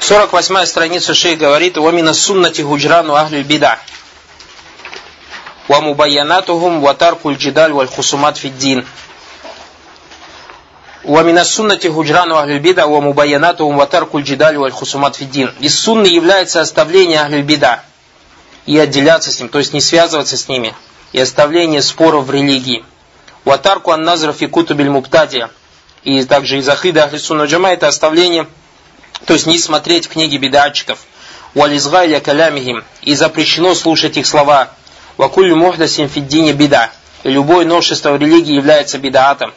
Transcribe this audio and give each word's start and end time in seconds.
48 0.00 0.66
страница 0.66 1.14
шейх 1.14 1.38
говорит, 1.38 1.76
«Вамина 1.76 2.14
суннати 2.14 2.62
гуджрану 2.62 3.14
ахлю 3.14 3.42
бида». 3.44 3.78
ومبيناتهم 5.68 6.84
وترك 6.84 7.26
الجدال 7.26 7.72
والخصومات 7.72 8.36
في 8.36 8.48
الدين 8.48 8.86
ومن 11.06 11.38
السنة 11.38 11.80
هجران 11.84 12.32
أهل 12.32 12.50
البدع 12.50 12.84
ومبيناتهم 12.84 13.78
وترك 13.78 14.14
الجدال 14.14 14.56
والخصومات 14.56 15.16
في 15.16 15.22
الدين. 15.22 15.52
Из 15.60 15.78
сунны 15.78 16.06
является 16.06 16.60
оставление 16.60 17.20
ахлю 17.20 17.42
бида 17.44 17.84
и 18.66 18.76
отделяться 18.76 19.30
с 19.30 19.38
ним, 19.38 19.48
то 19.48 19.58
есть 19.58 19.72
не 19.72 19.80
связываться 19.80 20.36
с 20.36 20.48
ними, 20.48 20.74
и 21.12 21.20
оставление 21.20 21.80
споров 21.80 22.26
в 22.26 22.30
религии. 22.32 22.84
Ватарку 23.44 23.92
анназров 23.92 24.42
и 24.42 24.48
кутубиль 24.48 24.90
муптадия. 24.90 25.50
И 26.02 26.24
также 26.24 26.58
из 26.58 26.68
ахида 26.68 27.04
ахли 27.04 27.18
сунна 27.18 27.44
джама 27.44 27.70
это 27.70 27.86
оставление, 27.86 28.48
то 29.25 29.33
есть 29.33 29.45
не 29.45 29.57
смотреть 29.57 30.09
книги 30.09 30.37
бедатчиков. 30.37 30.99
Вализгайля 31.53 32.19
калямихим. 32.19 32.83
И 33.01 33.13
запрещено 33.15 33.75
слушать 33.75 34.17
их 34.17 34.25
слова. 34.25 34.69
Вакулю 35.17 35.55
мухдасим 35.55 36.09
фиддине 36.09 36.53
бида. 36.53 36.91
И 37.23 37.29
любое 37.29 37.65
новшество 37.65 38.11
в 38.11 38.21
религии 38.21 38.53
является 38.53 38.97
бидаатом. 38.97 39.53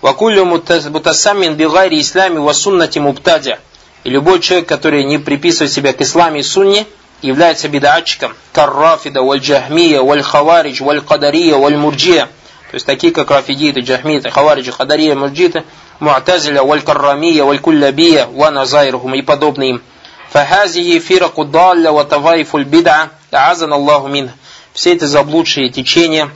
Вакулю 0.00 0.44
мутасаммин 0.44 1.54
бигайри 1.54 2.00
ислами 2.00 2.38
ва 2.38 2.52
суннати 2.52 2.98
муптадия. 2.98 3.60
И 4.04 4.10
любой 4.10 4.40
человек, 4.40 4.68
который 4.68 5.04
не 5.04 5.18
приписывает 5.18 5.72
себя 5.72 5.92
к 5.92 6.00
исламе 6.00 6.40
и 6.40 6.42
сунне, 6.42 6.86
является 7.22 7.68
бидатчиком. 7.68 8.34
Каррафида, 8.52 9.22
валь 9.22 9.40
джахмия, 9.40 10.00
валь 10.00 11.76
мурджия. 11.76 12.28
Есть 12.76 12.84
такие, 12.84 13.10
как 13.10 13.30
рафидиты, 13.30 13.80
джахмиты, 13.80 14.30
хавариджи, 14.30 14.70
хадария, 14.70 15.14
мурджиты, 15.14 15.64
му'тазиля, 15.98 16.62
валь 16.62 16.82
каррамия, 16.82 17.42
валь 17.42 17.58
куллабия, 17.58 18.26
ва 18.26 18.50
назайрухум 18.50 19.14
и 19.14 19.22
подобные 19.22 19.70
им. 19.70 19.82
Фахазихи 20.28 20.98
фираку 20.98 21.46
далля 21.46 21.90
ва 21.90 22.04
тавайфуль 22.04 22.64
бид'a, 22.64 23.08
азан 23.30 23.72
Аллаху 23.72 24.08
мин. 24.08 24.30
Все 24.74 24.92
эти 24.92 25.04
заблудшие 25.04 25.70
течения, 25.70 26.28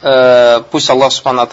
э, 0.00 0.62
пусть 0.70 0.88
Аллах 0.88 1.12
Субхану 1.12 1.46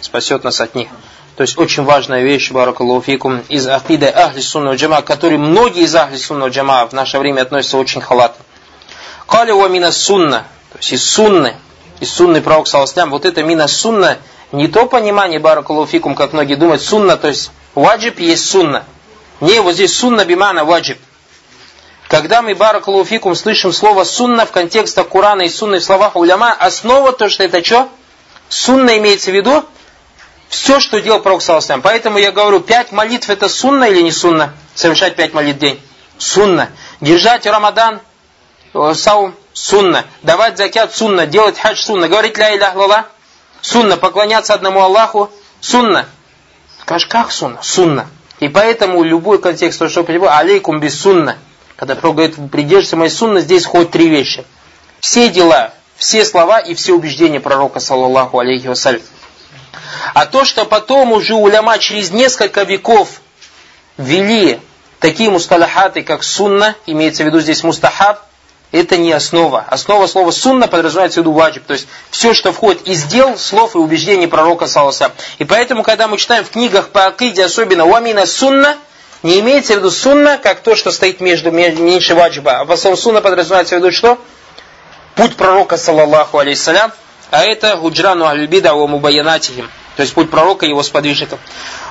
спасет 0.00 0.42
нас 0.42 0.60
от 0.60 0.74
них. 0.74 0.88
То 1.36 1.42
есть 1.42 1.56
очень 1.56 1.84
важная 1.84 2.24
вещь, 2.24 2.50
баракалуфикум, 2.50 3.44
из 3.48 3.68
акиды 3.68 4.06
ахли 4.08 4.40
сунна 4.40 4.74
джама, 4.74 5.02
который 5.02 5.38
многие 5.38 5.84
из 5.84 5.94
ахли 5.94 6.16
сунна 6.16 6.46
джама 6.46 6.84
в 6.84 6.94
наше 6.94 7.20
время 7.20 7.42
относятся 7.42 7.76
очень 7.76 8.00
халатно. 8.00 8.44
Кали 9.28 9.52
ва 9.52 9.68
мина 9.68 9.92
сунна, 9.92 10.46
то 10.72 10.78
есть 10.78 10.94
из 10.94 11.08
сунны, 11.08 11.54
из 12.00 12.12
сунны 12.12 12.40
пророк 12.40 12.66
саласлям, 12.66 13.10
вот 13.10 13.24
это 13.24 13.42
мина 13.42 13.68
сунна, 13.68 14.18
не 14.52 14.68
то 14.68 14.86
понимание, 14.86 15.38
баракалуфикум, 15.38 16.14
как 16.14 16.32
многие 16.32 16.56
думают, 16.56 16.82
сунна, 16.82 17.16
то 17.16 17.28
есть 17.28 17.50
ваджиб 17.74 18.18
есть 18.18 18.48
сунна. 18.48 18.84
Не, 19.40 19.60
вот 19.60 19.74
здесь 19.74 19.96
сунна 19.96 20.24
бимана 20.24 20.64
ваджиб. 20.64 20.98
Когда 22.08 22.42
мы, 22.42 22.54
баракалуфикум, 22.56 23.36
слышим 23.36 23.72
слово 23.72 24.04
сунна 24.04 24.44
в 24.44 24.50
контексте 24.50 25.04
Курана 25.04 25.42
и 25.42 25.48
сунны 25.48 25.78
в 25.78 25.84
словах 25.84 26.16
уляма, 26.16 26.52
основа 26.52 27.12
то, 27.12 27.28
что 27.28 27.44
это 27.44 27.64
что? 27.64 27.88
Сунна 28.48 28.98
имеется 28.98 29.30
в 29.30 29.34
виду 29.34 29.64
все, 30.48 30.80
что 30.80 31.00
делал 31.00 31.20
пророк 31.20 31.40
Саласлям. 31.40 31.80
Поэтому 31.80 32.18
я 32.18 32.32
говорю, 32.32 32.58
пять 32.58 32.90
молитв 32.90 33.30
это 33.30 33.48
сунна 33.48 33.84
или 33.84 34.02
не 34.02 34.10
сунна? 34.10 34.52
Совершать 34.74 35.14
пять 35.14 35.32
молитв 35.32 35.58
в 35.58 35.60
день. 35.60 35.80
Сунна. 36.18 36.70
Держать 37.00 37.46
Рамадан, 37.46 38.00
э, 38.74 38.92
саум, 38.94 39.36
сунна. 39.52 40.04
Давать 40.22 40.56
закят, 40.58 40.94
сунна. 40.94 41.26
Делать 41.26 41.58
хадж, 41.58 41.80
сунна. 41.80 42.08
Говорить 42.08 42.38
ля 42.38 42.56
илях 42.56 42.74
лала, 42.74 43.06
сунна. 43.60 43.96
Поклоняться 43.96 44.54
одному 44.54 44.82
Аллаху, 44.82 45.30
сунна. 45.60 46.06
Скажешь, 46.82 47.08
как 47.08 47.30
сунна? 47.30 47.62
Сунна. 47.62 48.06
И 48.40 48.48
поэтому 48.48 49.02
любой 49.02 49.40
контекст, 49.40 49.88
что 49.90 50.02
прибыл, 50.02 50.28
алейкум 50.28 50.80
без 50.80 50.98
сунна. 50.98 51.36
Когда 51.76 51.94
пророк 51.94 52.16
говорит, 52.16 52.36
придерживайся 52.50 52.96
моей 52.96 53.10
сунны, 53.10 53.40
здесь 53.40 53.64
ходят 53.64 53.90
три 53.90 54.08
вещи. 54.08 54.44
Все 55.00 55.28
дела, 55.28 55.72
все 55.96 56.24
слова 56.24 56.58
и 56.58 56.74
все 56.74 56.92
убеждения 56.92 57.40
пророка, 57.40 57.80
саллаллаху 57.80 58.38
алейхи 58.38 58.66
вассалям. 58.66 59.02
А 60.14 60.26
то, 60.26 60.44
что 60.44 60.64
потом 60.64 61.12
уже 61.12 61.34
уляма 61.34 61.78
через 61.78 62.10
несколько 62.10 62.62
веков 62.62 63.20
ввели 63.96 64.60
такие 64.98 65.30
мусталахаты, 65.30 66.02
как 66.02 66.22
сунна, 66.22 66.74
имеется 66.86 67.22
в 67.22 67.26
виду 67.26 67.40
здесь 67.40 67.62
мустахаб, 67.62 68.24
это 68.72 68.96
не 68.96 69.12
основа. 69.12 69.64
Основа 69.68 70.06
слова 70.06 70.30
сунна 70.30 70.68
подразумевается 70.68 71.20
в 71.20 71.22
виду 71.22 71.32
ваджиб. 71.32 71.64
То 71.66 71.74
есть 71.74 71.88
все, 72.10 72.34
что 72.34 72.52
входит 72.52 72.86
из 72.86 73.04
дел, 73.04 73.36
слов 73.36 73.74
и 73.74 73.78
убеждений 73.78 74.26
пророка 74.26 74.66
Саласа. 74.66 75.12
И 75.38 75.44
поэтому, 75.44 75.82
когда 75.82 76.06
мы 76.06 76.18
читаем 76.18 76.44
в 76.44 76.50
книгах 76.50 76.90
по 76.90 77.06
акиде, 77.06 77.44
особенно 77.44 77.84
уамина 77.84 78.26
сунна, 78.26 78.76
не 79.22 79.40
имеется 79.40 79.74
в 79.74 79.78
виду 79.78 79.90
сунна, 79.90 80.38
как 80.38 80.60
то, 80.60 80.76
что 80.76 80.92
стоит 80.92 81.20
между, 81.20 81.50
меньше 81.50 82.14
ваджиба. 82.14 82.60
А 82.60 82.64
в 82.64 82.72
основном 82.72 83.00
сунна 83.00 83.20
подразумевается 83.20 83.74
в 83.74 83.78
виду 83.78 83.92
что? 83.92 84.18
Путь 85.16 85.36
пророка, 85.36 85.76
саллаллаху 85.76 86.38
алейхиссалям, 86.38 86.92
а 87.30 87.44
это 87.44 87.76
гуджрану 87.76 88.24
аль-бида 88.24 88.74
ва 88.74 88.86
мубаянатихим. 88.86 89.68
То 89.96 90.02
есть 90.02 90.14
путь 90.14 90.30
пророка 90.30 90.64
и 90.64 90.70
его 90.70 90.82
сподвижников. 90.82 91.40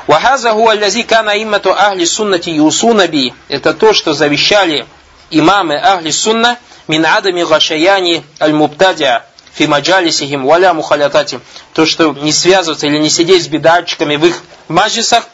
Вахаза 0.08 0.54
гу 0.54 0.68
аллази 0.68 1.04
кана 1.04 1.32
иммату 1.44 1.72
ахли 1.72 2.06
суннати 2.06 2.50
юсуна 2.50 3.08
би. 3.08 3.34
Это 3.50 3.74
то, 3.74 3.94
что 3.94 4.14
завещали 4.14 4.88
имамы 5.32 5.76
ахли 5.76 6.12
сунна 6.12 6.58
мин 6.88 7.06
адами 7.06 7.44
гашаяни 7.44 8.24
аль-мубтадия 8.40 9.26
фи 9.54 9.68
маджалисихим 9.68 10.46
валя 10.46 10.74
мухалятати. 10.74 11.40
То, 11.74 11.86
что 11.86 12.14
не 12.14 12.32
связываться 12.32 12.88
или 12.88 12.98
не 12.98 13.10
сидеть 13.10 13.44
с 13.44 13.48
бедатчиками 13.48 14.16
в 14.16 14.26
их 14.26 14.44
маджисах, 14.68 15.26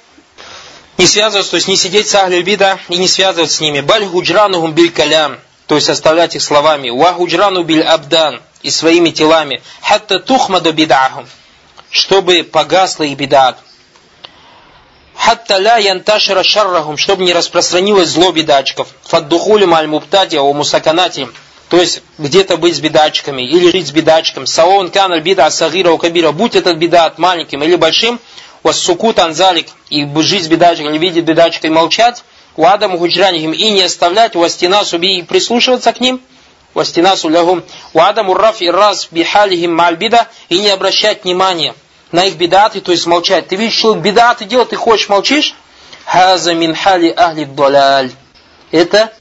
не 0.97 1.07
связываться, 1.07 1.51
то 1.51 1.56
есть 1.57 1.67
не 1.67 1.75
сидеть 1.75 2.07
с 2.07 2.16
ахли 2.16 2.41
бида 2.41 2.79
и 2.89 2.97
не 2.97 3.07
связываться 3.07 3.57
с 3.57 3.59
ними. 3.61 3.81
Баль 3.81 4.06
гуджранухум 4.06 4.73
биль 4.73 4.91
калям, 4.91 5.38
то 5.67 5.75
есть 5.75 5.89
оставлять 5.89 6.35
их 6.35 6.41
словами. 6.41 6.89
Ва 6.89 7.13
гуджрану 7.13 7.63
биль 7.63 7.83
абдан, 7.83 8.41
и 8.66 8.72
своими 8.72 9.12
телами. 9.12 9.62
Хатта 9.81 10.19
тухмаду 10.19 10.73
бидахум, 10.73 11.27
чтобы 11.91 12.44
погасла 12.44 13.03
их 13.03 13.16
бедат. 13.16 13.59
Хатта 15.25 15.58
ля 15.58 15.78
янташира 15.78 16.44
шаррахум, 16.44 16.97
чтобы 16.97 17.24
не 17.24 17.34
распространилось 17.34 18.09
зло 18.09 18.31
бедачков. 18.31 18.90
Фаддухулим 19.02 19.74
аль 19.74 19.88
муптадия 19.88 20.40
о 20.40 20.53
мусаканати, 20.53 21.28
то 21.68 21.78
есть 21.78 22.03
где-то 22.19 22.58
быть 22.58 22.75
с 22.75 22.80
бедачками 22.80 23.41
или 23.41 23.72
жить 23.72 23.88
с 23.88 23.91
бедачком. 23.91 24.46
Саон 24.46 24.91
каналь 24.91 25.22
бида 25.22 25.50
сагира 25.50 25.90
у 25.90 25.97
кабира, 25.97 26.31
будь 26.31 26.56
этот 26.56 26.78
бедат 26.78 27.18
маленьким 27.18 27.63
или 27.63 27.75
большим, 27.75 28.19
сукут 28.72 29.18
анзалик, 29.18 29.66
и 29.90 30.06
жить 30.22 30.44
с 30.44 30.47
бедачком 30.47 30.90
или 30.90 31.00
видеть 31.00 31.24
бедачка 31.24 31.66
и 31.66 31.72
молчать, 31.72 32.24
у 32.56 32.63
Адаму 32.63 33.00
худжранихим 33.00 33.52
и 33.52 33.72
не 33.72 33.81
оставлять, 33.81 34.36
у 34.36 34.47
стена 34.47 34.86
суби 34.86 35.18
и 35.18 35.24
прислушиваться 35.24 35.92
к 35.92 36.02
ним– 36.02 36.22
вастинасу 36.75 37.30
лягум, 37.30 37.63
уадаму 37.94 38.36
раф 38.36 38.62
и 38.62 38.69
раз 38.69 39.07
бихалихим 39.09 39.74
мальбида, 39.74 40.28
и 40.50 40.59
не 40.59 40.69
обращать 40.69 41.24
внимания 41.24 41.74
на 42.11 42.25
их 42.25 42.35
бедаты, 42.35 42.81
то 42.81 42.91
есть 42.91 43.05
молчать. 43.05 43.47
Ты 43.47 43.55
видишь, 43.55 43.75
человек 43.75 44.03
бедаты 44.03 44.45
делает, 44.45 44.69
ты 44.69 44.75
хочешь 44.75 45.09
молчишь? 45.09 45.55
Хаза 46.05 46.53
мин 46.53 46.75
хали 46.75 47.13
ахли. 47.16 48.11
Это 48.71 49.11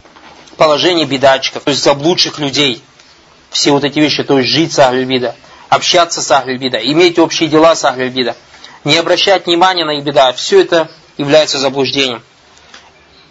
положение 0.56 1.06
бедачков, 1.06 1.62
то 1.64 1.70
есть 1.70 1.82
заблудших 1.82 2.38
людей. 2.38 2.82
Все 3.50 3.70
вот 3.70 3.84
эти 3.84 3.98
вещи, 3.98 4.22
то 4.24 4.38
есть 4.38 4.50
жить 4.50 4.72
с 4.72 4.78
ахлюбида, 4.78 5.34
общаться 5.68 6.22
с 6.22 6.30
ахлюбида, 6.30 6.78
иметь 6.78 7.18
общие 7.18 7.48
дела 7.48 7.74
с 7.76 7.84
ахлюбида, 7.84 8.36
не 8.84 8.96
обращать 8.96 9.46
внимания 9.46 9.84
на 9.84 9.96
их 9.96 10.04
беда, 10.04 10.32
все 10.32 10.60
это 10.60 10.90
является 11.16 11.58
заблуждением. 11.58 12.22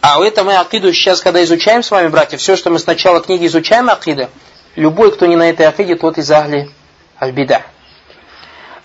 А 0.01 0.21
это 0.23 0.43
мы 0.43 0.55
акиду 0.55 0.91
сейчас, 0.93 1.21
когда 1.21 1.43
изучаем 1.43 1.83
с 1.83 1.91
вами, 1.91 2.07
братья, 2.07 2.37
все, 2.37 2.55
что 2.55 2.69
мы 2.69 2.79
сначала 2.79 3.21
книги 3.21 3.47
изучаем 3.47 3.89
акиды, 3.89 4.29
любой, 4.75 5.11
кто 5.11 5.25
не 5.25 5.35
на 5.35 5.49
этой 5.49 5.65
акиде, 5.65 5.95
тот 5.95 6.17
из 6.17 6.29
ахли 6.31 6.69
аль-бида. 7.21 7.63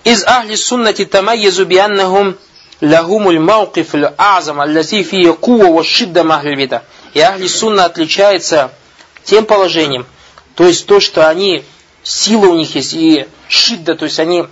Из 0.04 0.24
ахли 0.24 0.54
суннати 0.54 1.04
тамайязу 1.04 1.66
бианнахум 1.66 2.36
лахумуль 2.80 3.38
мауқиф 3.38 3.94
аль-азам, 3.94 4.60
аллази 4.60 5.02
фия 5.02 5.32
кува 5.32 5.66
ва 5.66 5.84
шидда 5.84 6.24
махли 6.24 6.54
бида. 6.54 6.84
И 7.14 7.20
ахли 7.20 7.46
сунна 7.46 7.84
отличается 7.84 8.72
тем 9.24 9.44
положением, 9.44 10.06
то 10.54 10.64
есть 10.64 10.86
то, 10.86 11.00
что 11.00 11.28
они, 11.28 11.64
сила 12.02 12.46
у 12.46 12.54
них 12.54 12.74
есть, 12.74 12.94
и 12.94 13.26
шидда, 13.48 13.94
то 13.94 14.04
есть 14.04 14.18
они 14.18 14.46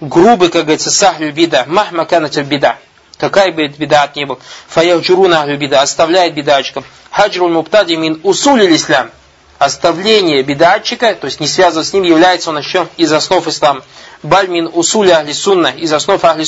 грубы, 0.00 0.48
как 0.48 0.62
говорится, 0.62 0.90
с 0.90 1.02
ахли 1.02 1.30
бида, 1.30 1.64
махма 1.66 2.04
канат 2.04 2.36
бида 2.38 2.78
какая 3.22 3.52
бы 3.52 3.68
бедат 3.68 4.16
ни 4.16 4.24
был, 4.24 4.40
фаяхджуруна 4.66 5.56
бида, 5.56 5.80
оставляет 5.80 6.34
бедачков. 6.34 6.84
Хаджрул 7.12 7.50
муптади 7.50 7.94
мин 7.94 8.20
усулил 8.24 8.74
ислам. 8.74 9.12
Оставление 9.62 10.42
бедатчика, 10.42 11.14
то 11.14 11.26
есть 11.26 11.38
не 11.38 11.46
связано 11.46 11.84
с 11.84 11.92
ним, 11.92 12.02
является 12.02 12.50
он 12.50 12.58
еще 12.58 12.88
из 12.96 13.12
основ 13.12 13.46
ислама. 13.46 13.84
Бальмин 14.24 14.68
усуля 14.72 15.18
ахли 15.18 15.30
сунна, 15.30 15.68
из 15.68 15.92
основ 15.92 16.20
ахли. 16.24 16.44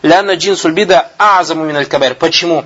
Ляна 0.00 0.34
джинсуль 0.34 0.72
бида 0.72 1.10
азаму 1.18 1.66
мин 1.66 1.76
аль 1.76 2.14
Почему? 2.14 2.64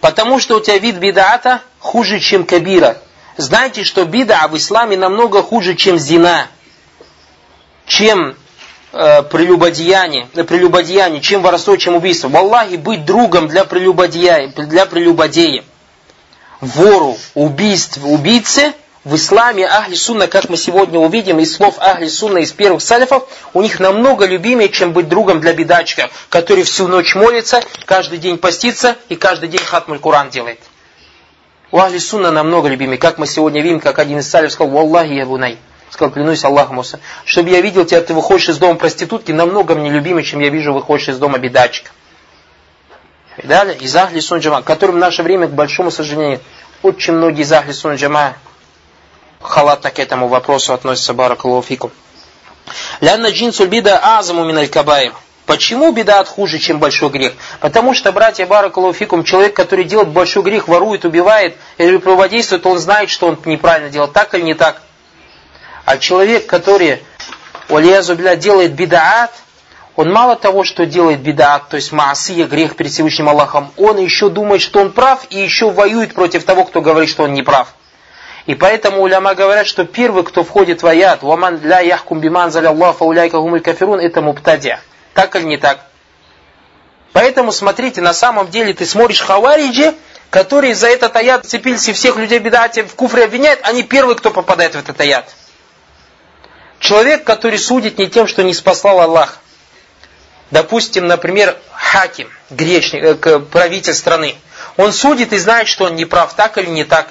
Потому 0.00 0.40
что 0.40 0.56
у 0.56 0.60
тебя 0.60 0.78
вид 0.78 0.96
бидата 0.96 1.60
хуже, 1.78 2.18
чем 2.18 2.44
кабира. 2.44 2.96
Знаете, 3.36 3.84
что 3.84 4.04
бида 4.06 4.48
в 4.48 4.56
исламе 4.56 4.96
намного 4.96 5.44
хуже, 5.44 5.76
чем 5.76 5.96
зина, 5.96 6.48
чем 7.86 8.34
э, 8.92 9.22
прелюбодеяние, 9.22 10.26
э, 10.34 10.42
прелюбодеяние, 10.42 11.20
чем 11.20 11.42
воровство, 11.42 11.76
чем 11.76 11.94
убийство. 11.94 12.26
Валлахи, 12.26 12.74
быть 12.74 13.04
другом 13.04 13.46
для 13.46 13.64
прелюбодея, 13.64 14.48
для 14.48 14.84
прелюбодея, 14.86 15.62
вору, 16.60 17.16
убийств, 17.34 17.98
убийце– 18.04 18.72
в 19.04 19.16
исламе 19.16 19.66
Ахли 19.66 19.94
Сунна, 19.94 20.26
как 20.28 20.48
мы 20.48 20.56
сегодня 20.56 20.98
увидим 20.98 21.38
из 21.38 21.54
слов 21.54 21.76
Ахли 21.78 22.08
Сунна 22.08 22.38
из 22.38 22.52
первых 22.52 22.80
салифов, 22.80 23.28
у 23.52 23.60
них 23.60 23.78
намного 23.78 24.24
любимее, 24.24 24.70
чем 24.70 24.92
быть 24.92 25.08
другом 25.08 25.40
для 25.40 25.52
бедачка, 25.52 26.08
который 26.30 26.64
всю 26.64 26.88
ночь 26.88 27.14
молится, 27.14 27.62
каждый 27.84 28.18
день 28.18 28.38
постится 28.38 28.96
и 29.10 29.16
каждый 29.16 29.50
день 29.50 29.62
хатмуль 29.62 29.98
Куран 29.98 30.30
делает. 30.30 30.60
У 31.70 31.78
Ахли 31.78 31.98
Сунна 31.98 32.30
намного 32.30 32.68
любимее, 32.68 32.96
как 32.96 33.18
мы 33.18 33.26
сегодня 33.26 33.60
видим, 33.60 33.80
как 33.80 33.98
один 33.98 34.20
из 34.20 34.30
салифов 34.30 34.54
сказал, 34.54 34.72
«Валлахи 34.72 35.12
я 35.12 35.26
бунай». 35.26 35.58
Сказал, 35.90 36.12
клянусь 36.12 36.44
Аллахом, 36.44 36.82
чтобы 37.24 37.50
я 37.50 37.60
видел 37.60 37.84
тебя, 37.84 38.00
ты 38.00 38.14
выходишь 38.14 38.48
из 38.48 38.58
дома 38.58 38.76
проститутки, 38.76 39.30
намного 39.30 39.76
мне 39.76 39.90
любимее, 39.90 40.24
чем 40.24 40.40
я 40.40 40.48
вижу, 40.48 40.72
выходишь 40.72 41.08
из 41.08 41.18
дома 41.18 41.38
бедачка. 41.38 41.90
Далее, 43.44 43.76
из 43.76 43.94
Ахли 43.94 44.20
Сунна 44.20 44.40
Джама, 44.40 44.62
которым 44.62 44.96
в 44.96 44.98
наше 44.98 45.22
время, 45.22 45.46
к 45.48 45.52
большому 45.52 45.90
сожалению, 45.90 46.40
очень 46.82 47.12
многие 47.12 47.42
из 47.42 47.52
Ахли 47.52 47.72
Сунна 47.72 47.96
Джама 47.96 48.36
халатно 49.42 49.90
к 49.90 49.98
этому 49.98 50.28
вопросу 50.28 50.72
относится 50.72 51.12
Баракалуфикум. 51.12 51.92
Лянна 53.02 53.30
джинсуль 53.30 53.68
бида 53.68 54.18
азаму 54.18 54.44
миналь 54.46 54.68
кабаир. 54.68 55.12
Почему 55.44 55.92
беда 55.92 56.24
хуже, 56.24 56.58
чем 56.58 56.78
большой 56.78 57.10
грех? 57.10 57.34
Потому 57.60 57.92
что, 57.92 58.12
братья 58.12 58.46
Баракалуфикум, 58.46 59.24
человек, 59.24 59.54
который 59.54 59.84
делает 59.84 60.08
большой 60.08 60.42
грех, 60.42 60.66
ворует, 60.66 61.04
убивает 61.04 61.54
или 61.76 61.98
проводействует, 61.98 62.64
он 62.64 62.78
знает, 62.78 63.10
что 63.10 63.26
он 63.26 63.38
неправильно 63.44 63.90
делает, 63.90 64.14
так 64.14 64.34
или 64.34 64.40
не 64.40 64.54
так. 64.54 64.80
А 65.84 65.98
человек, 65.98 66.46
который, 66.46 67.02
Уалиязу 67.68 68.16
делает 68.36 68.72
бедаат, 68.72 69.32
он 69.96 70.12
мало 70.12 70.34
того, 70.34 70.64
что 70.64 70.86
делает 70.86 71.20
бедаат, 71.20 71.68
то 71.68 71.76
есть 71.76 71.92
маасия, 71.92 72.44
грех 72.44 72.76
перед 72.76 72.90
Всевышним 72.90 73.28
Аллахом, 73.28 73.70
он 73.76 73.98
еще 73.98 74.28
думает, 74.28 74.60
что 74.60 74.80
он 74.80 74.90
прав, 74.90 75.26
и 75.30 75.38
еще 75.38 75.70
воюет 75.70 76.14
против 76.14 76.44
того, 76.44 76.64
кто 76.64 76.80
говорит, 76.80 77.08
что 77.08 77.22
он 77.22 77.32
не 77.32 77.42
прав. 77.42 77.74
И 78.46 78.54
поэтому 78.54 79.02
уляма 79.02 79.34
говорят, 79.34 79.66
что 79.66 79.84
первый, 79.84 80.24
кто 80.24 80.44
входит 80.44 80.82
в 80.82 80.86
аят, 80.86 81.22
«Ваман 81.22 81.60
ля 81.62 81.80
яхкум 81.80 82.20
биман 82.20 82.54
Аллах 82.54 82.96
фауляйка 82.96 83.38
гумуль 83.38 83.60
кафирун» 83.60 84.00
это 84.00 84.20
муптадя. 84.20 84.80
Так 85.14 85.36
или 85.36 85.44
не 85.44 85.56
так? 85.56 85.80
Поэтому 87.12 87.52
смотрите, 87.52 88.00
на 88.02 88.12
самом 88.12 88.48
деле 88.48 88.74
ты 88.74 88.84
смотришь 88.84 89.20
хавариджи, 89.20 89.94
которые 90.28 90.74
за 90.74 90.88
этот 90.88 91.14
аят 91.14 91.46
цепились 91.46 91.88
и 91.88 91.92
всех 91.92 92.16
людей 92.16 92.40
бедате 92.40 92.82
в 92.82 92.96
куфре 92.96 93.24
обвиняют, 93.24 93.60
они 93.62 93.84
первые, 93.84 94.16
кто 94.16 94.32
попадает 94.32 94.74
в 94.74 94.78
этот 94.78 95.00
аят. 95.00 95.32
Человек, 96.80 97.22
который 97.22 97.58
судит 97.58 97.98
не 97.98 98.10
тем, 98.10 98.26
что 98.26 98.42
не 98.42 98.52
спасал 98.52 99.00
Аллах. 99.00 99.38
Допустим, 100.50 101.06
например, 101.06 101.56
хаким, 101.72 102.28
грешник, 102.50 103.26
э, 103.26 103.38
правитель 103.40 103.94
страны. 103.94 104.36
Он 104.76 104.92
судит 104.92 105.32
и 105.32 105.38
знает, 105.38 105.68
что 105.68 105.84
он 105.84 105.94
не 105.94 106.04
прав, 106.04 106.34
так 106.34 106.58
или 106.58 106.66
не 106.66 106.84
так. 106.84 107.08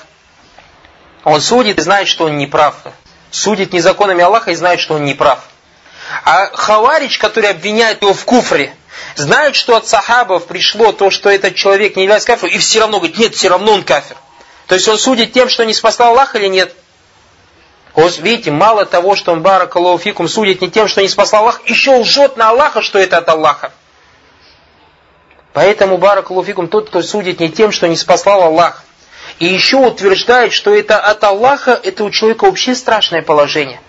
Он 1.23 1.41
судит 1.41 1.79
и 1.79 1.81
знает, 1.81 2.07
что 2.07 2.25
он 2.25 2.37
не 2.37 2.47
прав. 2.47 2.75
Судит 3.31 3.73
незаконами 3.73 4.23
Аллаха 4.23 4.51
и 4.51 4.55
знает, 4.55 4.79
что 4.79 4.95
он 4.95 5.05
не 5.05 5.13
прав. 5.13 5.39
А 6.25 6.47
Хаварич, 6.53 7.17
который 7.17 7.49
обвиняет 7.49 8.01
его 8.01 8.13
в 8.13 8.25
куфре, 8.25 8.75
знает, 9.15 9.55
что 9.55 9.75
от 9.75 9.87
сахабов 9.87 10.47
пришло 10.47 10.91
то, 10.91 11.09
что 11.09 11.29
этот 11.29 11.55
человек 11.55 11.95
не 11.95 12.03
является 12.03 12.27
кафиром, 12.27 12.53
и 12.53 12.57
все 12.59 12.81
равно 12.81 12.99
говорит, 12.99 13.17
нет, 13.17 13.35
все 13.35 13.49
равно 13.49 13.73
он 13.73 13.83
кафир. 13.83 14.17
То 14.67 14.75
есть 14.75 14.87
он 14.87 14.97
судит 14.97 15.33
тем, 15.33 15.49
что 15.49 15.65
не 15.65 15.73
спасал 15.73 16.09
Аллах 16.09 16.35
или 16.35 16.47
нет? 16.47 16.75
Видите, 17.95 18.49
мало 18.49 18.85
того, 18.85 19.15
что 19.15 19.31
он 19.31 19.41
баракалуфикум 19.41 20.27
судит 20.27 20.61
не 20.61 20.71
тем, 20.71 20.87
что 20.87 21.01
не 21.01 21.07
спасал 21.07 21.43
Аллах, 21.43 21.61
еще 21.65 21.91
лжет 21.97 22.37
на 22.37 22.49
Аллаха, 22.49 22.81
что 22.81 22.97
это 22.97 23.19
от 23.19 23.29
Аллаха. 23.29 23.71
Поэтому 25.53 25.99
баракалуфикум 25.99 26.67
тот, 26.67 26.89
кто 26.89 27.03
судит 27.03 27.39
не 27.39 27.51
тем, 27.51 27.71
что 27.71 27.87
не 27.87 27.95
спасал 27.95 28.41
Аллах, 28.41 28.83
и 29.37 29.45
еще 29.45 29.77
утверждает, 29.77 30.53
что 30.53 30.73
это 30.73 30.99
от 30.99 31.23
Аллаха, 31.23 31.79
это 31.83 32.03
у 32.03 32.09
человека 32.09 32.45
вообще 32.45 32.73
страшное 32.73 33.21
положение. 33.21 33.79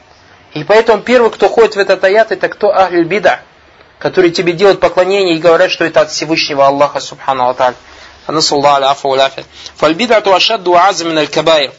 И 0.52 0.64
поэтому 0.64 1.02
первый, 1.02 1.30
кто 1.30 1.48
ходит 1.48 1.74
в 1.76 1.78
этот 1.78 2.04
аят, 2.04 2.30
это 2.30 2.48
кто 2.48 2.70
Ахль 2.70 3.04
Бида, 3.04 3.40
которые 3.98 4.30
тебе 4.30 4.52
делают 4.52 4.80
поклонение 4.80 5.36
и 5.36 5.40
говорят, 5.40 5.70
что 5.70 5.84
это 5.84 6.02
от 6.02 6.10
Всевышнего 6.10 6.66
Аллаха, 6.66 7.00
Субхану 7.00 7.48
Аталь. 7.48 7.74
Уляфи. 8.26 9.44
Фальбидату 9.76 10.32
ашадду 10.32 10.74
азамин 10.74 11.18
аль-кабайр. 11.18 11.72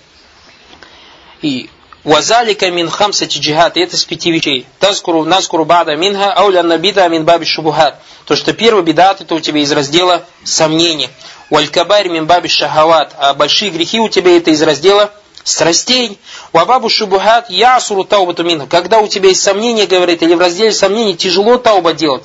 И 1.41 1.69
Вазалика 2.05 2.69
мин 2.69 2.87
хамсати 2.87 3.39
джихад. 3.39 3.77
Это 3.77 3.97
с 3.97 4.05
пяти 4.05 4.31
вещей. 4.31 4.67
Таскуру, 4.79 5.23
наскуру 5.23 5.65
бада 5.65 5.95
минха, 5.95 6.31
ауля 6.33 6.61
набида 6.61 7.09
мин 7.09 7.25
баби 7.25 7.45
шубухат. 7.45 7.99
То, 8.25 8.35
что 8.35 8.53
первый 8.53 8.83
бедат, 8.83 9.21
это 9.21 9.33
у 9.33 9.39
тебя 9.39 9.59
из 9.61 9.71
раздела 9.71 10.23
сомнения. 10.43 11.09
Валькабайр 11.49 12.09
мин 12.09 12.27
баби 12.27 12.47
шахават. 12.47 13.15
А 13.17 13.33
большие 13.33 13.71
грехи 13.71 13.99
у 13.99 14.07
тебя 14.07 14.37
это 14.37 14.51
из 14.51 14.61
раздела 14.61 15.11
страстей. 15.43 16.19
Вабабу 16.53 16.89
шубухат 16.89 17.49
ясуру 17.49 18.03
таубату 18.03 18.43
минха. 18.43 18.67
Когда 18.67 18.99
у 18.99 19.07
тебя 19.07 19.29
есть 19.29 19.41
сомнения, 19.41 19.87
говорит, 19.87 20.21
или 20.21 20.35
в 20.35 20.39
разделе 20.39 20.73
сомнений 20.73 21.17
тяжело 21.17 21.57
тауба 21.57 21.93
делать. 21.93 22.23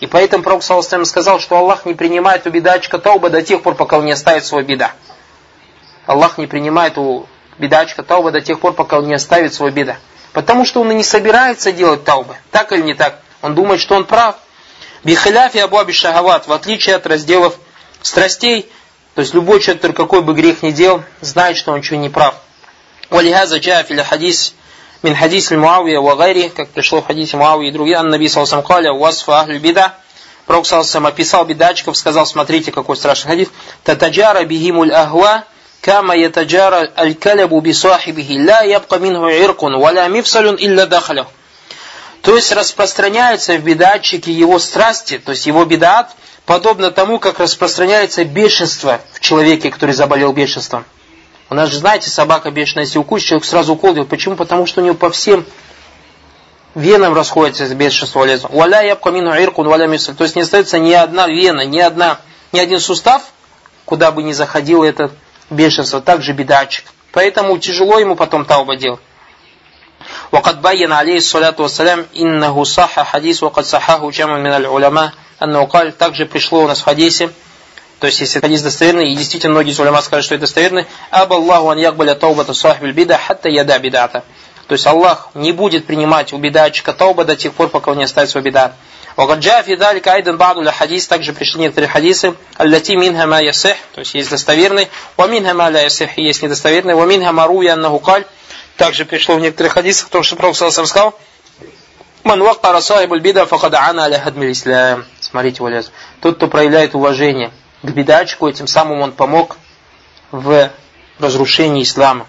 И 0.00 0.06
поэтому 0.06 0.42
Пророк 0.42 0.62
Саласалам 0.62 1.06
сказал, 1.06 1.40
что 1.40 1.56
Аллах 1.56 1.86
не 1.86 1.94
принимает 1.94 2.46
у 2.46 2.50
бедачка 2.50 2.98
тауба 2.98 3.30
до 3.30 3.40
тех 3.40 3.62
пор, 3.62 3.76
пока 3.76 3.96
он 3.96 4.04
не 4.04 4.12
оставит 4.12 4.44
свой 4.44 4.62
беда. 4.62 4.92
Аллах 6.04 6.36
не 6.36 6.46
принимает 6.46 6.98
у 6.98 7.26
бедачка 7.58 8.02
тауба 8.02 8.30
до 8.30 8.40
тех 8.40 8.60
пор, 8.60 8.72
пока 8.72 8.98
он 8.98 9.06
не 9.06 9.14
оставит 9.14 9.54
свой 9.54 9.70
беда. 9.70 9.96
Потому 10.32 10.64
что 10.64 10.80
он 10.80 10.90
и 10.90 10.94
не 10.94 11.04
собирается 11.04 11.72
делать 11.72 12.04
таубы. 12.04 12.36
Так 12.50 12.72
или 12.72 12.82
не 12.82 12.94
так? 12.94 13.18
Он 13.42 13.54
думает, 13.54 13.80
что 13.80 13.96
он 13.96 14.04
прав. 14.04 14.36
Бихаляфи 15.04 15.58
Абу 15.58 15.78
Аби 15.78 15.92
Шахават, 15.92 16.46
в 16.46 16.52
отличие 16.52 16.94
от 16.94 17.06
разделов 17.06 17.58
страстей, 18.02 18.70
то 19.14 19.20
есть 19.20 19.34
любой 19.34 19.60
человек, 19.60 19.94
какой 19.94 20.22
бы 20.22 20.32
грех 20.32 20.62
ни 20.62 20.70
делал, 20.70 21.02
знает, 21.20 21.56
что 21.56 21.72
он 21.72 21.82
чего 21.82 21.98
не 21.98 22.08
прав. 22.08 22.36
Валихаза 23.10 23.58
джафиля 23.58 24.04
хадис 24.04 24.54
мин 25.02 25.14
хадис 25.14 25.50
Муавия 25.50 26.00
ва 26.00 26.16
гайри, 26.16 26.48
как 26.48 26.70
пришло 26.70 27.02
в 27.02 27.06
хадисе 27.06 27.36
Муавии 27.36 27.68
и 27.68 27.72
другие, 27.72 27.96
Аннаби 27.96 28.28
Салсам 28.28 28.62
Каля, 28.62 28.92
Уасфа 28.92 29.40
Ахлю 29.40 29.60
Бида, 29.60 29.96
Пророк 30.46 30.66
Салсам 30.66 31.06
описал 31.06 31.44
бедачков, 31.44 31.96
сказал, 31.96 32.26
смотрите, 32.26 32.72
какой 32.72 32.96
страшный 32.96 33.28
хадис, 33.28 33.48
Татаджара 33.84 34.44
бихимуль 34.44 34.92
ахва, 34.92 35.44
كما 35.81 36.15
يتجارى 36.15 36.89
الكلب 36.99 37.49
بصاحبه 37.49 38.37
لا 38.39 38.61
يبقى 38.61 38.99
منه 38.99 39.29
عرق 39.29 39.63
ولا 39.63 40.07
مفصل 40.07 40.45
إلا 40.45 40.83
دخله 40.85 41.27
то 42.21 42.35
есть 42.35 42.51
распространяются 42.51 43.55
в 43.57 43.63
бедатчике 43.63 44.33
его 44.33 44.59
страсти, 44.59 45.17
то 45.17 45.31
есть 45.31 45.45
его 45.45 45.63
бедат, 45.63 46.13
подобно 46.45 46.91
тому, 46.91 47.19
как 47.19 47.39
распространяется 47.39 48.25
бешенство 48.25 48.99
в 49.13 49.21
человеке, 49.21 49.71
который 49.71 49.95
заболел 49.95 50.33
бешенством. 50.33 50.83
У 51.49 51.55
нас 51.55 51.69
же, 51.69 51.77
знаете, 51.77 52.09
собака 52.09 52.51
бешеная, 52.51 52.83
если 52.83 52.99
укусит, 52.99 53.29
человек 53.29 53.45
сразу 53.45 53.73
укол 53.75 53.93
делает. 53.93 54.09
Почему? 54.09 54.35
Потому 54.35 54.65
что 54.65 54.81
у 54.81 54.83
него 54.83 54.95
по 54.95 55.09
всем 55.09 55.45
венам 56.75 57.13
расходится 57.13 57.73
бешенство 57.73 58.25
лезу. 58.25 58.49
Валя 58.51 58.81
ябка 58.81 59.11
мину 59.11 59.31
иркун 59.31 59.69
валя 59.69 59.87
мисаль. 59.87 60.15
То 60.15 60.25
есть 60.25 60.35
не 60.35 60.41
остается 60.41 60.79
ни 60.79 60.91
одна 60.91 61.27
вена, 61.27 61.61
ни, 61.61 61.79
одна, 61.79 62.19
ни 62.51 62.59
один 62.59 62.81
сустав, 62.81 63.21
куда 63.85 64.11
бы 64.11 64.21
ни 64.21 64.33
заходил 64.33 64.83
этот 64.83 65.13
бешенство, 65.51 66.01
также 66.01 66.33
бедачик. 66.33 66.85
Поэтому 67.11 67.57
тяжело 67.57 67.99
ему 67.99 68.15
потом 68.15 68.45
тауба 68.45 68.75
делать. 68.75 68.99
وقد 70.31 70.61
بين 70.61 70.91
عليه 70.91 71.17
الصلاة 71.17 71.55
والسلام 71.57 72.05
إنه 72.15 72.63
صح 72.63 72.99
حديث 72.99 73.43
وقد 73.43 73.65
صححه 73.65 74.11
جمع 74.11 74.37
من 74.37 74.53
العلماء 74.53 75.11
أنه 75.41 75.65
قال 75.65 75.97
также 75.97 76.25
пришло 76.25 76.63
у 76.63 76.67
нас 76.67 76.79
в 76.79 76.83
хадисе 76.83 77.29
то 77.99 78.05
есть 78.07 78.19
если 78.19 78.39
хадис 78.39 78.61
достоверный, 78.61 79.11
и 79.11 79.15
действительно 79.15 79.53
многие 79.53 79.71
из 79.71 79.79
улема 79.79 80.01
скажут, 80.01 80.25
что 80.25 80.35
это 80.35 80.41
достоверный, 80.41 80.85
«Аба 81.09 81.37
Аллаху 81.37 81.69
ан 81.69 81.79
якбаля 81.79 82.13
таубата 82.13 82.53
сахбиль 82.53 82.91
бида 82.91 83.17
хатта 83.17 83.49
яда 83.49 83.79
бидата». 83.79 84.23
То 84.67 84.73
есть 84.73 84.85
Аллах 84.85 85.29
не 85.33 85.51
будет 85.51 85.87
принимать 85.87 86.33
у 86.33 86.37
бедачика 86.37 86.93
тауба 86.93 87.25
до 87.25 87.35
тех 87.35 87.53
пор, 87.53 87.69
пока 87.69 87.91
он 87.91 87.97
не 87.97 88.03
оставит 88.03 88.29
свой 88.29 88.43
бедат. 88.43 88.73
وقد 89.17 89.39
جاء 89.39 89.61
في 89.61 89.75
ذلك 89.75 90.07
أيضا 90.07 90.31
بعض 90.31 90.57
الحديث 90.57 91.07
также 91.07 91.33
пришли 91.33 91.61
некоторые 91.61 91.89
хадисы 91.89 92.35
التي 92.61 92.95
منها 92.95 93.25
ما 93.25 93.39
يصح 93.39 93.75
то 93.95 94.01
есть 94.01 94.13
есть 94.13 94.29
достоверный 94.29 94.87
ومنها 95.17 95.53
ما 95.53 95.69
لا 95.69 95.81
يصح 95.83 96.19
есть 96.19 96.43
недостоверный 96.43 96.93
ومنها 96.93 97.31
ما 97.31 97.45
روي 97.45 97.73
أنه 97.73 97.97
قال 97.97 98.25
также 98.77 99.05
пришло 99.05 99.35
в 99.35 99.39
некоторых 99.39 99.73
хадисах 99.73 100.09
то 100.09 100.21
что 100.21 100.35
Пророк 100.35 100.55
Саласам 100.55 100.85
сказал 100.85 101.15
Ман 102.23 102.43
вакара 102.43 102.79
сахибуль 102.79 103.19
бида 103.19 103.47
факад 103.47 103.73
ана 103.73 104.03
аля 104.03 104.19
хадмиль 104.19 104.51
ислам. 104.51 105.05
Смотрите, 105.21 105.63
валез. 105.63 105.93
Тот, 106.19 106.35
кто 106.35 106.47
проявляет 106.49 106.93
уважение 106.93 107.53
к 107.83 107.89
бедачку, 107.89 108.49
этим 108.49 108.67
самым 108.67 108.99
он 108.99 109.13
помог 109.13 109.55
в 110.31 110.69
разрушении 111.19 111.83
ислама. 111.83 112.27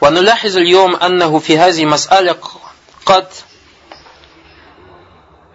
ونلاحظ 0.00 0.56
اليوم 0.56 0.96
أنه 0.96 1.38
في 1.38 1.58
هذه 1.58 1.84
مسألة 1.84 2.36
قد 3.04 3.26
Э, 3.26 3.43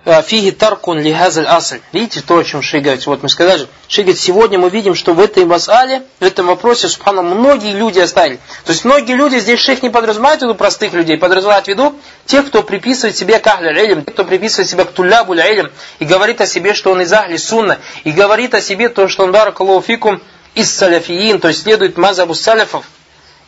фиги 0.05 0.51
таркун 0.51 0.99
лихазаль 0.99 1.47
асль. 1.47 1.81
Видите 1.93 2.23
то, 2.23 2.39
о 2.39 2.45
чем 2.45 2.63
Шей 2.63 2.81
говорит? 2.81 3.07
Вот 3.07 3.23
мы 3.23 3.29
сказали, 3.29 3.67
Шей 3.87 4.05
говорит, 4.05 4.21
сегодня 4.21 4.59
мы 4.59 4.71
видим, 4.71 4.95
что 4.95 5.13
в 5.13 5.21
этой 5.21 5.45
масале, 5.45 6.03
в 6.21 6.25
этом 6.25 6.47
вопросе, 6.47 6.89
субхану, 6.89 7.23
многие 7.23 7.75
люди 7.75 7.99
оставили. 7.99 8.39
То 8.65 8.73
есть 8.73 8.85
многие 8.85 9.13
люди, 9.13 9.39
здесь 9.39 9.61
шейх 9.61 9.83
не 9.83 9.91
подразумевает 9.91 10.41
в 10.41 10.43
виду 10.43 10.55
простых 10.55 10.95
людей, 10.95 11.19
подразумевает 11.19 11.67
в 11.67 11.69
виду 11.69 11.95
тех, 12.25 12.47
кто 12.47 12.63
приписывает 12.63 13.17
себе 13.17 13.39
к 13.39 13.47
ахля 13.47 13.73
илм, 13.85 14.05
тех, 14.05 14.15
кто 14.15 14.25
приписывает 14.25 14.71
себя 14.71 14.85
к 14.85 14.93
тулябу 14.93 15.35
илм, 15.35 15.71
и 15.99 16.05
говорит 16.05 16.41
о 16.41 16.47
себе, 16.47 16.75
что 16.75 16.93
он 16.93 17.03
из 17.03 17.13
ахли 17.13 17.37
сунна, 17.37 17.79
и 18.05 18.11
говорит 18.11 18.55
о 18.55 18.63
себе 18.63 18.89
то, 18.89 19.07
что 19.09 19.25
он 19.25 19.33
баракаллаху 19.33 19.83
фикум 19.83 20.21
из 20.55 20.75
саляфиин, 20.75 21.41
то 21.41 21.49
есть 21.49 21.63
следует 21.63 21.97
мазабу 21.97 22.35
саляфов, 22.35 22.85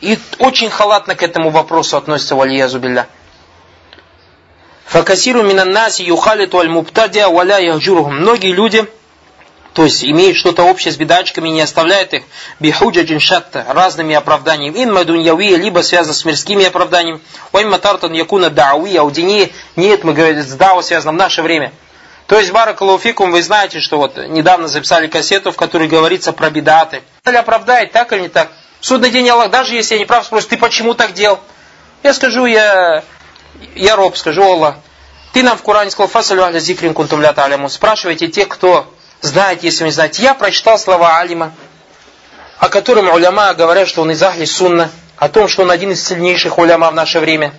и 0.01 0.19
очень 0.39 0.69
халатно 0.69 1.15
к 1.15 1.23
этому 1.23 1.49
вопросу 1.49 1.97
относится 1.97 2.35
валиязу 2.35 2.79
билля. 2.79 3.07
Факасиру 4.93 5.41
минаннаси 5.41 6.03
юхалиту 6.03 6.59
аль 6.59 6.69
муптадия 6.69 7.27
валя 7.27 7.57
яхджурухум. 7.57 8.15
Многие 8.17 8.51
люди, 8.51 8.85
то 9.73 9.85
есть 9.85 10.03
имеют 10.03 10.37
что-то 10.37 10.65
общее 10.65 10.91
с 10.91 10.97
бедачками, 10.97 11.49
не 11.49 11.61
оставляют 11.61 12.13
их 12.13 12.21
бихуджаджин 12.59 13.19
шатта, 13.19 13.65
разными 13.67 14.13
оправданиями. 14.13 14.83
Инма 14.83 15.03
дуньявия, 15.03 15.57
либо 15.57 15.79
связано 15.79 16.13
с 16.13 16.23
мирскими 16.25 16.65
оправданиями. 16.65 17.21
Уайма 17.53 17.79
тартан 17.79 18.13
якуна 18.13 18.51
дауи, 18.51 18.95
аудини. 18.95 19.51
Нет, 19.75 20.03
мы 20.03 20.13
говорим, 20.13 20.43
с 20.43 20.53
дау 20.53 20.83
связано 20.83 21.13
в 21.13 21.15
наше 21.15 21.41
время. 21.41 21.73
То 22.27 22.37
есть, 22.37 22.51
Баракалуфикум, 22.51 23.31
вы 23.31 23.41
знаете, 23.41 23.79
что 23.79 23.97
вот 23.97 24.17
недавно 24.17 24.67
записали 24.67 25.07
кассету, 25.07 25.51
в 25.51 25.55
которой 25.55 25.87
говорится 25.87 26.33
про 26.33 26.51
бедаты. 26.51 27.01
Или 27.25 27.37
оправдает, 27.37 27.93
так 27.93 28.13
или 28.13 28.19
не 28.19 28.29
так? 28.29 28.51
В 28.79 28.85
судный 28.85 29.09
день 29.09 29.27
Аллах, 29.27 29.49
даже 29.49 29.73
если 29.73 29.95
я 29.95 29.99
не 30.01 30.05
прав, 30.05 30.23
спросит, 30.23 30.49
ты 30.49 30.57
почему 30.57 30.93
так 30.93 31.13
делал? 31.13 31.39
Я 32.03 32.13
скажу, 32.13 32.45
я 32.45 33.03
я 33.75 33.95
роб, 33.95 34.17
скажу 34.17 34.43
Аллах, 34.43 34.75
ты 35.33 35.41
нам 35.41 35.57
в 35.57 35.63
Коране 35.63 35.89
сказал, 35.89 36.07
фасалю 36.07 36.43
аля 36.43 36.59
зикрин 36.59 36.93
кунтум 36.93 37.21
ля 37.21 37.31
аляму. 37.31 37.69
Спрашивайте 37.69 38.27
тех, 38.27 38.47
кто 38.47 38.87
знает, 39.21 39.63
если 39.63 39.85
не 39.85 39.91
знаете. 39.91 40.21
Я 40.21 40.35
прочитал 40.35 40.77
слова 40.77 41.17
Алима, 41.17 41.53
о 42.59 42.69
котором 42.69 43.09
уляма 43.09 43.53
говорят, 43.55 43.87
что 43.87 44.01
он 44.01 44.11
из 44.11 44.21
Ахли 44.21 44.45
Сунна, 44.45 44.91
о 45.17 45.29
том, 45.29 45.47
что 45.47 45.63
он 45.63 45.71
один 45.71 45.91
из 45.91 46.05
сильнейших 46.05 46.57
уляма 46.57 46.91
в 46.91 46.93
наше 46.93 47.19
время. 47.19 47.53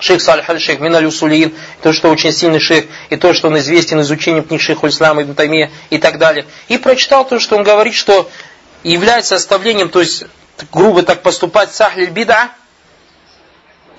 Шейх 0.00 0.22
Салих 0.22 0.48
аль-Шейх 0.48 0.80
Миналь 0.80 1.06
Усулиин, 1.06 1.54
то, 1.82 1.92
что 1.92 2.08
очень 2.08 2.32
сильный 2.32 2.60
шейх, 2.60 2.86
и 3.10 3.16
то, 3.16 3.34
что 3.34 3.48
он 3.48 3.58
известен 3.58 4.00
изучением 4.00 4.44
книг 4.44 4.60
шейха 4.60 4.88
Ислама 4.88 5.22
Ибн 5.22 5.34
Таймия 5.34 5.70
и 5.90 5.98
так 5.98 6.18
далее. 6.18 6.46
И 6.68 6.78
прочитал 6.78 7.26
то, 7.26 7.40
что 7.40 7.56
он 7.56 7.64
говорит, 7.64 7.94
что 7.94 8.30
является 8.84 9.34
оставлением, 9.34 9.88
то 9.88 10.00
есть 10.00 10.24
грубо 10.72 11.02
так 11.02 11.22
поступать 11.22 11.74
с 11.74 11.80
Ахлиль 11.80 12.10
Бида, 12.10 12.50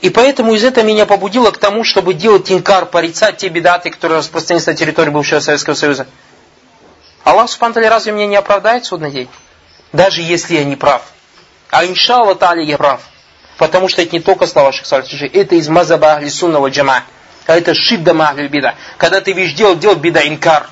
и 0.01 0.09
поэтому 0.09 0.53
из 0.53 0.63
этого 0.63 0.85
меня 0.85 1.05
побудило 1.05 1.51
к 1.51 1.57
тому, 1.57 1.83
чтобы 1.83 2.13
делать 2.13 2.51
инкар, 2.51 2.85
порицать 2.85 3.37
те 3.37 3.49
бедаты, 3.49 3.89
которые 3.89 4.19
распространились 4.19 4.67
на 4.67 4.73
территории 4.73 5.09
бывшего 5.09 5.41
Советского 5.41 5.73
Союза. 5.73 6.07
Аллах 7.25 7.49
Субхану 7.49 7.75
раз 7.75 8.05
меня 8.05 8.25
не 8.25 8.37
оправдает 8.37 8.85
судный 8.85 9.11
день. 9.11 9.29
Даже 9.91 10.21
если 10.21 10.55
я 10.55 10.63
не 10.63 10.75
прав. 10.75 11.01
А 11.69 11.85
иншалла 11.85 12.35
тали 12.35 12.63
я 12.63 12.77
прав. 12.77 13.01
Потому 13.57 13.89
что 13.89 14.01
это 14.01 14.13
не 14.13 14.21
только 14.21 14.47
слова 14.47 14.71
Шахсаль 14.71 15.03
это 15.33 15.55
из 15.55 15.67
мазаба 15.67 16.13
ахли 16.13 16.29
джама. 16.69 17.03
А 17.45 17.57
это 17.57 17.73
шидда 17.73 18.13
махли 18.13 18.47
бида. 18.47 18.75
Когда 18.97 19.19
ты 19.19 19.33
видишь 19.33 19.53
делать, 19.53 19.79
делать 19.79 19.99
бида 19.99 20.25
инкар. 20.25 20.69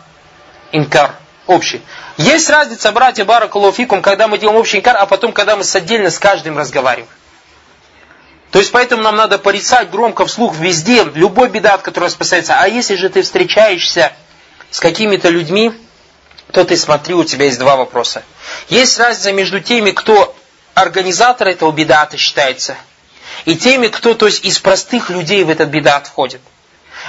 Инкар. 0.72 1.16
Общий. 1.48 1.82
Есть 2.18 2.50
разница, 2.50 2.92
братья 2.92 3.26
Баракулуфикум, 3.26 4.02
когда 4.02 4.28
мы 4.28 4.38
делаем 4.38 4.58
общий 4.58 4.78
инкар, 4.78 4.96
а 4.98 5.06
потом, 5.06 5.34
когда 5.34 5.56
мы 5.56 5.64
с 5.64 5.76
отдельно 5.76 6.10
с 6.10 6.20
каждым 6.20 6.58
разговариваем. 6.58 7.10
То 8.52 8.60
есть 8.60 8.72
поэтому 8.72 9.04
нам 9.04 9.16
надо 9.16 9.38
порицать 9.38 9.90
громко 9.90 10.26
вслух 10.26 10.56
везде, 10.56 11.04
любой 11.04 11.50
бедат, 11.50 11.82
который 11.82 12.06
распространяется. 12.06 12.56
А 12.60 12.68
если 12.68 12.96
же 12.96 13.10
ты 13.10 13.22
встречаешься 13.22 14.14
с 14.72 14.80
какими-то 14.80 15.30
людьми, 15.30 15.74
то 16.52 16.64
ты 16.64 16.78
смотри, 16.78 17.14
у 17.14 17.24
тебя 17.24 17.46
есть 17.46 17.60
два 17.60 17.76
вопроса. 17.76 18.24
Есть 18.70 18.98
разница 19.00 19.34
между 19.34 19.60
теми, 19.60 19.92
кто 19.92 20.34
организатор 20.74 21.48
этого 21.48 21.72
бедата 21.72 22.18
считается, 22.18 22.78
и 23.46 23.56
теми, 23.56 23.88
кто 23.88 24.14
то 24.14 24.28
есть, 24.28 24.46
из 24.46 24.60
простых 24.60 25.10
людей 25.10 25.44
в 25.44 25.50
этот 25.50 25.70
бедат 25.70 26.08
входит. 26.08 26.42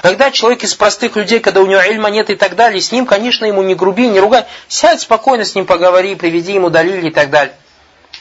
Когда 0.03 0.31
человек 0.31 0.63
из 0.65 0.75
простых 0.75 1.17
людей, 1.17 1.41
когда 1.41 1.61
у 1.61 1.67
него 1.67 1.81
ильма 1.81 2.11
нет 2.11 2.31
и 2.31 2.35
так 2.35 2.57
далее, 2.57 2.81
с 2.81 2.93
ним, 2.93 3.07
конечно, 3.07 3.45
ему 3.45 3.63
не 3.63 3.75
груби, 3.75 4.07
не 4.07 4.21
ругай. 4.21 4.45
Сядь 4.69 5.01
спокойно 5.01 5.45
с 5.45 5.55
ним 5.55 5.67
поговори, 5.67 6.15
приведи 6.15 6.53
ему 6.53 6.71
далили 6.71 7.09
и 7.09 7.11
так 7.11 7.31
далее. 7.31 7.55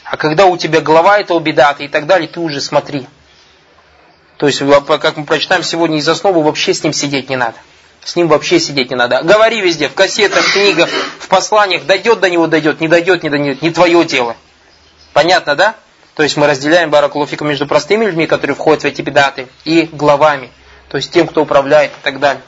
А 0.09 0.15
когда 0.15 0.45
у 0.45 0.55
тебя 0.57 0.79
голова 0.79 1.19
этого 1.19 1.39
бедата 1.39 1.83
и 1.83 1.87
так 1.89 2.05
далее, 2.07 2.29
ты 2.29 2.39
уже 2.39 2.61
смотри. 2.61 3.07
То 4.37 4.47
есть, 4.47 4.59
как 4.59 5.17
мы 5.17 5.25
прочитаем 5.25 5.63
сегодня 5.63 5.97
из 5.97 6.07
основы, 6.07 6.43
вообще 6.43 6.73
с 6.73 6.83
ним 6.83 6.93
сидеть 6.93 7.29
не 7.29 7.35
надо. 7.35 7.57
С 8.05 8.15
ним 8.15 8.29
вообще 8.29 8.59
сидеть 8.59 8.89
не 8.89 8.95
надо. 8.95 9.21
Говори 9.23 9.59
везде, 9.59 9.89
в 9.89 9.93
кассетах, 9.93 10.45
в 10.45 10.53
книгах, 10.53 10.89
в 11.19 11.27
посланиях, 11.27 11.85
дойдет 11.85 12.21
до 12.21 12.29
него, 12.29 12.47
дойдет, 12.47 12.79
не 12.79 12.87
дойдет, 12.87 13.23
не 13.23 13.29
дойдет, 13.29 13.61
не 13.61 13.71
твое 13.71 14.05
дело. 14.05 14.37
Понятно, 15.11 15.55
да? 15.55 15.75
То 16.13 16.23
есть 16.23 16.37
мы 16.37 16.47
разделяем 16.47 16.89
баракулуфика 16.89 17.43
между 17.43 17.67
простыми 17.67 18.05
людьми, 18.05 18.27
которые 18.27 18.55
входят 18.55 18.83
в 18.83 18.85
эти 18.85 19.01
бедаты, 19.01 19.49
и 19.65 19.89
главами. 19.91 20.51
То 20.87 20.97
есть 20.97 21.11
тем, 21.11 21.27
кто 21.27 21.41
управляет 21.41 21.91
и 21.91 22.01
так 22.01 22.19
далее. 22.19 22.41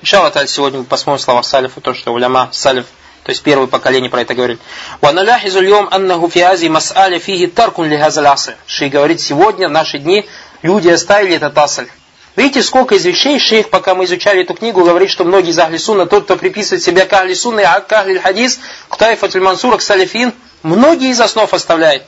Иншаллах, 0.00 0.48
сегодня 0.48 0.78
мы 0.78 0.84
посмотрим 0.86 1.22
слова 1.22 1.42
Салифа, 1.42 1.80
то, 1.82 1.92
что 1.92 2.12
уляма 2.12 2.48
Салиф 2.52 2.86
то 3.23 3.31
есть 3.31 3.43
первое 3.43 3.67
поколение 3.67 4.09
про 4.09 4.21
это 4.21 4.33
говорит. 4.33 4.59
وَنَلَاحِزُ 5.01 5.57
الْيَوْمْ 5.57 5.89
أَنَّهُ 5.93 6.27
فِي 6.29 6.43
هَذِي 6.43 6.69
مَسْأَلِ 6.69 7.19
فِيهِ 7.19 7.47
تَرْكٌ 7.53 7.79
لِهَذَا 7.79 8.21
الْعَصْرِ 8.21 8.55
Шейх 8.65 8.91
говорит, 8.91 9.21
сегодня, 9.21 9.67
в 9.67 9.71
наши 9.71 9.99
дни, 9.99 10.25
люди 10.63 10.89
оставили 10.89 11.35
этот 11.35 11.57
асль. 11.57 11.87
Видите, 12.35 12.63
сколько 12.63 12.95
из 12.95 13.05
вещей 13.05 13.37
шейх, 13.37 13.69
пока 13.69 13.95
мы 13.95 14.05
изучали 14.05 14.43
эту 14.43 14.53
книгу, 14.53 14.83
говорит, 14.83 15.09
что 15.09 15.25
многие 15.25 15.49
из 15.49 15.59
Ахли 15.59 15.77
Сунна, 15.77 16.05
тот, 16.05 16.23
кто 16.23 16.37
приписывает 16.37 16.81
себя 16.81 17.05
к 17.05 17.13
Ахли 17.13 17.33
Сунна, 17.33 17.63
а 17.73 17.81
к 17.81 17.91
Ахли 17.91 18.17
Хадис, 18.17 18.59
к 18.87 18.97
Тайфатуль 18.97 19.41
Мансура, 19.41 19.77
к 19.77 19.81
Салифин, 19.81 20.33
многие 20.63 21.09
из 21.09 21.19
основ 21.19 21.53
оставляет. 21.53 22.03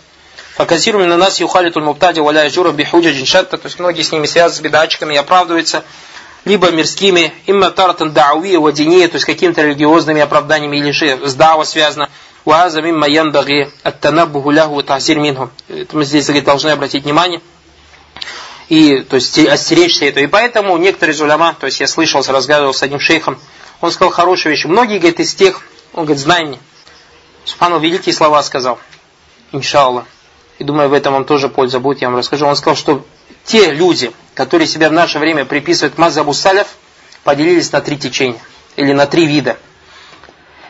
Факазиру 0.55 1.05
на 1.05 1.17
нас 1.17 1.39
юхалитуль 1.39 1.83
муптади 1.83 2.19
валя 2.19 2.49
жура 2.49 2.71
бихуджа 2.71 3.11
джиншатта, 3.11 3.57
то 3.57 3.65
есть 3.65 3.79
многие 3.79 4.03
с 4.03 4.11
ними 4.11 4.25
связаны 4.25 4.57
с 4.57 4.61
бедачками 4.61 5.15
и 5.15 5.17
оправдываются 5.17 5.83
либо 6.46 6.70
мирскими, 6.70 7.34
имма 7.46 7.70
таратан 7.70 8.12
дауи 8.12 8.56
вадиния, 8.56 9.08
то 9.08 9.16
есть 9.16 9.26
какими-то 9.26 9.62
религиозными 9.62 10.22
оправданиями 10.22 10.78
или 10.78 11.26
с 11.26 11.34
дава 11.34 11.64
связано. 11.64 12.08
Уаза 12.44 12.80
мимма 12.80 13.08
янбаги 13.08 13.68
аттанаббуху 13.82 14.50
лягу 14.50 14.82
тахсир 14.84 15.18
минху. 15.18 15.50
Мы 15.92 16.04
здесь 16.04 16.24
говорит, 16.26 16.44
должны 16.44 16.70
обратить 16.70 17.02
внимание 17.02 17.42
и 18.68 19.00
то 19.00 19.16
есть 19.16 19.38
остеречься 19.38 20.06
этого. 20.06 20.24
И 20.24 20.28
поэтому 20.28 20.76
некоторые 20.76 21.14
из 21.14 21.18
то 21.18 21.66
есть 21.66 21.80
я 21.80 21.88
слышал, 21.88 22.22
разговаривал 22.26 22.74
с 22.74 22.82
одним 22.82 23.00
шейхом, 23.00 23.38
он 23.80 23.90
сказал 23.90 24.12
хорошие 24.12 24.50
вещи. 24.50 24.66
Многие, 24.66 24.98
говорит, 24.98 25.20
из 25.20 25.34
тех, 25.34 25.60
он 25.92 26.04
говорит, 26.04 26.22
мне. 26.44 26.58
Субхану 27.44 27.78
великие 27.78 28.14
слова 28.14 28.42
сказал. 28.42 28.78
Иншаллах. 29.52 30.04
И 30.58 30.64
думаю, 30.64 30.88
в 30.88 30.92
этом 30.92 31.12
вам 31.12 31.24
тоже 31.24 31.48
польза 31.48 31.80
будет, 31.80 32.00
я 32.02 32.08
вам 32.08 32.18
расскажу. 32.18 32.46
Он 32.46 32.56
сказал, 32.56 32.76
что 32.76 33.04
те 33.44 33.72
люди, 33.72 34.12
которые 34.36 34.68
себя 34.68 34.90
в 34.90 34.92
наше 34.92 35.18
время 35.18 35.44
приписывают 35.46 35.94
к 35.94 35.98
мазабу 35.98 36.34
саляф, 36.34 36.68
поделились 37.24 37.72
на 37.72 37.80
три 37.80 37.96
течения, 37.98 38.38
или 38.76 38.92
на 38.92 39.06
три 39.06 39.26
вида. 39.26 39.56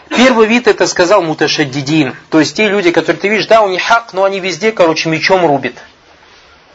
Первый 0.09 0.47
вид 0.47 0.69
это 0.69 0.87
сказал 0.87 1.21
муташаддидин, 1.21 2.15
то 2.31 2.39
есть 2.39 2.57
те 2.57 2.69
люди, 2.69 2.93
которые 2.93 3.21
ты 3.21 3.29
видишь, 3.29 3.47
да, 3.47 3.63
у 3.63 3.69
них 3.69 3.83
хак, 3.83 4.13
но 4.13 4.23
они 4.23 4.39
везде, 4.39 4.71
короче, 4.71 5.09
мечом 5.09 5.45
рубят. 5.45 5.75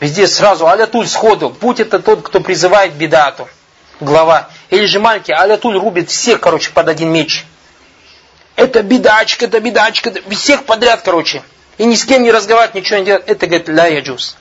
Везде 0.01 0.27
сразу, 0.27 0.67
алятуль 0.67 1.07
сходу, 1.07 1.49
будь 1.49 1.79
это 1.79 1.99
тот, 1.99 2.23
кто 2.23 2.41
призывает 2.41 2.93
бедату, 2.93 3.47
глава. 4.01 4.49
Или 4.69 4.85
же 4.85 4.99
маленький, 4.99 5.31
алятуль 5.31 5.77
рубит 5.77 6.09
всех, 6.09 6.41
короче, 6.41 6.71
под 6.71 6.89
один 6.89 7.09
меч. 7.09 7.45
Это 8.57 8.83
бедачка, 8.83 9.45
это 9.45 9.61
бедачка, 9.61 10.13
всех 10.31 10.65
подряд, 10.65 11.01
короче. 11.03 11.41
И 11.77 11.85
ни 11.85 11.95
с 11.95 12.03
кем 12.03 12.23
не 12.23 12.31
разговаривать, 12.31 12.75
ничего 12.75 12.99
не 12.99 13.05
делать. 13.05 13.23
Это, 13.27 13.47
говорит, 13.47 13.69
ля 13.69 13.87
яджус. 13.87 14.35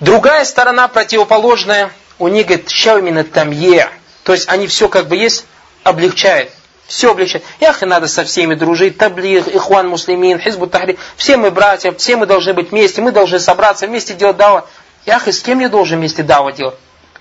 Другая 0.00 0.44
сторона 0.44 0.86
противоположная, 0.86 1.90
у 2.18 2.28
них, 2.28 2.46
говорит, 2.46 2.70
щаумина 2.70 3.24
тамье. 3.24 3.88
То 4.22 4.32
есть 4.32 4.48
они 4.48 4.66
все 4.68 4.88
как 4.88 5.08
бы 5.08 5.16
есть, 5.16 5.44
облегчают. 5.82 6.50
Все 6.86 7.10
облегчает. 7.10 7.44
Ях, 7.60 7.82
и 7.82 7.86
надо 7.86 8.06
со 8.06 8.24
всеми 8.24 8.54
дружить. 8.54 8.96
Таблих, 8.96 9.48
Ихван 9.48 9.88
Муслимин, 9.88 10.38
Хизбу 10.38 10.68
Тахри. 10.68 10.98
Все 11.16 11.36
мы 11.36 11.50
братья, 11.50 11.92
все 11.92 12.16
мы 12.16 12.26
должны 12.26 12.54
быть 12.54 12.70
вместе, 12.70 13.02
мы 13.02 13.10
должны 13.10 13.40
собраться, 13.40 13.86
вместе 13.86 14.14
делать 14.14 14.36
дава. 14.36 14.66
Ях, 15.04 15.26
и 15.26 15.32
с 15.32 15.42
кем 15.42 15.58
я 15.58 15.68
должен 15.68 15.98
вместе 15.98 16.22
дава 16.22 16.52
делать? 16.52 16.76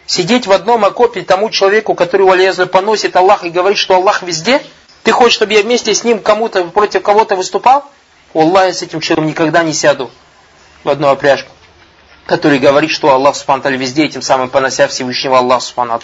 Сидеть 0.06 0.46
в 0.46 0.52
одном 0.52 0.86
окопе 0.86 1.22
тому 1.22 1.50
человеку, 1.50 1.96
который 1.96 2.28
валезли 2.28 2.66
поносит 2.66 3.16
Аллах 3.16 3.44
и 3.44 3.50
говорит, 3.50 3.78
что 3.78 3.96
Аллах 3.96 4.22
везде? 4.22 4.62
Ты 5.04 5.12
хочешь, 5.12 5.34
чтобы 5.34 5.54
я 5.54 5.64
вместе 5.64 5.94
с 5.94 6.04
ним 6.04 6.20
кому-то 6.20 6.64
против 6.66 7.02
кого-то 7.02 7.36
выступал? 7.36 7.86
Аллах, 8.36 8.68
я 8.68 8.74
с 8.74 8.84
этим 8.84 9.02
человеком 9.02 9.28
никогда 9.28 9.64
не 9.64 9.74
сяду 9.74 10.12
в 10.84 10.90
одну 10.90 11.08
опряжку 11.08 11.57
который 12.28 12.60
говорит, 12.60 12.92
что 12.92 13.12
Аллах 13.12 13.36
Субхану 13.36 13.78
везде, 13.78 14.08
тем 14.10 14.22
самым 14.22 14.50
понося 14.50 14.88
Всевышнего 14.88 15.40
Аллаха 15.40 15.64
Субхану 15.64 16.00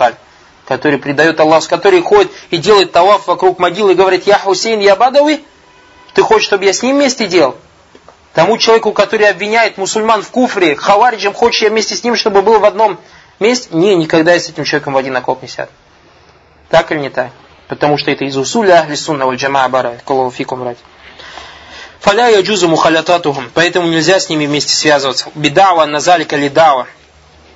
который 0.66 0.98
предает 0.98 1.40
Аллах, 1.40 1.68
который 1.68 2.02
ходит 2.02 2.32
и 2.50 2.58
делает 2.58 2.94
таваф 2.94 3.28
вокруг 3.28 3.60
могилы 3.60 3.92
и 3.92 3.96
говорит, 3.96 4.26
я 4.26 4.40
Хусейн, 4.40 4.80
я 4.80 4.96
Бадави, 4.96 5.44
ты 6.14 6.22
хочешь, 6.24 6.48
чтобы 6.48 6.64
я 6.64 6.74
с 6.74 6.82
ним 6.82 6.96
вместе 6.96 7.28
делал? 7.28 7.58
Тому 8.34 8.58
человеку, 8.58 8.94
который 8.94 9.28
обвиняет 9.30 9.78
мусульман 9.78 10.24
в 10.24 10.30
куфре, 10.30 10.76
хавариджам, 10.76 11.34
хочешь 11.34 11.62
я 11.62 11.70
вместе 11.70 11.96
с 11.96 12.04
ним, 12.04 12.16
чтобы 12.16 12.42
был 12.42 12.60
в 12.60 12.66
одном 12.66 12.98
месть, 13.40 13.72
не, 13.72 13.94
никогда 13.96 14.34
я 14.34 14.40
с 14.40 14.50
этим 14.50 14.64
человеком 14.64 14.94
в 14.94 14.98
один 14.98 15.16
окоп 15.16 15.42
не 15.42 15.50
сяду. 15.50 15.72
Так 16.70 16.92
или 16.92 17.00
не 17.00 17.10
так? 17.10 17.30
Потому 17.68 17.98
что 17.98 18.10
это 18.10 18.24
из 18.24 18.38
усуля 18.38 18.80
ахли 18.80 18.96
сунна 18.96 19.26
валь 19.26 19.36
джамаа 19.36 19.68
бара, 19.70 19.98
каллаху 20.06 20.32
фикум. 20.32 20.76
Фаля 22.04 22.28
яджузу 22.28 22.68
мухалятатухум. 22.68 23.50
Поэтому 23.54 23.88
нельзя 23.88 24.20
с 24.20 24.28
ними 24.28 24.46
вместе 24.46 24.76
связываться. 24.76 25.30
Бедава 25.36 25.86
назалика 25.86 26.36
лидава. 26.36 26.86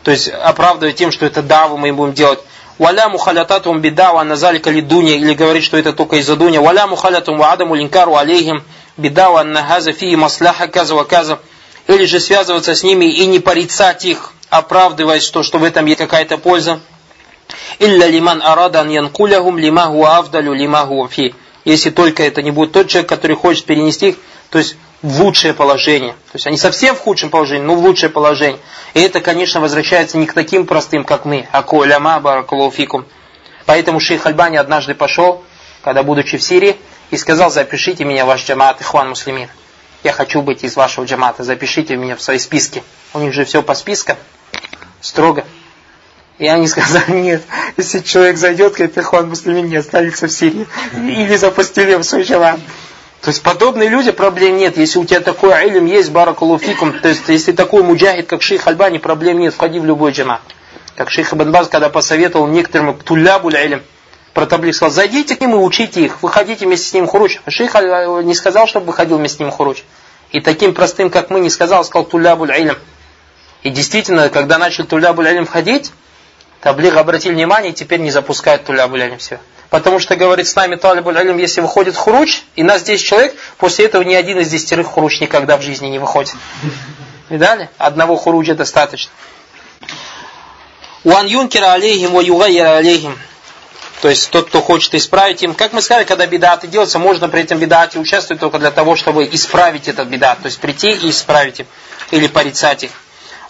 То 0.03 0.11
есть 0.11 0.29
оправдывать 0.29 0.95
тем, 0.95 1.11
что 1.11 1.25
это 1.25 1.41
даву 1.41 1.75
мы 1.75 1.91
будем 1.91 2.13
делать. 2.13 2.39
Валя 2.77 3.09
мухалятатум 3.09 3.81
бедава 3.81 4.23
назалика 4.23 4.69
лидуня. 4.69 5.17
Или 5.17 5.33
говорить, 5.33 5.65
что 5.65 5.75
это 5.75 5.91
только 5.91 6.15
из-за 6.15 6.37
дуня. 6.37 6.61
Валя 6.61 6.87
мухалятум 6.87 7.37
ва 7.37 7.51
адаму 7.51 7.75
линкару 7.75 8.15
алейхим. 8.15 8.63
Бедава 8.95 9.43
нахаза 9.43 9.91
фи 9.91 10.15
масляха 10.15 10.69
каза 10.69 10.95
ва. 10.95 11.05
Или 11.87 12.05
же 12.05 12.21
связываться 12.21 12.73
с 12.73 12.83
ними 12.83 13.03
и 13.03 13.25
не 13.25 13.39
порицать 13.39 14.05
их, 14.05 14.31
оправдываясь, 14.49 15.23
что, 15.23 15.43
что 15.43 15.57
в 15.57 15.65
этом 15.65 15.85
есть 15.87 15.99
какая-то 15.99 16.37
польза. 16.37 16.79
Илля 17.79 18.07
лиман 18.07 18.41
арадан 18.41 18.87
янкулягум 18.87 19.57
лима 19.57 19.87
хуа 19.87 20.19
авдалю 20.19 20.53
лима 20.53 20.85
хуа 20.85 21.09
фи. 21.09 21.35
Если 21.65 21.89
только 21.89 22.23
это 22.23 22.41
не 22.41 22.51
будет 22.51 22.71
тот 22.71 22.87
человек, 22.87 23.09
который 23.09 23.35
хочет 23.35 23.65
перенести 23.65 24.09
их 24.11 24.15
то 24.49 24.57
есть 24.57 24.77
в 25.01 25.21
лучшее 25.21 25.53
положение. 25.53 26.13
То 26.13 26.35
есть 26.35 26.47
они 26.47 26.57
совсем 26.57 26.95
в 26.95 26.99
худшем 26.99 27.29
положении, 27.29 27.63
но 27.63 27.75
в 27.75 27.79
лучшее 27.79 28.09
положение. 28.09 28.59
И 28.93 29.01
это, 29.01 29.21
конечно, 29.21 29.59
возвращается 29.59 30.17
не 30.17 30.25
к 30.25 30.33
таким 30.33 30.65
простым, 30.65 31.03
как 31.03 31.25
мы, 31.25 31.47
а 31.51 31.61
к 31.61 31.73
уляма 31.73 32.19
баракулуфикум. 32.19 33.05
Поэтому 33.65 33.99
шейх 33.99 34.25
Альбани 34.25 34.57
однажды 34.57 34.95
пошел, 34.95 35.43
когда 35.83 36.03
будучи 36.03 36.37
в 36.37 36.43
Сирии, 36.43 36.77
и 37.11 37.17
сказал, 37.17 37.51
запишите 37.51 38.03
меня 38.05 38.25
в 38.25 38.27
ваш 38.27 38.45
джамаат 38.45 38.81
Ихван 38.81 39.09
Муслимин. 39.09 39.49
Я 40.03 40.13
хочу 40.13 40.41
быть 40.41 40.63
из 40.63 40.75
вашего 40.75 41.05
джамата, 41.05 41.43
запишите 41.43 41.95
меня 41.95 42.15
в 42.15 42.21
свои 42.21 42.39
списки. 42.39 42.83
У 43.13 43.19
них 43.19 43.33
же 43.33 43.45
все 43.45 43.61
по 43.61 43.75
спискам, 43.75 44.17
строго. 45.01 45.45
И 46.37 46.47
они 46.47 46.67
сказали, 46.67 47.11
нет, 47.11 47.43
если 47.77 47.99
человек 47.99 48.37
зайдет, 48.37 48.73
говорит, 48.73 48.97
Ихван 48.97 49.29
Муслимин 49.29 49.67
не 49.67 49.77
останется 49.77 50.27
в 50.27 50.31
Сирии. 50.31 50.67
Или 50.93 51.35
запустили 51.35 51.95
в 51.95 52.03
свой 52.03 52.23
джамат. 52.23 52.59
То 53.21 53.29
есть 53.29 53.41
подобные 53.41 53.89
люди 53.89 54.11
проблем 54.11 54.57
нет. 54.57 54.77
Если 54.77 54.99
у 54.99 55.05
тебя 55.05 55.19
такой 55.19 55.51
илим 55.67 55.85
есть, 55.85 56.11
баракулуфикум, 56.11 56.99
то 56.99 57.09
есть 57.09 57.27
если 57.27 57.51
такой 57.51 57.83
муджахид, 57.83 58.27
как 58.27 58.41
шейх 58.41 58.67
Альбани, 58.67 58.99
проблем 58.99 59.39
нет, 59.39 59.53
входи 59.53 59.79
в 59.79 59.85
любой 59.85 60.11
джама. 60.11 60.41
Как 60.95 61.09
шейх 61.09 61.33
Ибн 61.33 61.51
Баз, 61.51 61.67
когда 61.67 61.89
посоветовал 61.89 62.47
некоторым 62.47 62.97
тулябуль 62.97 63.55
илим, 63.55 63.83
про 64.33 64.45
таблик 64.45 64.75
сказал, 64.75 64.93
зайдите 64.93 65.35
к 65.35 65.41
ним 65.41 65.55
и 65.55 65.57
учите 65.57 66.05
их, 66.05 66.21
выходите 66.21 66.65
вместе 66.65 66.89
с 66.89 66.93
ним 66.93 67.07
хуруч. 67.07 67.39
Шейх 67.47 67.73
не 67.75 68.35
сказал, 68.35 68.67
чтобы 68.67 68.87
выходил 68.87 69.17
вместе 69.17 69.37
с 69.37 69.39
ним 69.39 69.51
хуруч. 69.51 69.83
И 70.31 70.41
таким 70.41 70.73
простым, 70.73 71.09
как 71.09 71.29
мы, 71.29 71.39
не 71.39 71.49
сказал, 71.49 71.83
сказал 71.85 72.05
тулябуль 72.05 72.51
илим. 72.51 72.77
И 73.63 73.69
действительно, 73.69 74.29
когда 74.29 74.57
начали 74.57 74.85
тулябуль 74.85 75.27
илим 75.27 75.45
входить, 75.45 75.91
таблик 76.67 76.97
обратил 76.97 77.31
внимание 77.31 77.71
и 77.71 77.73
теперь 77.73 78.01
не 78.01 78.11
запускают 78.11 78.65
тулябуль 78.65 79.01
илим 79.01 79.19
все. 79.19 79.39
Потому 79.69 79.99
что, 79.99 80.17
говорит, 80.17 80.49
с 80.49 80.55
нами 80.55 80.75
талибуль 80.75 81.17
алим, 81.17 81.37
если 81.37 81.61
выходит 81.61 81.95
хуруч, 81.95 82.41
и 82.57 82.63
нас 82.63 82.83
10 82.83 83.05
человек, 83.05 83.35
после 83.57 83.85
этого 83.85 84.01
ни 84.01 84.13
один 84.13 84.39
из 84.39 84.49
десятерых 84.49 84.87
хуруч 84.87 85.21
никогда 85.21 85.55
в 85.55 85.61
жизни 85.61 85.87
не 85.87 85.97
выходит. 85.97 86.35
Видали? 87.29 87.69
Одного 87.77 88.17
хуруча 88.17 88.53
достаточно. 88.53 89.13
Уан 91.05 91.25
юнкера 91.25 91.71
алейхим, 91.71 92.11
ва 92.11 92.19
югайя 92.19 92.75
алейхим. 92.75 93.17
То 94.01 94.09
есть 94.09 94.29
тот, 94.29 94.49
кто 94.49 94.61
хочет 94.61 94.93
исправить 94.93 95.41
им. 95.43 95.53
Как 95.53 95.71
мы 95.71 95.81
сказали, 95.81 96.03
когда 96.03 96.25
бедаты 96.25 96.67
делаются, 96.67 96.99
можно 96.99 97.29
при 97.29 97.43
этом 97.43 97.59
бедате 97.59 97.97
участвовать 97.97 98.41
только 98.41 98.59
для 98.59 98.71
того, 98.71 98.97
чтобы 98.97 99.23
исправить 99.31 99.87
этот 99.87 100.09
бедат. 100.09 100.39
То 100.39 100.47
есть 100.47 100.59
прийти 100.59 100.89
и 100.89 101.11
исправить 101.11 101.61
их. 101.61 101.67
Или 102.11 102.27
порицать 102.27 102.83
их. 102.83 102.91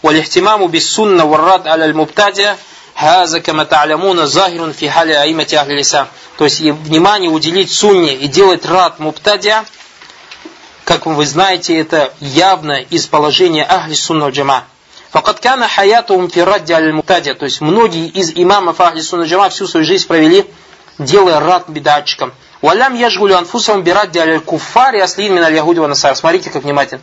Валихтимаму 0.04 0.68
бессунна 0.68 1.26
варрад 1.26 1.66
аляль 1.66 1.94
мубтадия 1.94 2.58
Хаза 2.98 3.42
кама 3.42 3.66
та'лямуна 3.66 4.26
захирун 4.26 4.74
фи 4.74 4.88
хали 4.88 5.12
аимати 5.12 5.54
ахли 5.54 5.76
лиса. 5.76 6.08
То 6.36 6.46
есть 6.46 6.62
внимание 6.62 7.30
уделить 7.30 7.72
сунне 7.72 8.16
и 8.16 8.28
делать 8.28 8.66
рад 8.66 8.98
муптадия, 8.98 9.66
как 10.84 11.06
вы 11.06 11.24
знаете, 11.28 11.78
это 11.78 12.12
явно 12.22 12.82
из 12.82 13.06
положения 13.06 13.64
ахли 13.70 13.94
сунна 13.94 14.30
джама. 14.30 14.64
Факат 15.12 15.40
кана 15.40 15.68
хаятум 15.68 16.28
фи 16.28 16.40
радди 16.40 16.74
аль 16.74 16.92
муптадия. 16.92 17.36
То 17.36 17.46
есть 17.46 17.62
многие 17.62 18.08
из 18.08 18.32
имамов 18.34 18.82
ахли 18.82 19.02
сунна 19.02 19.26
джама 19.26 19.50
всю 19.50 19.68
свою 19.68 19.86
жизнь 19.86 20.08
провели, 20.08 20.48
делая 20.98 21.40
рад 21.40 21.70
бедатчикам. 21.70 22.34
Валям 22.64 22.96
яжгулю 22.96 23.38
анфусам 23.38 23.84
бирадди 23.84 24.18
аль 24.18 24.40
куфари 24.40 25.02
аслин 25.02 25.36
мин 25.36 25.44
аль 25.44 25.54
ягуди 25.54 25.82
насар. 25.82 26.16
Смотрите, 26.16 26.50
как 26.50 26.64
внимательно. 26.64 27.02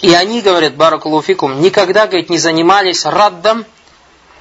И 0.00 0.14
они, 0.14 0.42
говорят, 0.42 0.76
баракулуфикум, 0.76 1.60
никогда, 1.60 2.06
говорит, 2.06 2.30
не 2.30 2.38
занимались 2.38 3.04
раддом 3.04 3.66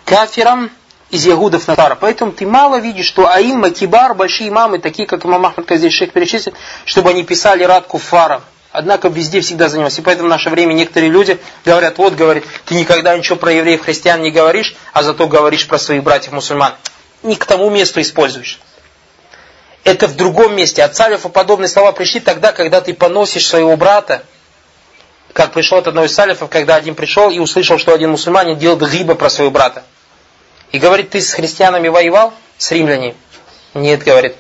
кафирам 0.10 0.72
из 1.12 1.26
ягудов 1.26 1.68
Натара. 1.68 1.96
Поэтому 1.96 2.32
ты 2.32 2.48
мало 2.48 2.80
видишь, 2.80 3.06
что 3.06 3.30
аимма, 3.32 3.70
кибар, 3.70 4.16
большие 4.16 4.50
имамы, 4.50 4.80
такие 4.80 5.08
как 5.08 5.24
имам 5.24 5.46
Ахмад, 5.46 5.68
здесь 5.70 5.94
шейх 5.94 6.12
перечислит, 6.12 6.56
чтобы 6.86 7.12
они 7.12 7.24
писали 7.24 7.64
рад 7.64 7.86
куфарам. 7.86 8.42
Однако 8.72 9.08
везде 9.08 9.42
всегда 9.42 9.70
занимались. 9.70 10.00
И 10.00 10.02
поэтому 10.02 10.28
в 10.28 10.32
наше 10.32 10.50
время 10.50 10.74
некоторые 10.74 11.12
люди 11.12 11.40
говорят, 11.64 11.98
вот, 12.00 12.16
говорит, 12.16 12.44
ты 12.66 12.76
никогда 12.76 13.16
ничего 13.16 13.36
про 13.36 13.52
евреев, 13.52 13.84
христиан 13.84 14.22
не 14.22 14.32
говоришь, 14.32 14.76
а 14.94 15.04
зато 15.04 15.28
говоришь 15.28 15.68
про 15.68 15.78
своих 15.78 16.04
братьев 16.04 16.34
мусульман. 16.34 16.74
Не 17.22 17.36
к 17.36 17.46
тому 17.46 17.70
месту 17.70 18.02
используешь. 18.02 18.60
Это 19.84 20.08
в 20.08 20.16
другом 20.16 20.56
месте. 20.56 20.84
От 20.84 20.96
салифа 20.96 21.30
подобные 21.30 21.68
слова 21.68 21.92
пришли 21.92 22.20
тогда, 22.20 22.52
когда 22.52 22.82
ты 22.82 22.94
поносишь 22.94 23.48
своего 23.48 23.76
брата, 23.76 24.24
как 25.34 25.52
пришел 25.52 25.78
от 25.78 25.88
одного 25.88 26.06
из 26.06 26.14
салифов, 26.14 26.50
когда 26.50 26.76
один 26.76 26.96
пришел 26.96 27.30
и 27.30 27.40
услышал, 27.40 27.78
что 27.78 27.94
один 27.94 28.12
мусульманин 28.12 28.58
делает 28.58 28.88
гиба 28.92 29.16
про 29.16 29.30
своего 29.30 29.52
брата. 29.52 29.84
И 30.72 30.80
говорит, 30.80 31.12
ты 31.12 31.22
с 31.22 31.34
христианами 31.34 31.88
воевал? 31.88 32.34
С 32.58 32.72
римлянами? 32.72 33.16
Нет, 33.74 34.04
говорит. 34.04 34.36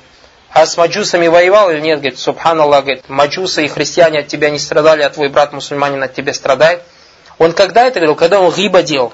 А 0.51 0.65
с 0.65 0.77
маджусами 0.77 1.27
воевал 1.27 1.69
или 1.69 1.79
нет? 1.79 1.99
Говорит, 1.99 2.19
субханаллах, 2.19 2.83
говорит, 2.83 3.09
маджусы 3.09 3.65
и 3.65 3.67
христиане 3.67 4.19
от 4.19 4.27
тебя 4.27 4.49
не 4.49 4.59
страдали, 4.59 5.03
а 5.03 5.09
твой 5.09 5.29
брат 5.29 5.53
мусульманин 5.53 6.01
от 6.01 6.13
тебя 6.13 6.33
страдает. 6.33 6.81
Он 7.37 7.53
когда 7.53 7.85
это 7.85 7.99
говорил? 7.99 8.15
Когда 8.15 8.41
он 8.41 8.53
гиба 8.53 8.81
делал. 8.81 9.13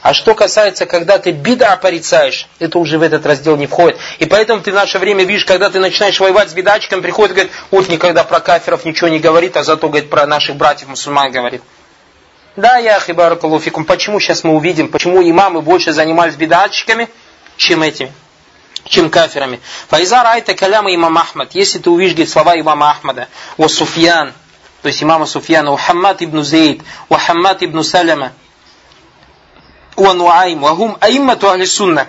А 0.00 0.14
что 0.14 0.34
касается, 0.34 0.86
когда 0.86 1.18
ты 1.18 1.32
бида 1.32 1.76
порицаешь, 1.76 2.46
это 2.60 2.78
уже 2.78 2.98
в 2.98 3.02
этот 3.02 3.26
раздел 3.26 3.56
не 3.56 3.66
входит. 3.66 3.98
И 4.20 4.26
поэтому 4.26 4.62
ты 4.62 4.70
в 4.70 4.74
наше 4.74 4.98
время 4.98 5.24
видишь, 5.24 5.44
когда 5.44 5.70
ты 5.70 5.80
начинаешь 5.80 6.20
воевать 6.20 6.50
с 6.50 6.54
бедачком, 6.54 7.02
приходит 7.02 7.32
и 7.32 7.34
говорит, 7.34 7.52
вот 7.70 7.88
никогда 7.88 8.22
про 8.22 8.40
кафиров 8.40 8.84
ничего 8.84 9.08
не 9.08 9.18
говорит, 9.18 9.56
а 9.56 9.64
зато 9.64 9.88
говорит 9.88 10.08
про 10.08 10.26
наших 10.26 10.56
братьев 10.56 10.88
мусульман 10.88 11.32
говорит. 11.32 11.62
Да, 12.58 12.76
я 12.76 12.98
хибаракалуфикум. 12.98 13.84
Почему 13.84 14.18
сейчас 14.18 14.42
мы 14.42 14.56
увидим, 14.56 14.88
почему 14.88 15.22
имамы 15.22 15.62
больше 15.62 15.92
занимались 15.92 16.34
бедатчиками, 16.34 17.08
чем 17.56 17.84
этими, 17.84 18.12
чем 18.84 19.10
кафирами. 19.10 19.60
Файза 19.86 20.24
райта 20.24 20.54
каляма 20.54 20.92
имам 20.92 21.16
Ахмад. 21.18 21.54
Если 21.54 21.78
ты 21.78 21.88
увидишь 21.88 22.14
говорит, 22.14 22.32
слова 22.32 22.58
имама 22.58 22.90
Ахмада, 22.90 23.28
о 23.58 23.68
Суфьян, 23.68 24.32
то 24.82 24.88
есть 24.88 25.00
имама 25.00 25.26
Суфьяна, 25.26 25.70
о 25.70 25.76
Хаммад 25.76 26.20
ибн 26.20 26.42
Зейд, 26.42 26.82
о 27.08 27.16
Хаммад 27.16 27.62
ибн 27.62 27.84
Саляма, 27.84 28.32
о 29.94 30.12
Нуайм, 30.14 30.64
о 30.64 30.74
Гум 30.74 30.98
аиммату 31.00 31.48
ахли 31.48 31.64
сунна. 31.64 32.08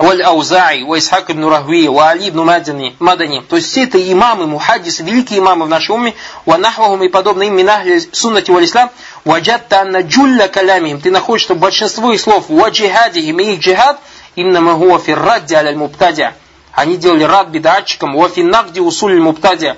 Валь-Аузаи, 0.00 0.80
Исхак 0.98 1.30
ибн 1.30 1.44
Рахви, 1.44 1.86
Али 1.86 2.30
ибн 2.30 2.44
Мадани, 2.44 2.96
Мадани. 2.98 3.42
То 3.42 3.56
есть 3.56 3.70
все 3.70 3.84
это 3.84 3.98
имамы, 4.00 4.46
мухаддисы, 4.46 5.02
великие 5.02 5.40
имамы 5.40 5.66
в 5.66 5.68
нашей 5.68 5.94
уме, 5.94 6.14
ванахвахум 6.46 7.02
и 7.02 7.08
подобные 7.08 7.48
им 7.48 7.56
минахли 7.56 7.98
суннати 8.10 8.50
валь 8.50 8.64
ислам, 8.64 8.90
ваджатта 9.26 9.80
анна 9.80 10.00
джулля 10.00 10.48
калямихим. 10.48 11.02
Ты 11.02 11.10
находишь, 11.10 11.42
что 11.42 11.54
большинство 11.54 12.12
их 12.12 12.20
слов, 12.20 12.48
ваджихадихим 12.48 13.40
и 13.40 13.52
их 13.52 13.60
джихад, 13.60 14.00
иннама 14.36 14.74
хуа 14.74 14.98
фиррадди 14.98 15.52
аляль 15.52 15.76
муптадя. 15.76 16.32
Они 16.72 16.96
делали 16.96 17.24
рад 17.24 17.48
бедатчикам, 17.48 18.16
вафиннахди 18.16 18.80
усуль 18.80 19.20
муптадя. 19.20 19.76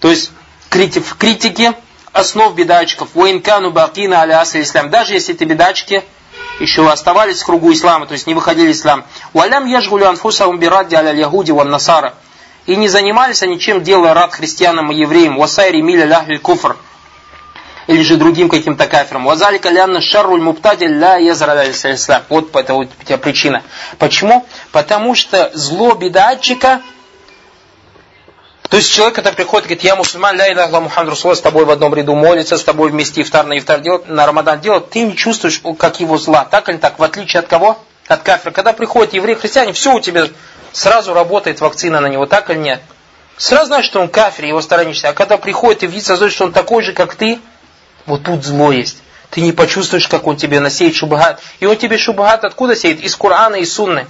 То 0.00 0.10
есть 0.10 0.32
в 0.68 1.16
критике 1.16 1.72
основ 2.12 2.54
бедатчиков, 2.54 3.08
воинкану 3.14 3.70
бакина 3.70 4.20
аля 4.20 4.42
ислам. 4.42 4.90
Даже 4.90 5.14
если 5.14 5.34
это 5.34 5.46
бедатчики, 5.46 6.04
еще 6.58 6.88
оставались 6.90 7.42
в 7.42 7.46
кругу 7.46 7.72
ислама, 7.72 8.06
то 8.06 8.12
есть 8.12 8.26
не 8.26 8.34
выходили 8.34 8.70
из 8.70 8.80
ислама. 8.80 9.04
Уалям 9.32 9.66
яжгулю 9.66 10.08
анфусахум 10.08 10.58
бирадди 10.58 10.94
аля 10.94 11.12
яхуди 11.12 11.50
ван 11.50 11.70
насара. 11.70 12.14
И 12.66 12.74
не 12.74 12.88
занимались 12.88 13.42
они 13.42 13.60
чем, 13.60 13.82
делая 13.82 14.14
рад 14.14 14.32
христианам 14.32 14.90
и 14.90 14.96
евреям. 14.96 15.36
Васайри 15.36 15.82
миля 15.82 16.04
ляхль 16.04 16.38
куфр. 16.38 16.76
Или 17.86 18.02
же 18.02 18.16
другим 18.16 18.48
каким-то 18.48 18.88
кафиром. 18.88 19.24
Вазалика 19.24 19.68
лянна 19.70 20.00
шарруль 20.00 20.40
муптади 20.40 20.84
ля 20.84 21.16
язра 21.16 21.70
ислам. 21.70 22.22
Вот 22.28 22.54
это 22.56 22.74
вот 22.74 22.90
причина. 23.22 23.62
Почему? 23.98 24.44
Потому 24.72 25.14
что 25.14 25.52
зло 25.54 25.94
бедатчика 25.94 26.82
то 28.68 28.76
есть 28.76 28.92
человек, 28.92 29.14
который 29.14 29.34
приходит 29.34 29.66
и 29.66 29.68
говорит, 29.68 29.84
я 29.84 29.96
мусульман, 29.96 30.36
ля 30.36 30.52
илля 30.52 30.66
Мухаммад 30.68 31.10
Расул, 31.10 31.34
с 31.34 31.40
тобой 31.40 31.64
в 31.64 31.70
одном 31.70 31.94
ряду 31.94 32.14
молится, 32.14 32.56
с 32.56 32.64
тобой 32.64 32.90
вместе 32.90 33.22
ифтар 33.22 33.46
на 33.46 33.58
ифтар 33.58 33.80
делать, 33.80 34.08
на 34.08 34.26
Рамадан 34.26 34.60
делать, 34.60 34.90
ты 34.90 35.02
не 35.02 35.16
чувствуешь, 35.16 35.62
как 35.78 36.00
его 36.00 36.18
зла. 36.18 36.44
Так 36.44 36.68
или 36.68 36.76
так? 36.76 36.98
В 36.98 37.02
отличие 37.02 37.40
от 37.40 37.46
кого? 37.46 37.78
От 38.08 38.22
кафира. 38.22 38.50
Когда 38.50 38.72
приходят 38.72 39.14
евреи, 39.14 39.34
христиане, 39.34 39.72
все 39.72 39.94
у 39.94 40.00
тебя 40.00 40.28
сразу 40.72 41.14
работает 41.14 41.60
вакцина 41.60 42.00
на 42.00 42.08
него, 42.08 42.26
так 42.26 42.50
или 42.50 42.58
нет? 42.58 42.82
Сразу 43.36 43.66
знаешь, 43.66 43.86
что 43.86 44.00
он 44.00 44.08
кафир, 44.08 44.46
его 44.46 44.60
сторонишься. 44.60 45.10
А 45.10 45.12
когда 45.12 45.36
приходит 45.36 45.82
и 45.82 45.86
видится, 45.86 46.28
что 46.30 46.44
он 46.44 46.52
такой 46.52 46.82
же, 46.82 46.92
как 46.92 47.14
ты, 47.14 47.38
вот 48.06 48.24
тут 48.24 48.44
зло 48.44 48.72
есть. 48.72 48.98
ты 49.30 49.42
не 49.42 49.52
почувствуешь, 49.52 50.08
как 50.08 50.26
он 50.26 50.36
тебе 50.36 50.60
насеет 50.60 50.94
шубхат. 50.94 51.40
И 51.60 51.66
он 51.66 51.76
тебе 51.76 51.98
шубхат 51.98 52.44
откуда 52.44 52.74
сеет? 52.74 53.00
Из 53.00 53.14
Корана 53.14 53.56
и 53.56 53.64
Сунны. 53.64 54.06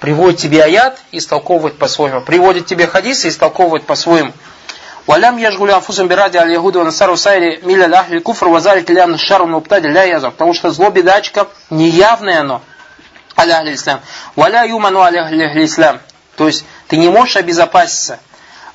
Приводит 0.00 0.38
тебе 0.38 0.62
аят 0.62 0.98
и 1.10 1.18
истолковывает 1.18 1.76
по-своему. 1.78 2.20
Приводит 2.20 2.66
тебе 2.66 2.86
хадисы 2.86 3.26
и 3.26 3.30
истолковывает 3.30 3.84
по-своему. 3.84 4.32
Валям 5.06 5.38
яжгули 5.38 5.72
анфусам 5.72 6.06
биради 6.06 6.36
аль 6.36 6.52
ягуду 6.52 6.84
насару 6.84 7.16
сайри 7.16 7.60
миля 7.62 7.90
ахли 7.98 8.18
куфр 8.18 8.48
вазалик 8.48 8.90
лян 8.90 9.16
шару 9.18 9.46
муптади 9.46 9.88
ля 9.88 10.04
язак. 10.04 10.34
Потому 10.34 10.54
что 10.54 10.70
зло 10.70 10.90
бедачка 10.90 11.48
неявное 11.70 12.40
оно. 12.40 12.62
Аля 13.36 13.58
ахли 13.58 13.74
ислам. 13.74 14.00
Валя 14.36 14.64
юману 14.64 15.00
аля 15.00 15.22
ахли 15.22 15.64
ислам. 15.64 15.98
То 16.36 16.46
есть 16.46 16.64
ты 16.86 16.96
не 16.96 17.08
можешь 17.08 17.36
обезопаситься. 17.36 18.20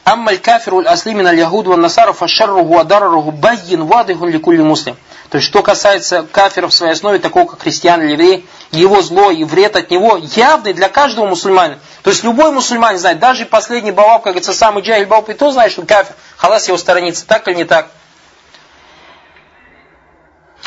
Аммаль 0.03 0.39
кафиру 0.39 0.79
асли 0.79 1.13
мин 1.13 1.27
аль 1.27 1.39
ягуду 1.39 1.69
ван 1.69 1.79
насару 1.79 2.11
фашарруху 2.11 2.79
адараруху 2.79 3.31
байин 3.31 3.85
вадихун 3.85 4.29
ликулли 4.29 4.61
муслим. 4.61 4.97
То 5.29 5.37
есть, 5.37 5.47
что 5.47 5.63
касается 5.63 6.27
кафира 6.31 6.67
в 6.67 6.73
своей 6.73 6.93
основе, 6.93 7.17
такого 7.17 7.47
как 7.47 7.61
христиан 7.61 8.01
или 8.01 8.11
евреи, 8.11 8.45
его 8.79 9.01
зло 9.01 9.31
и 9.31 9.43
вред 9.43 9.75
от 9.75 9.89
него 9.91 10.17
явный 10.17 10.73
для 10.73 10.89
каждого 10.89 11.27
мусульманина. 11.27 11.79
То 12.01 12.09
есть 12.09 12.23
любой 12.23 12.51
мусульманин 12.51 12.99
знает, 12.99 13.19
даже 13.19 13.45
последний 13.45 13.91
баваб, 13.91 14.23
как 14.23 14.33
говорится, 14.33 14.53
самый 14.53 14.83
джахиль 14.83 15.05
баваб, 15.05 15.29
и 15.29 15.33
то 15.33 15.51
знает, 15.51 15.71
что 15.71 15.83
кафир, 15.83 16.15
халас 16.37 16.67
его 16.67 16.77
сторонится, 16.77 17.25
так 17.25 17.47
или 17.47 17.55
не 17.55 17.65
так. 17.65 17.87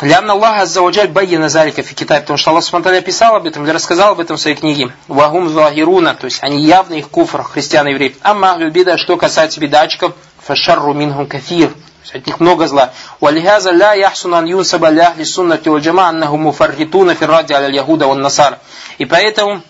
Лянна 0.03 0.35
Аллаха 0.35 0.63
Аззаваджаль 0.63 1.09
Байяна 1.09 1.49
Залика 1.49 1.83
в 1.83 1.95
Китае, 1.95 2.21
потому 2.21 2.37
что 2.37 2.51
Аллах 2.51 2.65
Субтитры 2.65 3.01
писал 3.01 3.37
об 3.37 3.47
этом 3.47 3.65
или 3.65 3.71
рассказал 3.71 4.13
об 4.13 4.21
этом 4.21 4.37
в 4.37 4.41
своей 4.41 4.55
книге. 4.55 4.93
Вагум 5.09 5.49
Захируна, 5.49 6.15
то 6.15 6.27
есть 6.27 6.43
они 6.43 6.63
явно 6.63 6.95
их 6.95 7.09
куфр, 7.09 7.43
христиан 7.43 7.89
и 7.89 7.93
евреи. 7.93 8.15
Амма 8.21 8.59
бида, 8.69 8.99
что 8.99 9.17
касается 9.17 9.59
бедачков, 9.59 10.13
фашарру 10.47 10.95
минхум 10.95 11.27
кафир, 11.27 11.73
от 12.15 12.27
них 12.27 12.41
много 12.41 12.67
зла. 12.69 12.93
Яхсун 13.21 14.35
ан 14.35 14.47
юнсаба 14.47 14.91
ля 14.91 15.09
ахли 15.09 15.25
суннати 15.25 15.69
валь 15.69 15.83
джама 15.83 16.09
аннаху 16.09 16.37
муфарритуна 16.37 17.15
фирради 17.15 17.53
аля 17.53 17.69
яхуда 17.69 18.07
ван 18.07 18.21
насар. 18.21 18.59
И 18.99 19.05
поэтому 19.05 19.63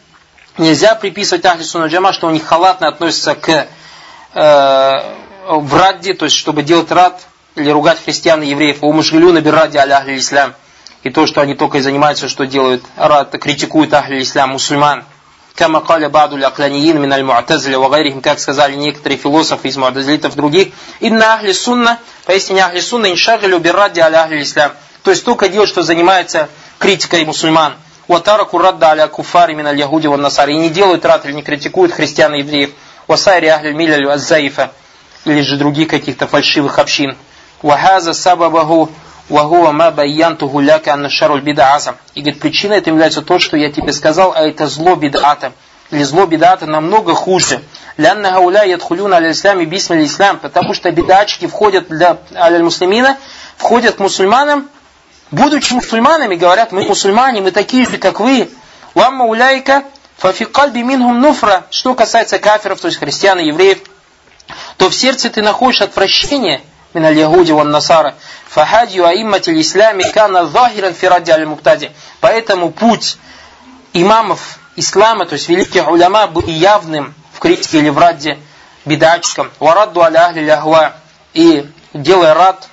нельзя 0.59 0.95
приписывать 0.95 1.45
ахли 1.45 1.63
сунна 1.63 1.87
джама, 1.87 2.13
что 2.13 2.27
у 2.27 2.31
них 2.31 2.45
халатно 2.45 2.89
относятся 2.89 3.35
к 3.35 3.49
э, 3.49 3.67
в 5.49 5.75
радде, 5.75 6.15
то 6.15 6.27
есть 6.27 6.37
чтобы 6.37 6.63
делать 6.63 6.91
рад 6.91 7.23
или 7.55 7.71
ругать 7.71 8.03
христиан 8.05 8.43
и 8.43 8.49
евреев, 8.49 8.79
у 8.83 8.93
мушгилю 8.93 9.33
набиради 9.33 9.79
аля 9.79 9.97
ахли 9.97 10.19
ислам. 10.19 10.55
И 11.05 11.11
то, 11.11 11.27
что 11.27 11.41
они 11.41 11.55
только 11.55 11.79
и 11.79 11.81
занимаются, 11.81 12.29
что 12.29 12.47
делают, 12.47 12.85
рад, 12.97 13.31
критикуют 13.39 13.95
ахли 13.95 14.21
ислам, 14.21 14.51
мусульман. 14.51 15.05
Кама 15.57 15.81
каля 15.81 16.11
баду 16.11 16.37
лякланиин 16.37 17.01
мин 17.01 17.11
аль-му'тазля 17.11 17.79
ва 17.79 18.21
как 18.21 18.39
сказали 18.39 18.75
некоторые 18.75 19.17
философы 19.17 19.69
из 19.69 19.77
му'тазлитов 19.79 20.37
других, 20.37 20.69
инна 21.01 21.33
ахли 21.33 21.53
сунна, 21.53 21.99
поистине 22.27 22.63
ахли 22.63 22.81
сунна 22.81 23.11
иншагилю 23.11 23.59
биррадди 23.59 24.01
аля 24.01 24.25
ахли 24.25 24.43
ислам. 24.43 24.73
То 25.03 25.11
есть 25.11 25.25
только 25.25 25.49
делают, 25.49 25.71
что 25.71 25.83
занимается 25.83 26.51
критикой 26.79 27.25
мусульман. 27.25 27.75
Ватараку 28.07 28.59
радда 28.59 28.91
аля 28.91 29.07
куфари 29.07 29.55
мин 29.55 29.67
аль-яхуди 29.67 30.09
ва 30.09 30.19
насари. 30.19 30.53
И 30.53 30.59
не 30.59 30.69
делают 30.69 31.07
рад 31.07 31.25
или 31.25 31.33
не 31.33 31.43
критикуют 31.43 31.93
христиан 31.93 32.35
и 32.35 32.41
евреев. 32.41 32.73
Васайри 33.07 33.47
ахли 33.47 33.73
милялю 33.73 34.11
аззаифа. 34.11 34.73
Или 35.25 35.41
же 35.41 35.57
других 35.57 35.89
каких-то 35.89 36.27
фальшивых 36.27 36.79
общин. 36.79 37.17
Вахаза 37.63 38.13
сабабаху 38.13 38.91
вахуа 39.29 39.73
ма 39.73 39.91
байянтуху 39.91 40.61
ляка 40.61 40.93
анна 40.93 41.09
шаруль 41.09 41.41
бид'азам. 41.41 41.97
И 42.15 42.21
говорит, 42.21 42.41
причиной 42.41 42.79
это 42.79 42.91
является 42.91 43.23
то, 43.23 43.39
что 43.39 43.57
я 43.57 43.71
тебе 43.73 43.93
сказал, 43.93 44.33
а 44.35 44.43
это 44.43 44.67
зло 44.67 44.95
бид'ата. 44.95 45.53
Или 45.91 46.03
зло 46.03 46.27
бид'ата 46.27 46.67
намного 46.67 47.15
хуже. 47.15 47.63
Лянна 47.97 48.31
гауля 48.33 48.65
ядхулюна 48.65 49.17
аля 49.17 49.33
исламе 49.33 49.65
бисмиль 49.65 50.05
ислам. 50.05 50.39
Потому 50.39 50.75
что 50.75 50.91
бидачки 50.91 51.47
входят 51.47 51.89
для 51.89 52.19
аля 52.35 52.63
муслимина, 52.63 53.19
входят 53.57 53.97
к 53.97 53.99
мусульманам, 53.99 54.69
будучи 55.31 55.73
мусульманами, 55.73 56.37
говорят, 56.37 56.73
мы 56.73 56.83
мусульмане, 56.83 57.41
мы 57.41 57.51
такие 57.51 57.87
же, 57.87 57.99
как 57.99 58.21
вы. 58.21 58.51
Вамма 58.95 59.25
уляйка 59.25 59.85
фафикальби 60.17 60.81
минхум 60.81 61.21
нуфра. 61.21 61.67
Что 61.71 61.95
касается 61.95 62.39
кафиров, 62.39 62.81
то 62.81 62.89
есть 62.89 62.99
христиан 62.99 63.39
и 63.39 63.47
евреев, 63.47 63.79
то 64.77 64.89
в 64.89 64.95
сердце 64.95 65.31
ты 65.31 65.43
находишь 65.43 65.83
отвращение– 65.83 66.61
من 66.96 67.06
اليهود 67.06 67.50
والنصارى 67.50 68.14
فهدي 68.50 69.08
أئمة 69.08 69.44
الإسلام 69.48 70.02
كان 70.02 70.46
ظاهرا 70.46 70.92
في 70.92 71.08
رد 71.08 71.30
على 71.30 71.44
المبتدع 71.44 71.88
поэтому 72.22 72.72
путь 72.72 73.18
имамов 73.94 74.60
ислама, 74.76 75.26
то 75.26 75.34
есть 75.34 75.50
великих 75.50 75.90
уляма, 75.90 76.28
был 76.28 76.44
явным 76.46 77.14
в 77.34 77.40
критике 77.40 77.80
или 77.80 77.90
в 77.90 77.98
радде 77.98 78.40
бедачкам. 78.86 79.52
Варадду 79.60 80.02
аля 80.02 80.28
ахли 80.28 80.42
ляхва. 80.42 80.94
И 81.34 81.66
делая 81.94 82.34
рад, 82.34 82.68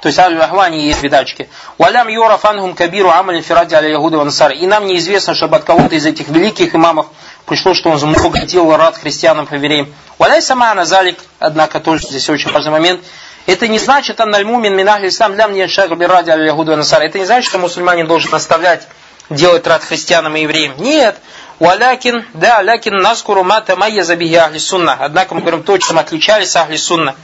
то 0.00 0.06
есть 0.08 0.18
аль 0.18 0.38
ахва 0.38 0.64
они 0.64 0.86
есть 0.86 1.02
бедачки. 1.02 1.48
Валям 1.78 2.08
юра 2.08 2.36
фанхум 2.36 2.74
кабиру 2.74 3.10
амалин 3.10 3.42
фиради 3.42 3.74
аля 3.74 3.88
яхуда 3.88 4.18
вансар. 4.18 4.52
И 4.52 4.66
нам 4.66 4.86
неизвестно, 4.86 5.34
чтобы 5.34 5.56
от 5.56 5.64
кого-то 5.64 5.94
из 5.94 6.06
этих 6.06 6.28
великих 6.28 6.74
имамов 6.74 7.06
пришло, 7.46 7.74
что 7.74 7.90
он 7.90 7.98
много 8.00 8.40
делал 8.40 8.76
рад 8.76 8.96
христианам 8.96 9.48
и 9.50 9.54
евреям. 9.54 9.92
Валяй 10.18 10.42
сама 10.42 10.72
назалик, 10.74 11.18
однако 11.38 11.80
тоже 11.80 12.06
здесь 12.06 12.28
очень 12.30 12.52
важный 12.52 12.70
момент, 12.70 13.00
это 13.47 13.69
не 13.69 13.79
значит, 13.79 14.19
анналь 14.19 14.43
мумин 14.43 14.75
минахли 14.75 15.07
ислам 15.07 15.33
для 15.33 15.47
мне 15.47 15.69
шаг 15.69 15.89
ради 15.97 16.29
аль 16.29 16.45
яхуду 16.45 16.75
насар. 16.75 17.01
Это 17.01 17.17
не 17.17 17.23
значит, 17.23 17.49
что 17.49 17.57
мусульманин 17.57 18.05
должен 18.05 18.35
оставлять 18.35 18.85
делать 19.29 19.65
рад 19.65 19.85
христианам 19.85 20.35
и 20.35 20.41
евреям. 20.41 20.75
Нет. 20.77 21.15
Валякин, 21.59 22.25
да, 22.33 22.61
лякин 22.61 22.97
наскуру 22.97 23.45
мата 23.45 23.77
майя 23.77 24.03
забихи 24.03 24.35
ахли 24.35 24.57
сунна. 24.57 24.97
Однако 24.99 25.33
мы 25.33 25.41
говорим 25.41 25.63
то, 25.63 25.77
чем 25.77 25.97
отличались 25.97 26.57
ахли 26.57 26.75
сунна. 26.75 27.15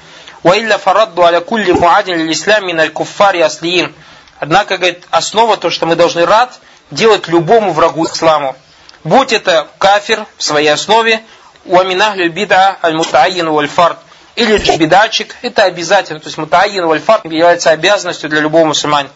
Ваилля 0.44 0.78
фарадду 0.78 1.24
аля 1.24 1.42
кулли 1.42 1.74
муадин 1.74 2.32
ислам 2.32 2.68
мин 2.68 2.90
куффари 2.92 3.42
аслиин. 3.42 3.94
Однако, 4.40 4.78
говорит, 4.78 5.04
основа 5.12 5.58
то, 5.58 5.70
что 5.70 5.86
мы 5.86 5.98
должны 5.98 6.26
рад 6.26 6.58
делать 6.90 7.28
любому 7.28 7.74
врагу 7.74 8.06
исламу. 8.06 8.56
Будь 9.04 9.34
это 9.34 9.68
кафир 9.78 10.26
в 10.38 10.44
своей 10.44 10.70
основе, 10.70 11.22
уаминахлю 11.66 12.32
бида 12.32 12.78
аль 12.82 12.96
мутаин 12.96 13.50
валь 13.50 13.68
фард– 13.68 13.98
или 14.36 14.78
бедачик, 14.78 15.36
это 15.42 15.64
обязательно, 15.64 16.20
то 16.20 16.28
есть 16.28 16.38
мутаин 16.38 16.86
вальфар 16.88 17.22
является 17.24 17.72
обязанностью 17.72 18.30
для 18.30 18.42
любого 18.42 18.66
мусульмана 18.66 19.10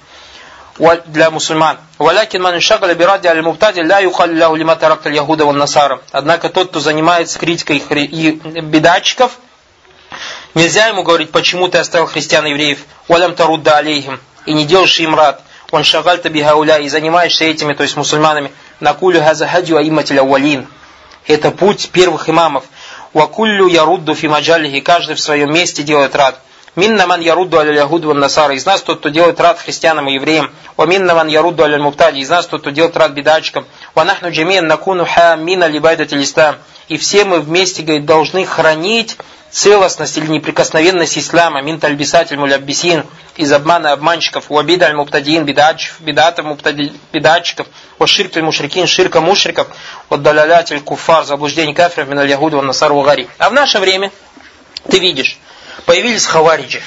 для 1.07 1.31
мусульман. 1.31 1.77
Валякин 1.97 2.41
ман 2.41 2.59
шагала 2.61 2.93
биради 2.93 3.27
аль 3.27 3.41
муптади 3.41 3.79
ля 3.81 3.99
юхалю 3.99 4.35
ляху 4.35 4.55
лима 4.55 4.75
таракта 4.75 5.09
яхуда 5.09 5.51
насара. 5.51 6.01
Однако 6.11 6.49
тот, 6.49 6.69
кто 6.69 6.79
занимается 6.79 7.39
критикой 7.39 7.79
бедачиков, 7.79 9.37
нельзя 10.53 10.87
ему 10.87 11.03
говорить, 11.03 11.31
почему 11.31 11.67
ты 11.67 11.79
оставил 11.79 12.05
христиан 12.07 12.45
и 12.45 12.51
евреев. 12.51 12.79
Валям 13.07 13.35
тарудда 13.35 13.77
алейхим. 13.77 14.19
И 14.45 14.53
не 14.53 14.65
делаешь 14.65 14.99
им 14.99 15.15
рад. 15.15 15.41
Он 15.71 15.83
шагальта 15.83 16.29
бихауля 16.29 16.77
и 16.77 16.87
занимаешься 16.87 17.43
этими, 17.43 17.73
то 17.73 17.83
есть 17.83 17.97
мусульманами. 17.97 18.51
Накулю 18.79 19.21
хаза 19.21 19.47
хадю 19.47 19.77
аиматиля 19.77 20.23
валин. 20.23 20.67
Это 21.25 21.51
путь 21.51 21.89
первых 21.91 22.29
имамов. 22.29 22.63
Вакуллю 23.13 23.67
ярудду 23.67 24.15
фи 24.15 24.27
маджалихи, 24.27 24.81
каждый 24.81 25.15
в 25.15 25.19
своем 25.19 25.53
месте 25.53 25.83
делает 25.83 26.15
рад. 26.15 26.39
Минна 26.75 27.07
ман 27.07 27.21
ярудду 27.21 27.57
аля 27.57 27.73
ягуду 27.73 28.13
насара, 28.13 28.53
из 28.53 28.65
нас 28.65 28.83
тот, 28.83 28.99
кто 28.99 29.09
делает 29.09 29.39
рад 29.39 29.59
христианам 29.59 30.09
и 30.09 30.13
евреям. 30.13 30.51
Ва 30.77 30.85
минна 30.85 31.15
ман 31.15 31.27
ярудду 31.27 31.63
аля 31.63 31.79
муптади, 31.79 32.19
из 32.19 32.29
нас 32.29 32.45
тот, 32.45 32.61
кто 32.61 32.69
делает 32.69 32.95
рад 32.97 33.13
бедачкам. 33.13 33.65
Ва 33.95 34.03
нахну 34.03 34.29
джамиан 34.29 34.67
накуну 34.67 35.05
ха 35.05 35.35
мина 35.35 35.65
либайдат 35.65 36.13
ислам. 36.13 36.57
И 36.87 36.97
все 36.97 37.25
мы 37.25 37.39
вместе, 37.39 37.81
говорит, 37.81 38.05
должны 38.05 38.45
хранить 38.45 39.17
целостность 39.49 40.17
или 40.17 40.27
неприкосновенность 40.27 41.17
ислама, 41.17 41.61
мин 41.61 41.79
тальбисатель 41.79 42.37
муляббисин, 42.37 43.05
из 43.37 43.51
обмана 43.51 43.91
обманщиков, 43.91 44.45
уабида 44.49 44.85
аль 44.87 44.95
муптадиин, 44.95 45.45
бедатов 45.45 46.45
бедатчиков, 47.11 47.67
вот 47.99 48.09
ширк 48.09 48.35
мушрикин, 48.35 48.87
ширка 48.87 49.21
мушриков, 49.21 49.67
вот 50.09 50.21
далялятель 50.21 50.81
куфар, 50.81 51.25
заблуждение 51.25 51.75
кафиров, 51.75 52.07
миналь 52.07 52.29
ягуду, 52.29 52.61
насар 52.61 52.93
вагари. 52.93 53.27
А 53.37 53.49
в 53.49 53.53
наше 53.53 53.79
время, 53.79 54.11
ты 54.89 54.99
видишь, 54.99 55.37
появились 55.85 56.25
хавариджи. 56.25 56.81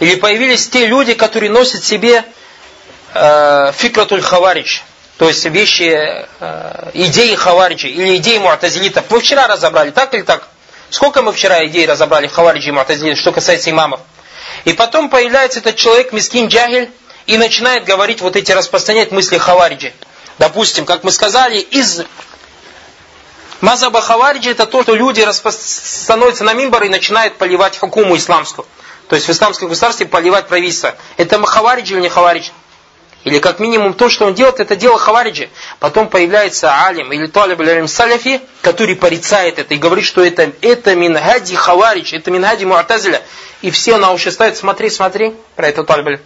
Или 0.00 0.16
появились 0.16 0.68
те 0.68 0.86
люди, 0.86 1.14
которые 1.14 1.50
носят 1.50 1.84
себе 1.84 2.24
э, 3.14 3.72
фикратуль 3.74 4.20
хаваридж, 4.20 4.80
то 5.18 5.28
есть 5.28 5.44
вещи, 5.44 6.26
э, 6.40 6.90
идеи 6.94 7.34
хавариджи 7.34 7.88
или 7.88 8.16
идеи 8.16 8.38
муатазилитов. 8.38 9.04
Мы 9.10 9.20
вчера 9.20 9.46
разобрали, 9.46 9.90
так 9.90 10.12
или 10.14 10.22
так? 10.22 10.48
Сколько 10.90 11.22
мы 11.22 11.32
вчера 11.32 11.64
идей 11.66 11.86
разобрали 11.86 12.26
хавариджи 12.26 12.68
и 12.68 12.72
муатазилитов, 12.72 13.18
что 13.18 13.32
касается 13.32 13.70
имамов? 13.70 14.00
И 14.64 14.72
потом 14.72 15.08
появляется 15.08 15.60
этот 15.60 15.76
человек, 15.76 16.12
мискин 16.12 16.48
джагель, 16.48 16.90
и 17.26 17.38
начинает 17.38 17.84
говорить 17.84 18.20
вот 18.20 18.36
эти, 18.36 18.52
распространять 18.52 19.10
мысли 19.10 19.38
хавариджи. 19.38 19.92
Допустим, 20.38 20.84
как 20.84 21.04
мы 21.04 21.10
сказали, 21.10 21.58
из 21.58 22.02
Мазаба 23.60 24.00
Хавариджи 24.00 24.50
это 24.50 24.66
то, 24.66 24.82
что 24.82 24.94
люди 24.94 25.26
становятся 25.32 26.44
на 26.44 26.54
мимбар 26.54 26.84
и 26.84 26.88
начинают 26.88 27.36
поливать 27.36 27.78
хакуму 27.78 28.16
исламскую. 28.16 28.66
То 29.08 29.16
есть 29.16 29.28
в 29.28 29.32
исламском 29.32 29.68
государстве 29.68 30.06
поливать 30.06 30.48
правительство. 30.48 30.94
Это 31.16 31.40
Хавариджи 31.44 31.94
или 31.94 32.02
не 32.02 32.08
Хавариджи? 32.08 32.52
Или 33.24 33.38
как 33.38 33.58
минимум 33.58 33.94
то, 33.94 34.10
что 34.10 34.26
он 34.26 34.34
делает, 34.34 34.60
это 34.60 34.76
дело 34.76 34.98
Хавариджи. 34.98 35.48
Потом 35.80 36.08
появляется 36.08 36.84
алим 36.84 37.10
или 37.10 37.26
талиб 37.26 37.60
алим 37.60 37.88
саляфи, 37.88 38.42
который 38.60 38.96
порицает 38.96 39.58
это 39.58 39.72
и 39.72 39.78
говорит, 39.78 40.04
что 40.04 40.22
это, 40.22 40.52
это 40.60 40.94
мингади 40.94 41.54
Хаваридж, 41.54 42.14
это 42.14 42.30
мингади 42.30 42.66
Муатазиля. 42.66 43.22
И 43.62 43.70
все 43.70 43.96
на 43.96 44.12
уши 44.12 44.30
ставят, 44.30 44.58
смотри, 44.58 44.90
смотри, 44.90 45.34
про 45.56 45.68
это 45.68 45.84
талиб 45.84 46.20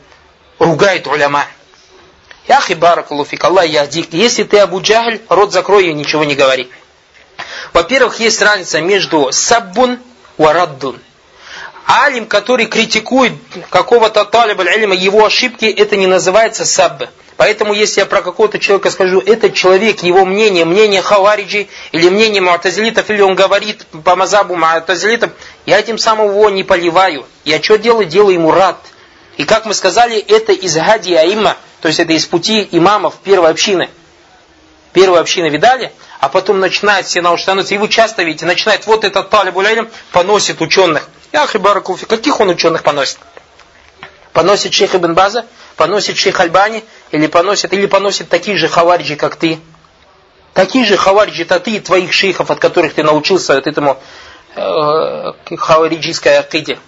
ругает 0.59 1.07
уляма. 1.07 1.47
Яхи 2.47 2.75
баракулуфик, 2.75 3.43
Аллах 3.45 3.67
яхдик. 3.67 4.13
Если 4.13 4.45
ты 4.45 4.59
Абу 4.59 4.81
Джахль, 4.81 5.21
рот 5.29 5.53
закрой 5.53 5.89
и 5.89 5.93
ничего 5.93 6.25
не 6.25 6.35
говори. 6.35 6.71
Во-первых, 7.73 8.21
есть 8.21 8.41
разница 8.41 8.81
между 8.81 9.31
саббун 9.33 9.99
и 10.39 10.43
раддун. 10.43 10.99
Алим, 11.87 12.27
который 12.27 12.67
критикует 12.67 13.33
какого-то 13.71 14.25
талиба 14.27 14.65
илма, 14.65 14.95
его 14.95 15.25
ошибки, 15.25 15.65
это 15.65 15.97
не 15.97 16.07
называется 16.07 16.67
сабб. 16.67 17.05
Поэтому, 17.39 17.73
если 17.73 18.01
я 18.01 18.07
про 18.07 18.21
какого-то 18.21 18.59
человека 18.59 18.91
скажу, 18.91 19.21
этот 19.21 19.55
человек, 19.55 20.03
его 20.03 20.25
мнение, 20.25 20.65
мнение 20.65 21.01
хавариджи, 21.01 21.69
или 21.93 22.09
мнение 22.09 22.43
муатазилитов, 22.43 23.09
или 23.11 23.23
он 23.23 23.37
говорит 23.37 23.87
по 24.05 24.17
мазабу 24.17 24.57
муатазилитов, 24.57 25.31
я 25.65 25.79
этим 25.79 25.99
самым 25.99 26.31
его 26.31 26.51
не 26.51 26.65
поливаю. 26.65 27.25
Я 27.45 27.63
что 27.63 27.79
делаю? 27.79 28.07
Делаю 28.07 28.35
ему 28.35 28.51
рад. 28.51 28.77
И 29.37 29.45
как 29.45 29.67
мы 29.67 29.73
сказали, 29.73 30.19
это 30.19 30.53
из 30.53 30.77
хади 30.77 31.15
аимма, 31.15 31.57
то 31.81 31.89
есть 31.89 32.01
это 32.01 32.13
из 32.13 32.27
пути 32.27 32.69
имамов 32.73 33.17
первой 33.23 33.51
общины. 33.51 33.89
Первой 34.93 35.21
общины 35.21 35.49
видали? 35.49 35.93
А 36.19 36.29
потом 36.29 36.59
начинает 36.59 37.07
все 37.07 37.21
науши 37.21 37.45
становятся, 37.45 37.75
и 37.75 37.79
вы 37.79 37.89
часто 37.89 38.25
видите, 38.25 38.47
начинает 38.47 38.87
вот 38.87 39.05
этот 39.05 39.31
талиб 39.31 39.55
поносит 40.11 40.61
ученых. 40.61 41.09
Яхи 41.33 41.59
Баракулфи, 41.59 42.07
каких 42.07 42.41
он 42.41 42.49
ученых 42.49 42.83
поносит? 42.83 43.19
Поносит 44.33 44.73
шейх 44.73 44.95
Ибн 44.95 45.15
База, 45.15 45.47
поносит 45.77 46.17
шейх 46.17 46.41
Альбани, 46.41 46.85
или 47.13 47.27
поносит, 47.27 47.73
или 47.73 47.87
поносит 47.87 48.29
такие 48.29 48.57
же 48.57 48.69
хавариджи, 48.69 49.17
как 49.17 49.37
ты. 49.37 49.59
Такие 50.55 50.85
же 50.85 50.97
хавариджи, 50.97 51.43
это 51.43 51.61
ты 51.61 51.73
и 51.73 51.81
твоих 51.81 52.13
шейхов, 52.13 52.51
от 52.51 52.59
которых 52.59 52.95
ты 52.95 53.05
научился 53.05 53.57
от 53.57 53.67
этому 53.67 54.01
э, 54.57 55.57
хавариджийской 55.57 56.39
акиде. 56.39 56.79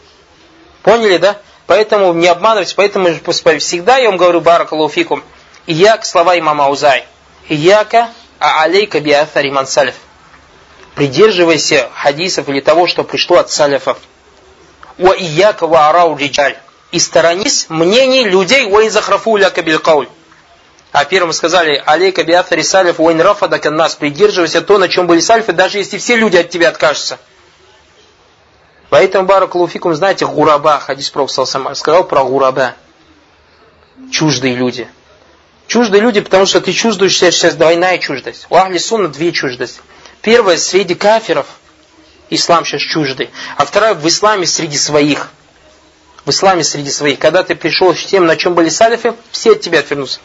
Поняли, 0.83 1.18
да? 1.18 1.37
Поэтому 1.70 2.12
не 2.14 2.26
обманывайтесь, 2.26 2.74
поэтому 2.74 3.06
всегда 3.61 3.96
я 3.98 4.09
вам 4.09 4.16
говорю 4.16 4.40
баракалуфикум. 4.40 5.22
Ияк 5.68 6.04
слова 6.04 6.37
имама 6.37 6.64
Аузай. 6.64 7.04
Ияка 7.48 8.11
а 8.40 8.64
алейка 8.64 8.98
биафари 8.98 9.50
мансалиф. 9.50 9.94
Придерживайся 10.96 11.88
хадисов 11.94 12.48
или 12.48 12.59
того, 12.59 12.88
что 12.88 13.04
пришло 13.04 13.37
от 13.37 13.52
салифов. 13.52 13.98
Ва 14.98 15.14
ияка 15.16 15.68
ва 15.68 15.88
арау 15.88 16.16
риджаль. 16.16 16.56
И 16.90 16.98
сторонись 16.98 17.66
мнений 17.68 18.24
людей, 18.24 18.64
ин 18.64 18.90
захрафу 18.90 19.37
ляка 19.37 19.62
билькауль. 19.62 20.09
А 20.90 21.04
первым 21.04 21.33
сказали, 21.33 21.80
алейка 21.87 22.24
биафари 22.24 22.62
салиф, 22.62 22.98
ва 22.98 23.12
ин 23.12 23.20
рафада 23.20 23.70
нас. 23.70 23.94
Придерживайся 23.94 24.61
то, 24.61 24.76
на 24.78 24.88
чем 24.88 25.06
были 25.06 25.20
сальфы, 25.20 25.52
даже 25.52 25.78
если 25.78 25.98
все 25.98 26.16
люди 26.16 26.37
от 26.37 26.50
тебя 26.50 26.70
откажутся. 26.70 27.20
Поэтому 28.90 29.26
Баракулуфикум, 29.26 29.94
знаете, 29.94 30.26
гураба, 30.26 30.81
хадис 30.81 31.11
Пророк 31.11 31.31
сказал 31.31 32.05
про 32.05 32.24
гураба. 32.24 32.74
Чуждые 34.11 34.57
люди. 34.57 34.88
Чуждые 35.68 36.03
люди, 36.03 36.20
потому 36.20 36.46
что 36.46 36.61
ты 36.61 36.72
чувствуешь 36.72 37.16
себя 37.16 37.31
сейчас 37.31 37.55
двойная 37.55 37.98
чуждость. 37.98 38.46
У 38.50 38.57
Ахли 38.57 38.79
Сунна 38.79 39.07
две 39.07 39.31
чуждости. 39.31 39.81
Первая 40.20 40.57
среди 40.57 40.96
кафиров, 40.96 41.46
ислам 42.29 42.64
сейчас 42.64 42.83
чуждый. 42.83 43.31
А 43.57 43.64
вторая 43.64 43.94
в 43.94 44.07
исламе 44.07 44.46
среди 44.46 44.76
своих. 44.76 45.31
В 46.24 46.31
исламе 46.31 46.64
среди 46.64 46.90
своих. 46.90 47.20
Когда 47.20 47.44
ты 47.44 47.55
пришел 47.55 47.94
с 47.94 48.05
тем, 48.05 48.26
на 48.26 48.37
чем 48.37 48.55
были 48.55 48.68
салифы, 48.68 49.14
все 49.31 49.53
от 49.53 49.61
тебя 49.61 49.79
отвернутся. 49.79 50.18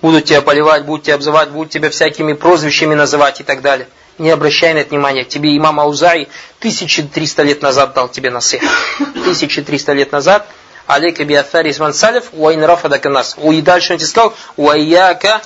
Будут 0.00 0.24
тебя 0.24 0.40
поливать, 0.40 0.86
будут 0.86 1.04
тебя 1.04 1.16
обзывать, 1.16 1.50
будут 1.50 1.70
тебя 1.70 1.90
всякими 1.90 2.32
прозвищами 2.32 2.94
называть 2.94 3.40
и 3.40 3.44
так 3.44 3.60
далее. 3.60 3.86
Не 4.20 4.28
обращай 4.32 4.74
на 4.74 4.78
это 4.80 4.90
внимания. 4.90 5.24
Тебе 5.24 5.56
имам 5.56 5.80
Аузаи 5.80 6.28
1300 6.58 7.42
лет 7.42 7.62
назад 7.62 7.94
дал 7.94 8.06
тебе 8.10 8.28
насых. 8.28 8.60
1300 9.00 9.92
лет 9.94 10.12
назад. 10.12 10.46
Алейка 10.86 11.24
биафари 11.24 11.70
исман 11.70 11.94
салиф, 11.94 12.24
уайн 12.32 12.62
рафадака 12.62 13.08
нас. 13.08 13.34
И 13.42 13.62
дальше 13.62 13.94
он 13.94 13.98
тебе 13.98 14.08
сказал, 14.08 14.34
уайяка 14.58 15.40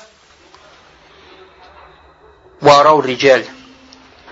варау 2.61 3.01
риджаль. 3.01 3.47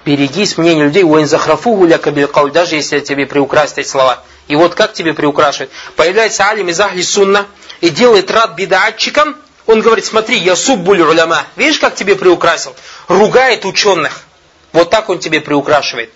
Берегись 0.05 0.59
мнения 0.59 0.87
людей, 0.87 1.05
уэн 1.05 1.29
захрафу 1.29 1.77
гуляка 1.77 2.11
билкауль, 2.11 2.51
даже 2.51 2.75
если 2.75 2.99
тебе 2.99 3.27
приукрасят 3.27 3.79
эти 3.79 3.87
слова. 3.87 4.25
И 4.49 4.57
вот 4.57 4.75
как 4.75 4.93
тебе 4.93 5.15
приукрашивают? 5.15 5.71
Появляется 5.95 6.49
алим 6.49 6.69
из 6.69 6.81
ахли 6.81 7.03
сунна 7.03 7.47
и 7.81 7.91
делает 7.91 8.29
рад 8.33 8.57
бедатчикам, 8.57 9.37
он 9.67 9.83
говорит, 9.83 10.05
смотри, 10.05 10.37
я 10.39 10.57
суббуль 10.57 11.01
уляма. 11.01 11.45
Видишь, 11.55 11.79
как 11.79 11.95
тебе 11.95 12.17
приукрасил? 12.17 12.75
Ругает 13.07 13.65
ученых. 13.65 14.25
Вот 14.73 14.91
так 14.91 15.09
он 15.09 15.19
тебе 15.19 15.41
приукрашивает. 15.41 16.11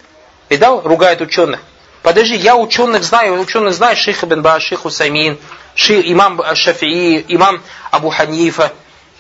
Видал? 0.49 0.81
Ругает 0.83 1.21
ученых. 1.21 1.61
Подожди, 2.03 2.37
я 2.37 2.57
ученых 2.57 3.03
знаю, 3.03 3.41
ученых 3.41 3.75
знаю, 3.75 3.97
шейх 3.97 4.23
Ибн 4.23 4.41
Ба, 4.41 4.61
шейх 4.61 4.85
Усаймин, 4.85 5.39
шейх, 5.75 6.07
имам 6.07 6.41
Шафии, 6.55 7.25
имам 7.29 7.63
Абу 7.91 8.11
Ханифа, 8.11 8.73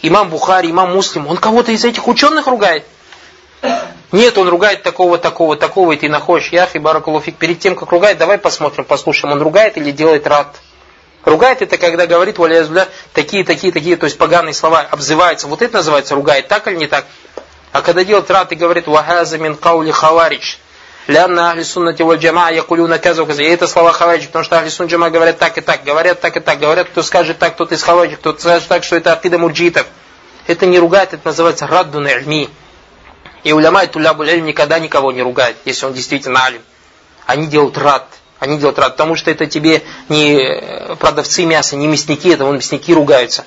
имам 0.02 0.30
Бухари, 0.30 0.70
имам 0.70 0.92
Муслим. 0.92 1.26
Он 1.26 1.36
кого-то 1.36 1.72
из 1.72 1.84
этих 1.84 2.06
ученых 2.06 2.46
ругает? 2.46 2.84
Нет, 4.12 4.38
он 4.38 4.48
ругает 4.48 4.82
такого, 4.82 5.18
такого, 5.18 5.56
такого, 5.56 5.92
и 5.92 5.96
ты 5.96 6.08
находишь. 6.08 6.52
Ях 6.52 6.76
и 6.76 6.78
Баракулуфик. 6.78 7.36
Перед 7.36 7.58
тем, 7.58 7.74
как 7.74 7.90
ругает, 7.90 8.18
давай 8.18 8.38
посмотрим, 8.38 8.84
послушаем, 8.84 9.32
он 9.32 9.42
ругает 9.42 9.76
или 9.76 9.90
делает 9.90 10.26
рад. 10.26 10.56
Ругает 11.24 11.60
это, 11.60 11.76
когда 11.76 12.06
говорит, 12.06 12.38
валяязбля, 12.38 12.86
такие, 13.12 13.44
такие, 13.44 13.72
такие, 13.72 13.96
то 13.96 14.04
есть 14.04 14.16
поганые 14.16 14.54
слова, 14.54 14.86
обзывается. 14.88 15.48
Вот 15.48 15.60
это 15.60 15.78
называется 15.78 16.14
ругает, 16.14 16.46
так 16.46 16.68
или 16.68 16.76
не 16.76 16.86
так? 16.86 17.04
А 17.76 17.82
когда 17.82 18.04
делает 18.04 18.30
рад 18.30 18.50
и 18.52 18.54
говорит, 18.54 18.86
вахаза 18.86 19.36
мин 19.36 19.54
каули 19.54 19.90
хаварич, 19.90 20.58
Лянна 21.08 21.50
ахли 21.50 21.62
суннати 21.62 22.02
валь 22.02 22.16
джама 22.16 22.50
якулюна 22.50 22.98
каза 22.98 23.26
каза. 23.26 23.42
И 23.42 23.46
это 23.46 23.68
слова 23.68 23.92
хаваджи, 23.92 24.28
потому 24.28 24.46
что 24.46 24.56
ахли 24.56 24.70
сунна 24.70 24.88
джама 24.88 25.10
говорят 25.10 25.38
так 25.38 25.58
и 25.58 25.60
так, 25.60 25.84
говорят 25.84 26.22
так 26.22 26.38
и 26.38 26.40
так, 26.40 26.58
говорят, 26.58 26.88
кто 26.88 27.02
скажет 27.02 27.38
так, 27.38 27.54
тот 27.54 27.72
из 27.72 27.82
хаваджи, 27.82 28.16
кто 28.16 28.34
скажет 28.38 28.66
так, 28.66 28.82
что 28.82 28.96
это 28.96 29.12
акида 29.12 29.36
мурджитов. 29.38 29.86
Это 30.46 30.64
не 30.64 30.78
ругает, 30.78 31.12
это 31.12 31.26
называется 31.26 31.66
радду 31.66 32.00
на 32.00 32.08
ильми. 32.08 32.48
И 33.44 33.52
уляма 33.52 33.84
и 33.84 33.88
тулябу 33.88 34.24
никогда 34.24 34.78
никого 34.78 35.12
не 35.12 35.20
ругает, 35.20 35.58
если 35.66 35.84
он 35.84 35.92
действительно 35.92 36.46
алим. 36.46 36.62
Они 37.26 37.46
делают 37.46 37.76
рад. 37.76 38.08
Они 38.38 38.56
делают 38.56 38.78
рад, 38.78 38.92
потому 38.92 39.16
что 39.16 39.30
это 39.30 39.44
тебе 39.44 39.82
не 40.08 40.96
продавцы 40.98 41.44
мяса, 41.44 41.76
не 41.76 41.88
мясники, 41.88 42.30
это 42.30 42.46
вон 42.46 42.56
мясники 42.56 42.94
ругаются. 42.94 43.44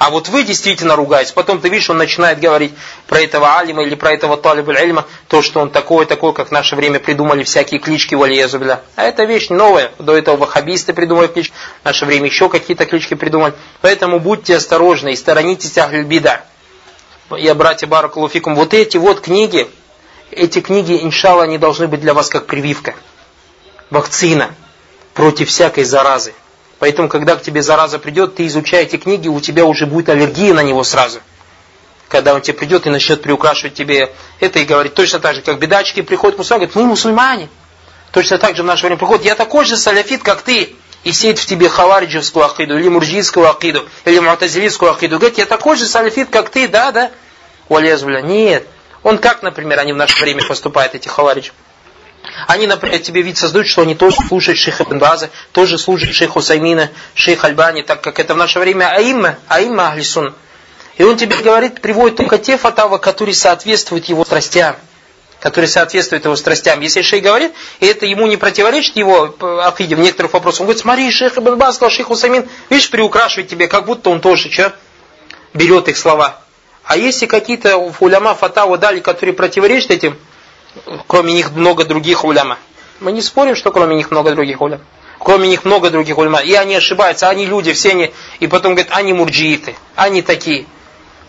А 0.00 0.08
вот 0.08 0.30
вы 0.30 0.44
действительно 0.44 0.96
ругаетесь. 0.96 1.32
Потом 1.32 1.60
ты 1.60 1.68
видишь, 1.68 1.90
он 1.90 1.98
начинает 1.98 2.40
говорить 2.40 2.72
про 3.06 3.20
этого 3.20 3.58
алима 3.58 3.82
или 3.82 3.94
про 3.94 4.14
этого 4.14 4.38
талибуль 4.38 4.78
ильма, 4.78 5.04
то, 5.28 5.42
что 5.42 5.60
он 5.60 5.68
такой, 5.68 6.06
такой, 6.06 6.32
как 6.32 6.48
в 6.48 6.52
наше 6.52 6.74
время 6.74 6.98
придумали 7.00 7.42
всякие 7.42 7.80
клички 7.80 8.14
валиязубля. 8.14 8.80
А 8.96 9.02
это 9.02 9.24
вещь 9.24 9.50
новая. 9.50 9.92
До 9.98 10.16
этого 10.16 10.38
ваххабисты 10.38 10.94
придумали 10.94 11.26
клички, 11.26 11.52
в 11.82 11.84
наше 11.84 12.06
время 12.06 12.24
еще 12.24 12.48
какие-то 12.48 12.86
клички 12.86 13.12
придумали. 13.12 13.52
Поэтому 13.82 14.20
будьте 14.20 14.56
осторожны 14.56 15.12
и 15.12 15.16
сторонитесь 15.16 15.76
ахлюбида. 15.76 16.44
Я, 17.36 17.54
братья 17.54 17.86
Баракулуфикум, 17.86 18.54
вот 18.54 18.72
эти 18.72 18.96
вот 18.96 19.20
книги, 19.20 19.68
эти 20.30 20.62
книги, 20.62 20.98
иншалла, 21.02 21.42
они 21.42 21.58
должны 21.58 21.88
быть 21.88 22.00
для 22.00 22.14
вас 22.14 22.30
как 22.30 22.46
прививка. 22.46 22.94
Вакцина 23.90 24.54
против 25.12 25.50
всякой 25.50 25.84
заразы. 25.84 26.32
Поэтому, 26.80 27.08
когда 27.10 27.36
к 27.36 27.42
тебе 27.42 27.62
зараза 27.62 27.98
придет, 27.98 28.36
ты 28.36 28.46
изучай 28.46 28.84
эти 28.84 28.96
книги, 28.96 29.28
у 29.28 29.38
тебя 29.38 29.66
уже 29.66 29.86
будет 29.86 30.08
аллергия 30.08 30.54
на 30.54 30.62
него 30.62 30.82
сразу. 30.82 31.20
Когда 32.08 32.34
он 32.34 32.40
тебе 32.40 32.56
придет 32.56 32.86
и 32.86 32.90
начнет 32.90 33.22
приукрашивать 33.22 33.74
тебе 33.74 34.12
это 34.40 34.58
и 34.58 34.64
говорить 34.64 34.94
точно 34.94 35.20
так 35.20 35.36
же, 35.36 35.42
как 35.42 35.58
бедачки 35.58 36.00
приходят 36.00 36.36
к 36.36 36.38
мусульманам, 36.38 36.66
говорят, 36.66 36.76
мы 36.82 36.90
мусульмане. 36.90 37.48
Точно 38.12 38.38
так 38.38 38.56
же 38.56 38.62
в 38.62 38.66
наше 38.66 38.86
время 38.86 38.96
приходит, 38.96 39.26
я 39.26 39.34
такой 39.34 39.66
же 39.66 39.76
саляфит, 39.76 40.22
как 40.22 40.40
ты. 40.40 40.74
И 41.04 41.12
сеет 41.12 41.38
в 41.38 41.46
тебе 41.46 41.68
хавариджевскую 41.68 42.44
акиду, 42.44 42.78
или 42.78 42.88
муржийскую 42.88 43.48
акиду, 43.48 43.86
или 44.04 44.18
муатазилийскую 44.18 44.90
акиду. 44.90 45.18
Говорит, 45.18 45.38
я 45.38 45.46
такой 45.46 45.76
же 45.76 45.86
саляфит, 45.86 46.30
как 46.30 46.48
ты, 46.50 46.66
да, 46.66 46.92
да? 46.92 47.10
Уалязбля. 47.68 48.20
Нет. 48.20 48.66
Он 49.02 49.18
как, 49.18 49.42
например, 49.42 49.78
они 49.78 49.92
в 49.92 49.96
наше 49.96 50.18
время 50.20 50.46
поступают, 50.46 50.94
эти 50.94 51.08
хавариджи? 51.08 51.52
Они, 52.46 52.66
например, 52.66 52.98
тебе 53.00 53.22
вид 53.22 53.36
создают, 53.38 53.66
что 53.66 53.82
они 53.82 53.94
тоже 53.94 54.16
слушают 54.26 54.58
шейха 54.58 54.84
Ибн 54.84 55.02
тоже 55.52 55.78
слушают 55.78 56.14
шейха 56.14 56.38
Усаймина, 56.38 56.90
шейха 57.14 57.48
Альбани, 57.48 57.82
так 57.82 58.02
как 58.02 58.18
это 58.18 58.34
в 58.34 58.36
наше 58.36 58.58
время 58.58 58.90
аимма, 58.90 59.36
аимма 59.48 59.88
Ахлисун. 59.88 60.34
И 60.96 61.02
он 61.02 61.16
тебе 61.16 61.36
говорит, 61.36 61.80
приводит 61.80 62.16
только 62.16 62.38
те 62.38 62.56
фатавы, 62.56 62.98
которые 62.98 63.34
соответствуют 63.34 64.06
его 64.06 64.24
страстям. 64.24 64.76
Которые 65.40 65.68
соответствуют 65.68 66.26
его 66.26 66.36
страстям. 66.36 66.80
Если 66.80 67.00
шейх 67.00 67.22
говорит, 67.22 67.52
и 67.80 67.86
это 67.86 68.04
ему 68.04 68.26
не 68.26 68.36
противоречит 68.36 68.96
его 68.96 69.34
акиде 69.64 69.96
в 69.96 70.00
некоторых 70.00 70.34
вопросах, 70.34 70.60
он 70.60 70.66
говорит, 70.66 70.82
смотри, 70.82 71.10
шейх 71.10 71.38
Ибн 71.38 71.58
сказал, 71.72 71.90
шейх 71.90 72.10
Усаймин, 72.10 72.48
видишь, 72.68 72.90
приукрашивает 72.90 73.48
тебе, 73.48 73.66
как 73.66 73.86
будто 73.86 74.10
он 74.10 74.20
тоже 74.20 74.50
что, 74.50 74.74
берет 75.54 75.88
их 75.88 75.96
слова. 75.96 76.40
А 76.84 76.96
если 76.96 77.26
какие-то 77.26 77.76
уляма 78.00 78.34
фатавы 78.34 78.76
дали, 78.76 79.00
которые 79.00 79.34
противоречат 79.34 79.92
этим, 79.92 80.18
кроме 81.06 81.32
них 81.32 81.52
много 81.52 81.84
других 81.84 82.24
уляма. 82.24 82.58
Мы 83.00 83.12
не 83.12 83.22
спорим, 83.22 83.56
что 83.56 83.70
кроме 83.70 83.96
них 83.96 84.10
много 84.10 84.32
других 84.32 84.60
улям. 84.60 84.80
Кроме 85.18 85.48
них 85.48 85.64
много 85.64 85.90
других 85.90 86.18
уляма. 86.18 86.40
И 86.40 86.54
они 86.54 86.74
ошибаются, 86.74 87.28
они 87.28 87.46
люди, 87.46 87.72
все 87.72 87.90
они. 87.90 88.12
И 88.40 88.46
потом 88.46 88.74
говорят, 88.74 88.92
они 88.94 89.12
мурджииты, 89.12 89.74
они 89.96 90.22
такие. 90.22 90.66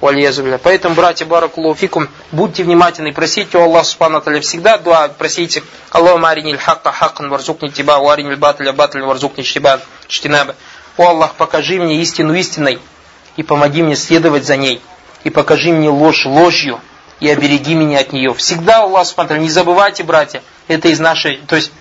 Поэтому, 0.02 0.96
братья 0.96 1.28
Баракулуфикум, 1.28 2.10
будьте 2.32 2.64
внимательны, 2.64 3.14
просите 3.14 3.60
у 3.60 3.62
Аллаха 3.62 3.86
Субхану 3.86 4.42
всегда 4.42 4.80
дуа, 4.80 5.10
просите 5.10 5.62
Аллаху 5.92 6.26
аринил 6.26 6.58
хакка 6.58 6.92
хаккан 6.92 7.30
варзукни 7.30 7.70
тиба, 7.70 8.00
варинил 8.00 8.36
батля 8.36 8.74
батля 8.74 9.04
варзукни 9.04 9.44
чтиба, 9.44 9.80
чтинаба. 10.08 10.56
О 10.98 11.10
Аллах, 11.10 11.36
покажи 11.36 11.80
мне 11.80 12.02
истину 12.02 12.34
истиной 12.34 12.80
и 13.38 13.44
помоги 13.44 13.84
мне 13.84 13.96
следовать 13.96 14.44
за 14.44 14.58
ней. 14.58 14.82
И 15.24 15.30
покажи 15.30 15.72
мне 15.72 15.90
ложь 15.90 16.26
ложью 16.26 16.82
и 17.22 17.30
обереги 17.30 17.76
меня 17.76 18.00
от 18.00 18.12
нее. 18.12 18.34
Всегда 18.34 18.82
Аллах 18.82 19.08
смотрел, 19.08 19.40
не 19.40 19.50
забывайте, 19.50 20.04
братья, 20.04 20.44
это 20.68 20.90
из 20.90 21.00
нашей, 21.00 21.38
то 21.48 21.56
есть 21.56 21.72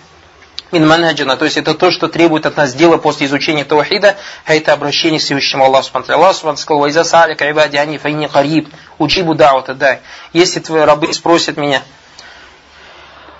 мин 0.71 0.87
манхаджина, 0.87 1.35
то 1.35 1.45
есть 1.45 1.57
это 1.57 1.73
то, 1.73 1.91
что 1.91 2.07
требует 2.07 2.45
от 2.45 2.55
нас 2.55 2.73
дела 2.73 2.97
после 2.97 3.25
изучения 3.25 3.65
таухида, 3.65 4.15
а 4.45 4.55
это 4.55 4.71
обращение 4.71 5.19
к 5.19 5.23
Всевышнему 5.23 5.65
Аллаху 5.65 5.85
Субхану. 5.85 6.13
Аллах 6.13 6.35
Субхану 6.35 6.57
сказал, 6.57 6.81
«Вайза 6.81 7.03
салика 7.03 7.49
ибади 7.49 7.75
ани 7.75 7.97
фаини 7.97 8.27
кариб, 8.27 8.69
учибу 8.99 9.33
даута 9.33 9.73
дай». 9.73 9.99
Если 10.31 10.59
твои 10.59 10.83
рабы 10.83 11.11
спросят 11.11 11.57
меня, 11.57 11.81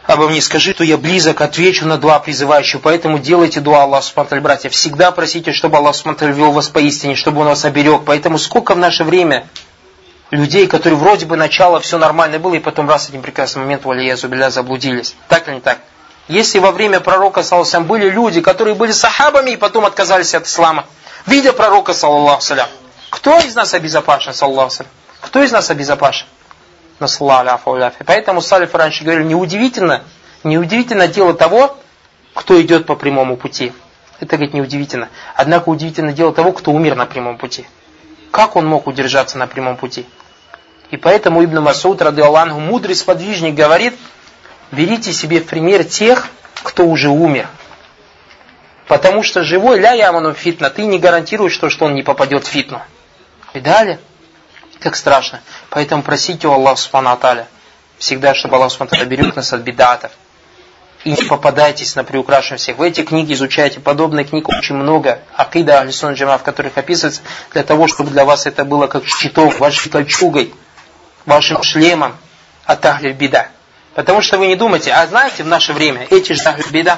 обо 0.07 0.27
мне 0.27 0.41
скажи, 0.41 0.73
то 0.73 0.83
я 0.83 0.97
близок, 0.97 1.39
отвечу 1.39 1.85
на 1.85 1.97
два 1.97 2.19
призывающих. 2.19 2.81
Поэтому 2.81 3.19
делайте 3.19 3.61
дуа 3.61 3.83
Аллаху 3.83 4.07
Субхану 4.07 4.41
братья. 4.41 4.69
Всегда 4.69 5.11
просите, 5.11 5.53
чтобы 5.53 5.77
Аллах 5.77 5.95
Субхану 5.95 6.33
вел 6.33 6.51
вас 6.51 6.67
поистине, 6.67 7.15
чтобы 7.15 7.41
Он 7.41 7.47
вас 7.47 7.63
оберег. 7.63 8.01
Поэтому 8.05 8.39
сколько 8.39 8.73
в 8.73 8.79
наше 8.79 9.03
время 9.03 9.47
людей, 10.31 10.67
которые 10.67 10.97
вроде 10.97 11.25
бы 11.25 11.35
начало 11.35 11.79
все 11.79 11.97
нормально 11.97 12.39
было, 12.39 12.55
и 12.55 12.59
потом 12.59 12.89
раз 12.89 13.09
один 13.09 13.21
прекрасный 13.21 13.59
момент, 13.59 13.85
валия 13.85 14.15
зубиля, 14.15 14.49
заблудились. 14.49 15.15
Так 15.27 15.47
или 15.47 15.55
не 15.55 15.61
так? 15.61 15.79
Если 16.27 16.59
во 16.59 16.71
время 16.71 17.01
пророка, 17.01 17.43
саллаху 17.43 17.81
были 17.81 18.09
люди, 18.09 18.41
которые 18.41 18.73
были 18.75 18.91
сахабами 18.91 19.51
и 19.51 19.57
потом 19.57 19.85
отказались 19.85 20.33
от 20.33 20.45
ислама, 20.45 20.85
видя 21.25 21.53
пророка, 21.53 21.93
саллаху 21.93 22.55
кто 23.09 23.37
из 23.39 23.55
нас 23.55 23.73
обезопасен, 23.73 24.33
саллаху? 24.33 24.85
Кто 25.19 25.43
из 25.43 25.51
нас 25.51 25.69
обезопасен? 25.69 26.25
Поэтому 28.05 28.41
салифы 28.41 28.77
раньше 28.77 29.03
говорили, 29.03 29.25
неудивительно, 29.25 30.03
неудивительно 30.43 31.07
дело 31.07 31.33
того, 31.33 31.77
кто 32.33 32.59
идет 32.61 32.85
по 32.85 32.95
прямому 32.95 33.35
пути. 33.35 33.73
Это, 34.21 34.37
говорит, 34.37 34.53
неудивительно. 34.53 35.09
Однако 35.35 35.69
удивительно 35.69 36.13
дело 36.13 36.31
того, 36.31 36.53
кто 36.53 36.71
умер 36.71 36.95
на 36.95 37.05
прямом 37.05 37.37
пути. 37.37 37.67
Как 38.31 38.55
он 38.55 38.65
мог 38.65 38.87
удержаться 38.87 39.37
на 39.37 39.47
прямом 39.47 39.75
пути? 39.75 40.05
И 40.91 40.97
поэтому 40.97 41.43
Ибн 41.43 41.60
Масуд, 41.62 42.01
рады 42.01 42.21
Аллаху, 42.21 42.60
мудрый 42.60 42.95
сподвижник, 42.95 43.56
говорит, 43.56 43.95
берите 44.71 45.13
себе 45.13 45.39
в 45.39 45.45
пример 45.45 45.86
тех, 45.86 46.27
кто 46.63 46.84
уже 46.86 47.10
умер. 47.10 47.47
Потому 48.88 49.23
что 49.23 49.43
живой 49.43 49.80
ля 49.80 49.93
яману 49.93 50.34
фитна, 50.34 50.69
ты 50.69 50.84
не 50.84 50.99
гарантируешь, 50.99 51.54
что, 51.54 51.69
что 51.69 51.86
он 51.86 51.95
не 51.95 52.04
попадет 52.04 52.45
в 52.45 52.49
фитну. 52.49 52.82
Далее, 53.54 53.99
как 54.82 54.97
страшно. 54.97 55.39
Поэтому 55.69 56.04
просите 56.04 56.49
у 56.49 56.51
Аллаха 56.51 56.75
Субхану 56.75 57.12
Аталя, 57.12 57.47
всегда, 57.97 58.34
чтобы 58.34 58.58
Аллах 58.58 58.69
Субхану 58.69 59.06
берег 59.06 59.34
нас 59.38 59.54
от 59.54 59.62
бедатов. 59.62 60.12
И 61.06 61.12
не 61.12 61.23
попадайтесь 61.23 61.95
на 61.95 62.04
приукрашенных 62.04 62.60
всех. 62.60 62.77
Вы 62.77 62.89
эти 62.89 63.01
книги 63.01 63.34
изучаете, 63.34 63.80
подобных 63.80 64.30
книг 64.30 64.49
очень 64.49 64.75
много. 64.75 65.19
Акида 65.36 65.80
Алисон 65.80 66.13
Джама, 66.13 66.38
в 66.38 66.43
которых 66.43 66.77
описывается, 66.77 67.21
для 67.54 67.63
того, 67.63 67.88
чтобы 67.88 68.12
для 68.12 68.25
вас 68.25 68.45
это 68.45 68.65
было 68.65 68.88
как 68.88 69.08
щиток, 69.08 69.60
вашей 69.60 69.89
кольчугой, 69.89 70.54
вашим 71.25 71.62
шлемом 71.63 72.17
от 72.65 72.86
Беда. 73.15 73.47
Потому 73.93 74.21
что 74.21 74.38
вы 74.38 74.47
не 74.47 74.55
думаете, 74.55 74.93
а 74.93 75.05
знаете, 75.07 75.43
в 75.43 75.47
наше 75.47 75.73
время 75.73 76.07
эти 76.10 76.34
же 76.34 76.41
Беда, 76.71 76.97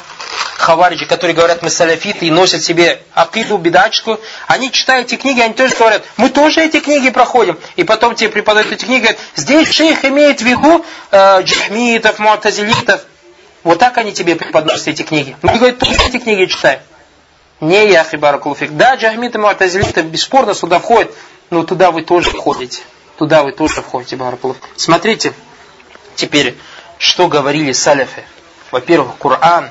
хавариджи, 0.57 1.05
которые 1.07 1.35
говорят, 1.35 1.61
мы 1.61 1.69
салафиты 1.69 2.27
и 2.27 2.31
носят 2.31 2.63
себе 2.63 3.01
акиду, 3.13 3.57
бедачку, 3.57 4.19
они 4.47 4.71
читают 4.71 5.07
эти 5.07 5.19
книги, 5.19 5.41
они 5.41 5.53
тоже 5.53 5.75
говорят, 5.75 6.03
мы 6.17 6.29
тоже 6.29 6.61
эти 6.61 6.79
книги 6.79 7.09
проходим. 7.09 7.57
И 7.75 7.83
потом 7.83 8.15
тебе 8.15 8.29
преподают 8.29 8.71
эти 8.71 8.85
книги, 8.85 9.01
говорят, 9.01 9.19
здесь 9.35 9.71
шейх 9.71 10.05
имеет 10.05 10.39
в 10.39 10.45
виду 10.45 10.85
э, 11.11 11.41
джахмитов, 11.41 12.19
муатазилитов. 12.19 13.01
Вот 13.63 13.79
так 13.79 13.97
они 13.97 14.13
тебе 14.13 14.35
преподносят 14.35 14.89
эти 14.89 15.01
книги. 15.03 15.35
Мы, 15.41 15.57
говорят, 15.57 15.79
тоже 15.79 15.99
эти 16.07 16.19
книги 16.19 16.45
читаем. 16.45 16.79
Не 17.59 17.89
я, 17.89 18.03
хибаракулуфик. 18.03 18.71
Да, 18.71 18.95
джахмиты, 18.95 19.39
муатазилиты 19.39 20.01
бесспорно 20.01 20.53
сюда 20.53 20.79
входят, 20.79 21.11
но 21.49 21.63
туда 21.63 21.91
вы 21.91 22.03
тоже 22.03 22.29
входите 22.29 22.81
Туда 23.22 23.42
вы 23.42 23.52
тоже 23.52 23.82
входите, 23.82 24.16
Баракулов. 24.16 24.56
Смотрите 24.76 25.32
теперь, 26.14 26.56
что 26.98 27.28
говорили 27.28 27.72
саляфы. 27.72 28.24
Во-первых, 28.70 29.18
Коран. 29.18 29.70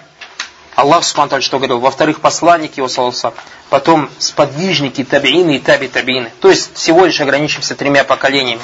Аллах 0.76 1.04
Субтитры 1.04 1.42
что 1.42 1.58
говорил. 1.58 1.80
Во-вторых, 1.80 2.20
посланники 2.20 2.80
его, 2.80 2.88
салласа. 2.88 3.34
Потом 3.70 4.10
сподвижники, 4.20 5.04
табиины 5.04 5.56
и 5.56 5.60
таби-табиины. 5.60 6.32
То 6.42 6.50
есть, 6.50 6.76
всего 6.76 7.06
лишь 7.06 7.20
ограничимся 7.20 7.76
тремя 7.76 8.04
поколениями. 8.04 8.62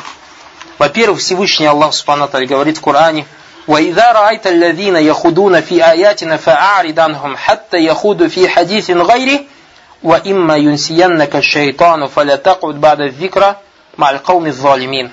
Во-первых, 0.77 1.19
Всевышний 1.19 1.65
Аллах 1.65 1.93
Субтитры 1.93 2.45
говорит 2.45 2.77
в 2.77 2.81
Коране, 2.81 3.25
وإذا 3.67 4.11
رأيت 4.11 4.47
الذين 4.47 4.95
يخدون 4.95 5.61
في 5.61 5.85
آياتنا 5.91 6.37
فأعرض 6.37 6.99
عنهم 6.99 7.37
حتى 7.37 7.77
يخوضوا 7.77 8.27
في 8.27 8.49
حديث 8.49 8.91
غيره 8.91 9.39
وإما 10.03 10.57
ينسينك 10.57 11.35
الشيطان 11.35 12.07
فلا 12.07 12.35
تقعد 12.35 12.81
بعد 12.81 13.01
الذكرى 13.01 13.55
Малькауми 13.98 14.50
залимин. 14.50 15.12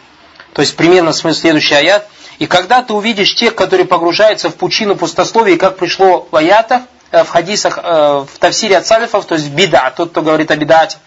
То 0.53 0.61
есть 0.61 0.77
примерно 0.77 1.11
смысл 1.11 1.41
следующий 1.41 1.75
аят. 1.75 2.07
И 2.39 2.47
когда 2.47 2.81
ты 2.81 2.93
увидишь 2.93 3.35
тех, 3.35 3.55
которые 3.55 3.85
погружаются 3.85 4.49
в 4.49 4.55
пучину 4.55 4.95
пустословия, 4.95 5.57
как 5.57 5.77
пришло 5.77 6.27
в 6.31 6.35
аятах, 6.35 6.83
э, 7.11 7.23
в 7.23 7.29
хадисах, 7.29 7.79
э, 7.81 8.25
в 8.31 8.39
тавсире 8.39 8.77
от 8.77 8.87
салифов, 8.87 9.25
то 9.25 9.35
есть 9.35 9.49
бида, 9.49 9.91
тот, 9.95 10.11
кто 10.11 10.21
говорит 10.21 10.51
о 10.51 10.55
бидате, 10.55 10.97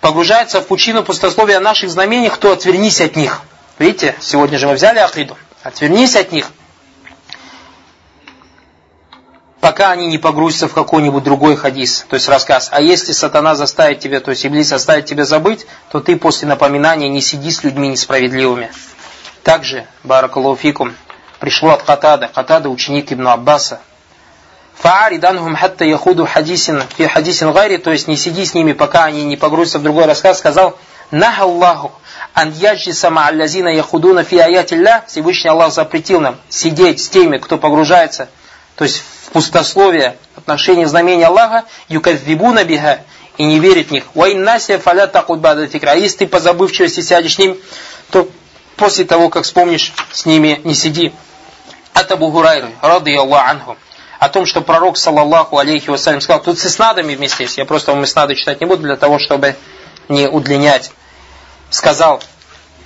погружается 0.00 0.60
в 0.60 0.66
пучину 0.66 1.04
пустословия 1.04 1.60
наших 1.60 1.90
знамений, 1.90 2.30
то 2.40 2.52
отвернись 2.52 3.00
от 3.00 3.16
них. 3.16 3.42
Видите, 3.78 4.16
сегодня 4.20 4.58
же 4.58 4.66
мы 4.66 4.74
взяли 4.74 4.98
акиду. 4.98 5.36
Отвернись 5.62 6.16
от 6.16 6.32
них 6.32 6.46
пока 9.62 9.92
они 9.92 10.08
не 10.08 10.18
погрузятся 10.18 10.66
в 10.66 10.74
какой-нибудь 10.74 11.22
другой 11.22 11.54
хадис, 11.54 12.04
то 12.08 12.14
есть 12.16 12.28
рассказ. 12.28 12.68
А 12.72 12.80
если 12.80 13.12
сатана 13.12 13.54
заставит 13.54 14.00
тебя, 14.00 14.18
то 14.18 14.32
есть 14.32 14.44
Иблис 14.44 14.66
заставит 14.66 15.06
тебя 15.06 15.24
забыть, 15.24 15.66
то 15.92 16.00
ты 16.00 16.16
после 16.16 16.48
напоминания 16.48 17.08
не 17.08 17.20
сиди 17.20 17.52
с 17.52 17.62
людьми 17.62 17.86
несправедливыми. 17.86 18.72
Также, 19.44 19.86
баракалуфикум, 20.02 20.96
пришло 21.38 21.70
от 21.70 21.84
Катада, 21.84 22.26
Катада 22.26 22.70
ученик 22.70 23.12
Ибн 23.12 23.28
Аббаса. 23.28 23.80
Фаариданхум 24.78 25.54
хатта 25.54 25.84
яхуду 25.84 26.26
хадисин 26.26 26.82
фи 26.96 27.06
хадисин 27.06 27.52
гайри, 27.52 27.76
то 27.76 27.92
есть 27.92 28.08
не 28.08 28.16
сиди 28.16 28.44
с 28.44 28.54
ними, 28.54 28.72
пока 28.72 29.04
они 29.04 29.22
не 29.22 29.36
погрузятся 29.36 29.78
в 29.78 29.84
другой 29.84 30.06
рассказ, 30.06 30.40
сказал, 30.40 30.76
Наха 31.12 31.44
Аллаху, 31.44 31.92
ан 32.34 32.50
яджиса 32.50 33.10
ма'аллазина 33.10 33.68
яхудуна 33.68 34.24
фи 34.24 34.38
аятилля, 34.38 35.04
Всевышний 35.06 35.50
Аллах 35.50 35.72
запретил 35.72 36.20
нам 36.20 36.38
сидеть 36.48 37.00
с 37.00 37.08
теми, 37.08 37.38
кто 37.38 37.58
погружается, 37.58 38.28
то 38.76 38.84
есть 38.84 39.02
пустословие 39.32 40.16
отношения 40.36 40.86
знамения 40.86 41.26
Аллаха, 41.26 41.64
юкадзибуна 41.88 42.64
биха, 42.64 43.00
и 43.38 43.44
не 43.44 43.58
верит 43.58 43.88
в 43.88 43.90
них. 43.92 44.04
Ва 44.14 44.32
иннасия 44.32 44.78
фаля 44.78 45.06
такут 45.06 45.40
бада 45.40 45.66
фикра. 45.66 45.92
А 45.92 45.94
если 45.94 46.18
ты 46.18 46.26
по 46.26 46.38
забывчивости 46.38 47.00
сядешь 47.00 47.34
с 47.34 47.38
ним, 47.38 47.56
то 48.10 48.28
после 48.76 49.04
того, 49.04 49.30
как 49.30 49.44
вспомнишь, 49.44 49.92
с 50.12 50.26
ними 50.26 50.60
не 50.64 50.74
сиди. 50.74 51.12
От 51.94 52.10
Абу 52.10 52.30
Хурайры, 52.30 52.70
рады 52.80 53.16
Аллах 53.16 53.48
анху. 53.48 53.76
О 54.18 54.28
том, 54.28 54.46
что 54.46 54.60
пророк, 54.60 54.96
саллаллаху 54.96 55.58
алейхи 55.58 55.90
вассалям, 55.90 56.20
сказал, 56.20 56.42
тут 56.42 56.58
с 56.58 56.66
иснадами 56.66 57.14
вместе 57.14 57.42
есть. 57.42 57.58
Я 57.58 57.64
просто 57.64 57.92
вам 57.92 58.04
иснады 58.04 58.36
читать 58.36 58.60
не 58.60 58.66
буду, 58.66 58.82
для 58.82 58.96
того, 58.96 59.18
чтобы 59.18 59.56
не 60.08 60.28
удлинять. 60.28 60.92
Сказал, 61.70 62.22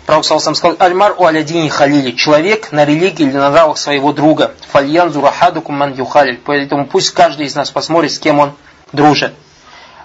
Пророк 0.06 0.24
Салсам 0.24 0.54
сказал, 0.54 0.76
Альмар 0.78 1.16
у 1.18 1.26
алядини 1.26 1.68
халили. 1.68 2.12
Человек 2.12 2.70
на 2.70 2.84
религии 2.84 3.24
или 3.24 3.36
на 3.36 3.50
нравах 3.50 3.76
своего 3.76 4.12
друга. 4.12 4.54
Фальян 4.70 5.12
зурахадукум 5.12 5.76
ман 5.76 5.94
юхалиль. 5.94 6.40
Поэтому 6.44 6.86
пусть 6.86 7.10
каждый 7.10 7.46
из 7.46 7.56
нас 7.56 7.72
посмотрит, 7.72 8.12
с 8.12 8.20
кем 8.20 8.38
он 8.38 8.52
дружит. 8.92 9.34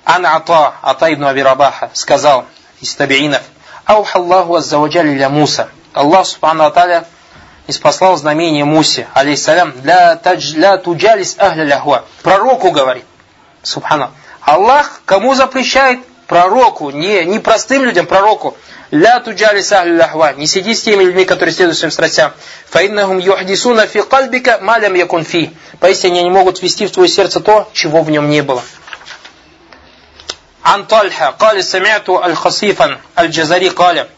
Ан 0.03 0.25
Ата, 0.25 0.73
Ата 0.81 1.13
ибн 1.13 1.25
Абирабаха, 1.25 1.91
сказал 1.93 2.45
из 2.81 2.95
табиинов, 2.95 3.43
Ауха 3.85 4.17
Аллаху 4.17 4.55
аззаваджали 4.55 5.15
ля 5.15 5.29
Муса. 5.29 5.69
Аллах 5.93 6.25
Субхану 6.25 6.63
Аталя 6.63 7.05
испослал 7.67 8.17
знамение 8.17 8.65
Мусе, 8.65 9.07
алейхиссалям, 9.13 9.73
для, 9.81 10.15
для 10.15 10.77
туджалис 10.77 11.35
ахля 11.37 11.63
ляхуа. 11.63 12.05
Пророку 12.23 12.71
говорит. 12.71 13.05
Субхана. 13.61 14.09
Аллах 14.41 15.01
кому 15.05 15.35
запрещает? 15.35 15.99
Пророку, 16.25 16.89
не, 16.89 17.23
не 17.25 17.39
простым 17.39 17.83
людям, 17.83 18.07
пророку. 18.07 18.57
Ля 18.90 19.20
туджали 19.20 19.60
сахли 19.60 19.96
лахва. 19.96 20.32
Не 20.34 20.46
сиди 20.46 20.74
с 20.74 20.82
теми 20.82 21.04
людьми, 21.04 21.24
которые 21.24 21.54
следуют 21.54 21.78
своим 21.78 21.90
страстям. 21.90 22.32
Фаиннахум 22.70 23.18
юхдисуна 23.18 23.86
фи 23.86 24.02
кальбика 24.02 24.58
малям 24.60 24.94
якун 24.94 25.24
фи. 25.24 25.52
Поистине 25.80 26.20
они 26.20 26.30
могут 26.30 26.62
ввести 26.62 26.86
в 26.86 26.92
твое 26.92 27.08
сердце 27.08 27.40
то, 27.40 27.68
чего 27.72 28.02
в 28.02 28.10
нем 28.10 28.30
не 28.30 28.42
было. 28.42 28.62
Ан 30.62 30.86
Тальха, 30.86 31.32
قال 31.38 31.62
سمعت 31.62 32.08
الخصيفا 32.08 32.98
الجزري 33.18 33.68
قال 33.68 34.08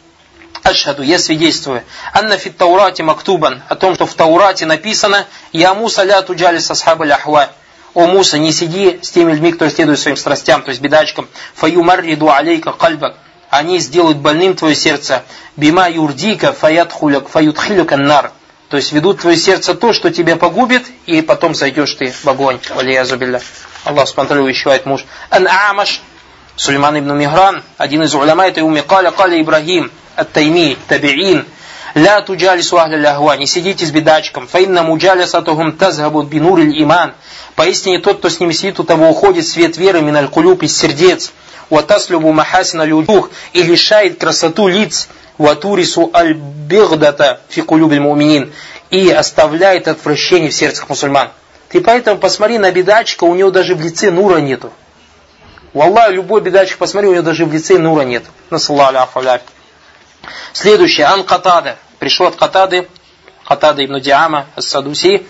Ашхаду, 0.62 1.02
я 1.02 1.18
свидетельствую. 1.18 1.82
Анна 2.12 2.36
фит 2.36 2.56
Таурате 2.56 3.02
мактубан, 3.02 3.62
о 3.68 3.74
том, 3.74 3.94
что 3.94 4.06
в 4.06 4.14
Таурате 4.14 4.66
написано, 4.66 5.26
Я 5.52 5.72
Муса 5.72 6.02
ля 6.02 6.20
туджали 6.22 6.58
сасхаба 6.58 7.04
ляхва. 7.04 7.50
О 7.94 8.06
Муса, 8.06 8.38
не 8.38 8.52
сиди 8.52 8.98
с 9.02 9.10
теми 9.10 9.32
людьми, 9.32 9.52
которые 9.52 9.74
следуют 9.74 10.00
своим 10.00 10.16
страстям, 10.16 10.62
то 10.62 10.70
есть 10.70 10.80
бедачкам. 10.80 11.28
Фаю 11.54 11.82
марриду 11.82 12.30
алейка 12.30 12.72
кальбак 12.72 13.16
они 13.53 13.77
сделают 13.79 14.17
больным 14.17 14.55
твое 14.55 14.75
сердце. 14.75 15.23
Бима 15.55 15.89
юрдика 15.89 16.53
фаятхуляк 16.53 17.29
фаютхилюк 17.29 17.91
аннар. 17.91 18.31
То 18.69 18.77
есть 18.77 18.91
ведут 18.91 19.21
твое 19.21 19.37
сердце 19.37 19.75
то, 19.75 19.93
что 19.93 20.09
тебя 20.09 20.35
погубит, 20.37 20.87
и 21.05 21.21
потом 21.21 21.53
зайдешь 21.53 21.93
ты 21.93 22.11
в 22.11 22.27
огонь. 22.27 22.59
Валиязубилля. 22.73 23.41
Аллах 23.83 24.07
спонтанно 24.07 24.47
вещевает 24.47 24.87
муж. 24.87 25.05
Ан 25.29 25.47
Амаш, 25.47 26.01
Сулейман 26.55 26.97
ибн 26.97 27.15
Мигран, 27.15 27.63
один 27.77 28.01
из 28.01 28.15
улема, 28.15 28.47
этой 28.47 28.63
уми, 28.63 28.81
каля 28.81 29.11
каля 29.11 29.39
Ибрагим, 29.39 29.91
ат-Тайми, 30.15 30.75
табиин, 30.87 31.45
ля 31.93 32.21
туджалису 32.21 32.77
ахля 32.77 32.97
ляхва, 32.97 33.37
не 33.37 33.45
сидите 33.45 33.85
с 33.85 33.91
бедачком, 33.91 34.47
фаинна 34.47 34.81
муджалисатухум 34.81 35.73
тазгабут 35.73 36.27
бинуриль 36.27 36.81
иман. 36.81 37.13
Поистине 37.55 37.99
тот, 37.99 38.17
кто 38.17 38.29
с 38.29 38.39
ними 38.39 38.51
сидит, 38.53 38.79
у 38.79 38.83
того 38.83 39.09
уходит 39.09 39.47
свет 39.47 39.77
веры 39.77 40.01
миналь 40.01 40.27
кулюб 40.27 40.63
из 40.63 40.75
сердец 40.75 41.31
ватаслюбу 41.73 42.31
махасина 42.31 42.83
люджух 42.83 43.31
и 43.53 43.63
лишает 43.63 44.19
красоту 44.19 44.67
лиц, 44.67 45.09
ватурису 45.37 46.11
аль-бигдата 46.13 47.41
фикулюбель 47.49 47.99
муминин 47.99 48.53
и 48.91 49.09
оставляет 49.09 49.87
отвращение 49.87 50.51
в 50.51 50.53
сердцах 50.53 50.87
мусульман. 50.89 51.29
Ты 51.69 51.81
поэтому 51.81 52.19
посмотри 52.19 52.59
на 52.59 52.71
бедачка, 52.71 53.23
у 53.23 53.33
него 53.33 53.49
даже 53.49 53.73
в 53.73 53.81
лице 53.81 54.11
нура 54.11 54.37
нету. 54.37 54.71
У 55.73 55.81
Аллаха 55.81 56.11
любой 56.11 56.41
бедачка, 56.41 56.77
посмотри, 56.77 57.09
у 57.09 57.13
него 57.13 57.23
даже 57.23 57.45
в 57.45 57.51
лице 57.51 57.79
нура 57.79 58.03
нет. 58.03 58.23
Ну, 58.51 58.59
Следующее, 60.53 61.07
Ан 61.07 61.23
Катада. 61.23 61.77
Пришло 61.97 62.27
от 62.27 62.35
Катады, 62.35 62.87
Катады 63.43 63.85
ибн 63.85 63.99
Диама, 63.99 64.45
Ас-Садуси, 64.55 65.25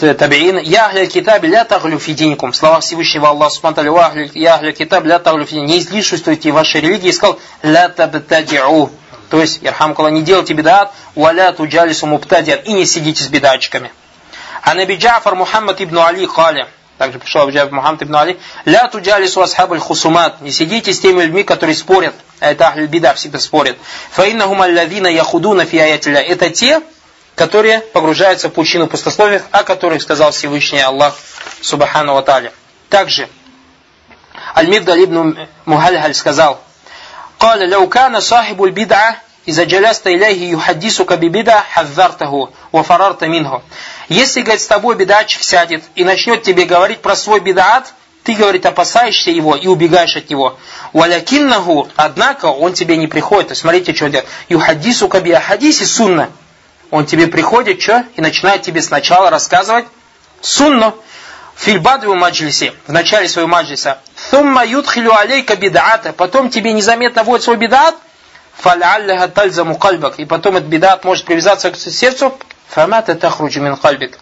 табиин. 0.00 0.58
Я 0.58 0.86
ахля 0.86 1.06
китаб 1.06 1.44
ля 1.44 1.64
таглю 1.64 1.98
фидиникум. 1.98 2.52
Слова 2.52 2.80
Всевышнего 2.80 3.28
Аллаха 3.28 3.54
Субтитры. 3.54 4.30
Я 4.34 4.72
китаб 4.72 5.04
ля 5.04 5.18
таглю 5.18 5.46
фидиникум. 5.46 5.70
Не 5.70 5.78
излишествуйте 5.78 6.50
вашей 6.50 6.80
религии. 6.80 7.08
И 7.08 7.12
сказал, 7.12 7.38
ля 7.62 7.88
табтадиу. 7.88 8.90
То 9.30 9.40
есть, 9.40 9.60
Ирхамкала, 9.62 10.08
не 10.08 10.22
делайте 10.22 10.54
бедат, 10.54 10.92
валя 11.14 11.52
туджалису 11.52 12.06
муптадиан. 12.06 12.60
И 12.64 12.72
не 12.72 12.84
сидите 12.84 13.22
с 13.22 13.28
бедатчиками. 13.28 13.92
А 14.62 14.74
Наби 14.74 14.96
Джафар 14.96 15.36
Мухаммад 15.36 15.80
ибн 15.80 15.98
Али 15.98 16.26
каля. 16.26 16.68
Также 16.98 17.18
пришел 17.18 17.42
Абу 17.42 17.74
Мухаммад 17.74 18.02
ибн 18.02 18.16
Али. 18.16 18.38
Ля 18.64 18.88
туджалису 18.88 19.40
асхаб 19.40 19.76
хусумат. 19.78 20.40
Не 20.40 20.50
сидите 20.50 20.92
с 20.92 21.00
теми 21.00 21.22
людьми, 21.22 21.44
которые 21.44 21.76
спорят. 21.76 22.14
Это 22.40 22.68
ахль 22.68 22.86
бида 22.86 23.14
всегда 23.14 23.38
спорят. 23.38 23.76
Фаиннахум 24.10 24.60
аллавина 24.62 25.06
яхудуна 25.06 25.64
фи 25.64 25.76
Это 25.76 26.50
те, 26.50 26.80
которые 27.35 27.79
погружаются 27.79 28.49
в 28.49 28.53
пучину 28.53 28.87
пустословия, 28.87 29.43
о 29.51 29.63
которых 29.63 30.01
сказал 30.01 30.31
Всевышний 30.31 30.81
Аллах 30.81 31.15
Субхану 31.61 32.13
Ва 32.13 32.21
Таля. 32.21 32.51
Также 32.89 33.27
Аль-Мигдаль 34.55 35.03
ибн 35.03 35.47
Мухальхаль 35.65 36.13
сказал, 36.13 36.61
قال 37.39 37.69
لو 37.69 37.89
كان 37.89 38.19
صاحب 38.19 38.63
البدعة 38.63 39.21
إذا 39.47 39.63
جلست 39.63 40.07
إليه 40.07 40.53
يحدثك 40.53 41.13
ببدعة 41.13 41.61
حذرته 41.61 42.49
وفررت 42.73 43.23
منه. 43.23 43.61
Если, 44.09 44.41
говорит, 44.41 44.61
с 44.61 44.67
тобой 44.67 44.95
бедатчик 44.95 45.43
сядет 45.43 45.83
и 45.95 46.03
начнет 46.03 46.43
тебе 46.43 46.65
говорить 46.65 47.01
про 47.01 47.15
свой 47.15 47.39
бедат, 47.39 47.93
ты, 48.23 48.33
говорит, 48.33 48.65
опасаешься 48.65 49.29
его 49.29 49.55
и 49.55 49.67
убегаешь 49.67 50.15
от 50.15 50.29
него. 50.29 50.57
Валякиннаху, 50.93 51.89
однако 51.95 52.47
он 52.47 52.73
тебе 52.73 52.97
не 52.97 53.07
приходит. 53.07 53.55
Смотрите, 53.55 53.93
что 53.93 54.09
делает. 54.09 54.27
Юхадису 54.49 55.07
каби 55.07 55.31
ахадиси 55.31 55.83
сунна. 55.83 56.29
Он 56.90 57.06
тебе 57.06 57.28
приходит, 57.28 57.80
что? 57.80 58.04
И 58.16 58.20
начинает 58.20 58.62
тебе 58.62 58.82
сначала 58.82 59.30
рассказывать 59.30 59.86
сунну. 60.40 60.94
Фильбаду 61.56 62.14
маджлисе, 62.14 62.72
в 62.86 62.92
начале 62.92 63.28
своего 63.28 63.48
маджлиса. 63.48 63.98
Thumma 64.30 64.66
юдхилю 64.66 65.14
алейка 65.14 65.56
бидаата. 65.56 66.14
Потом 66.14 66.48
тебе 66.48 66.72
незаметно 66.72 67.22
вводит 67.22 67.44
свой 67.44 67.56
бидат. 67.56 67.94
Фал'алляха 68.62 69.28
тальзаму 69.28 69.76
кальбак. 69.76 70.18
И 70.18 70.24
потом 70.24 70.56
этот 70.56 70.68
бидат 70.68 71.04
может 71.04 71.26
привязаться 71.26 71.70
к 71.70 71.76
сердцу. 71.76 72.36
Фамата 72.68 73.14
тахруджу 73.14 73.60
мин 73.60 73.76
кальбик. 73.76 74.18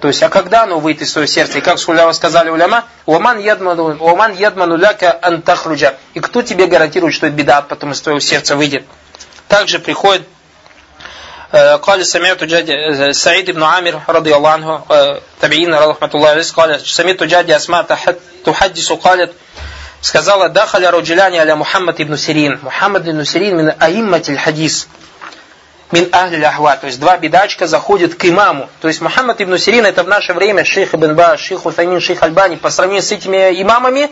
То 0.00 0.08
есть, 0.08 0.22
а 0.22 0.28
когда 0.28 0.64
оно 0.64 0.78
выйдет 0.78 1.02
из 1.02 1.12
своего 1.12 1.26
сердца? 1.26 1.56
И 1.56 1.60
как 1.62 1.78
сказали 1.78 2.50
уляма, 2.50 2.84
«Оман 3.06 3.38
ядману, 3.38 3.96
оман 4.06 4.34
ядману 4.34 4.76
ляка 4.76 5.18
антахруджа». 5.22 5.94
И 6.12 6.20
кто 6.20 6.42
тебе 6.42 6.66
гарантирует, 6.66 7.14
что 7.14 7.28
это 7.28 7.36
беда 7.36 7.62
потом 7.62 7.92
из 7.92 8.02
твоего 8.02 8.20
сердца 8.20 8.56
выйдет? 8.56 8.84
Также 9.48 9.78
приходит 9.78 10.28
قال 11.81 12.05
سمعت 12.05 12.43
جاد 12.43 13.11
سعيد 13.11 13.51
بن 13.51 13.63
عامر 13.63 14.01
رضي 14.09 14.35
الله 14.35 14.49
عنه 14.49 14.83
تابعين 15.41 15.73
رحمة 15.73 16.09
الله 16.15 16.29
عليه 16.29 16.43
قال 16.55 16.79
سمعت 16.81 17.23
جاد 17.23 17.51
أسماء 17.51 17.83
تحدث 18.45 18.91
قالت 18.91 19.31
сказала 20.01 20.49
дахаля 20.49 20.91
раджиляни 20.91 21.37
аля 21.37 21.55
Мухаммад 21.55 21.99
ибн 21.99 22.17
Сирин. 22.17 22.59
Мухаммад 22.61 23.07
ибн 23.07 23.25
Сирин 23.25 23.57
мин 23.57 23.73
аимматиль 23.79 24.37
хадис 24.37 24.87
мин 25.91 26.09
ахли 26.11 26.43
ахва. 26.43 26.77
То 26.77 26.87
есть 26.87 26.99
два 26.99 27.17
бедачка 27.17 27.67
заходят 27.67 28.15
к 28.15 28.25
имаму. 28.25 28.69
То 28.81 28.87
есть 28.87 29.01
Мухаммад 29.01 29.41
ибн 29.41 29.57
Сирин 29.57 29.85
это 29.85 30.03
в 30.03 30.07
наше 30.07 30.33
время 30.33 30.63
шейх 30.63 30.93
ибн 30.93 31.15
Ба, 31.15 31.37
шейх 31.37 31.65
Утамин, 31.65 31.99
шейх 31.99 32.23
Альбани. 32.23 32.55
По 32.55 32.69
сравнению 32.69 33.03
с 33.03 33.11
этими 33.11 33.61
имамами, 33.61 34.09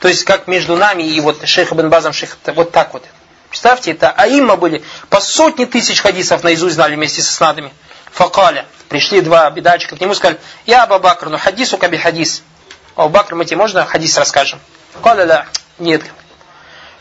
то 0.00 0.08
есть 0.08 0.24
как 0.24 0.46
между 0.46 0.76
нами 0.76 1.02
и 1.02 1.20
вот 1.20 1.46
шейх 1.46 1.72
ибн 1.72 1.88
Базом, 1.88 2.12
шейх, 2.12 2.36
вот 2.46 2.72
так 2.72 2.92
вот. 2.94 3.04
Представьте, 3.53 3.91
это 3.91 4.09
аимма 4.09 4.55
были. 4.55 4.83
По 5.11 5.21
сотни 5.21 5.65
тысяч 5.65 6.01
хадисов 6.01 6.41
наизусть 6.41 6.73
знали 6.73 6.95
вместе 6.95 7.21
со 7.21 7.31
снадами. 7.31 7.71
Факаля. 8.11 8.65
Пришли 8.89 9.21
два 9.21 9.47
бедачка 9.51 9.95
к 9.95 10.01
нему 10.01 10.13
и 10.13 10.15
сказали, 10.15 10.39
я 10.65 10.81
Аба 10.85 11.15
но 11.21 11.29
ну 11.29 11.37
хадису 11.37 11.77
каби 11.77 11.97
хадис. 11.97 12.41
А 12.95 13.05
у 13.05 13.09
Бакр, 13.09 13.35
мы 13.35 13.45
тебе 13.45 13.57
можно 13.57 13.85
хадис 13.85 14.17
расскажем? 14.17 14.59
Каля 15.03 15.27
да? 15.27 15.45
Нет. 15.77 16.01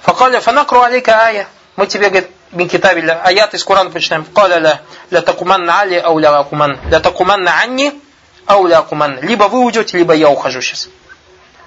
Факаля 0.03 0.41
фанакру 0.41 0.83
алейка 0.83 1.13
ая. 1.25 1.49
Мы 1.77 1.87
тебе, 1.87 2.11
говорит, 2.11 2.29
бин 2.51 2.69
китабилля, 2.69 3.23
аят 3.25 3.55
из 3.55 3.65
Корана 3.65 3.89
почитаем. 3.89 4.27
Каля 4.27 4.61
ла. 4.61 4.81
Ля 5.11 5.23
такуманна 5.23 5.81
али 5.81 5.97
ау 5.97 6.19
ля 6.19 6.37
акуман. 6.37 6.79
Ля 6.91 7.01
такуманна 7.01 7.63
анни 7.63 7.99
ау 8.45 8.67
ля 8.67 8.81
акуман. 8.81 9.21
Либо 9.23 9.45
вы 9.45 9.61
уйдете, 9.61 9.97
либо 9.97 10.13
я 10.13 10.29
ухожу 10.29 10.61
сейчас. 10.61 10.91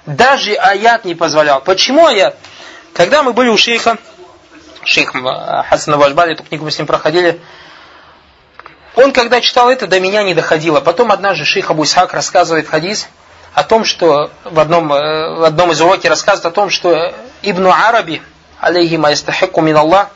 Даже 0.05 0.53
аят 0.53 1.05
не 1.05 1.15
позволял. 1.15 1.61
Почему 1.61 2.05
аят? 2.05 2.37
Когда 2.93 3.23
мы 3.23 3.33
были 3.33 3.49
у 3.49 3.57
шейха, 3.57 3.97
шейх 4.85 5.13
Хасан 5.13 5.97
Важбали 5.97 6.33
эту 6.33 6.43
книгу 6.43 6.65
мы 6.65 6.71
с 6.71 6.77
ним 6.77 6.87
проходили 6.87 7.41
он 8.95 9.11
когда 9.11 9.41
читал 9.41 9.69
это 9.69 9.87
до 9.87 9.99
меня 9.99 10.23
не 10.23 10.33
доходило 10.33 10.79
потом 10.79 11.11
однажды 11.11 11.45
шейх 11.45 11.69
Абу 11.71 11.83
Исхак 11.83 12.13
рассказывает 12.13 12.67
хадис 12.67 13.07
о 13.55 13.63
том, 13.63 13.85
что 13.85 14.31
в 14.43 14.59
одном, 14.59 14.89
в 14.89 15.45
одном 15.45 15.71
из 15.71 15.79
уроков 15.79 16.05
рассказывает 16.05 16.45
о 16.45 16.51
том, 16.51 16.69
что 16.69 17.15
Ибн 17.41 17.67
Араби, 17.67 18.21
алейхи 18.59 18.95
маистахику 18.95 19.61
мин 19.61 19.77
Аллах, 19.77 20.09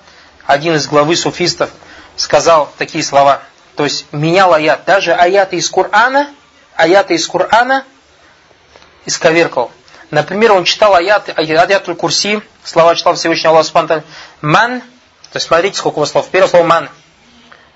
один 0.46 0.76
из 0.76 0.88
главы 0.88 1.16
суфистов 1.16 1.70
сказал 2.18 2.70
такие 2.78 3.02
слова. 3.02 3.42
То 3.78 3.86
есть 3.86 4.08
менял 4.12 4.54
аят. 4.54 4.84
Даже 4.86 5.14
аяты 5.14 5.56
из 5.56 5.70
Корана, 5.70 6.28
аяты 6.76 7.14
из 7.14 7.26
Корана 7.28 7.86
исковеркал. 9.06 9.72
Например, 10.12 10.52
он 10.52 10.66
читал 10.66 10.94
аяты, 10.96 11.32
аяты 11.32 11.96
курси, 11.96 12.42
слова 12.66 12.94
читал 12.96 13.16
Всевышний 13.16 13.48
Аллах 13.48 13.66
Субтитры. 13.66 14.04
Ман, 14.42 14.82
то 14.82 15.36
есть 15.36 15.48
смотрите, 15.48 15.78
сколько 15.78 15.98
у 15.98 16.00
вас 16.00 16.12
слов. 16.12 16.30
Первое 16.30 16.50
слово 16.50 16.64
ман. 16.64 16.90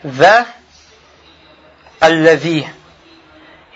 The 0.04 0.46
аллави 2.00 2.68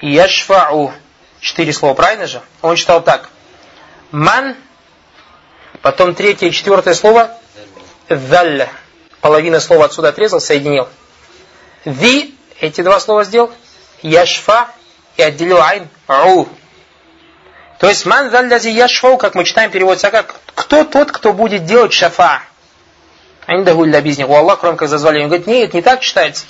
яшфау. 0.01 0.93
Четыре 1.39 1.73
слова, 1.73 1.93
правильно 1.93 2.27
же? 2.27 2.41
Он 2.61 2.75
читал 2.75 3.03
так. 3.03 3.29
Ман, 4.11 4.55
потом 5.81 6.15
третье 6.15 6.47
и 6.47 6.51
четвертое 6.51 6.93
слово. 6.93 7.31
Залля 8.09 8.69
половина 9.21 9.59
слова 9.59 9.85
отсюда 9.85 10.09
отрезал, 10.09 10.39
соединил. 10.39 10.87
Ви, 11.85 12.35
эти 12.59 12.81
два 12.81 12.99
слова 12.99 13.23
сделал. 13.23 13.51
Яшфа 14.01 14.69
и 15.17 15.21
отделил 15.21 15.61
айн. 15.61 15.87
У. 16.07 16.45
То 17.79 17.87
есть 17.87 18.05
ман 18.05 18.31
заллязи 18.31 18.69
яшфау, 18.69 19.17
как 19.17 19.35
мы 19.35 19.43
читаем, 19.43 19.71
переводится 19.71 20.09
как 20.09 20.35
кто 20.55 20.83
тот, 20.83 21.11
кто 21.11 21.33
будет 21.33 21.65
делать 21.65 21.93
шафа. 21.93 22.41
Индаху 23.47 23.85
для 23.85 24.01
бизнес. 24.01 24.27
У 24.27 24.35
Аллаха, 24.35 24.61
кроме 24.61 24.77
как 24.77 24.89
зазвали. 24.89 25.21
Он 25.21 25.27
говорит, 25.27 25.47
нет, 25.47 25.73
не 25.73 25.81
так 25.81 26.01
читается. 26.01 26.45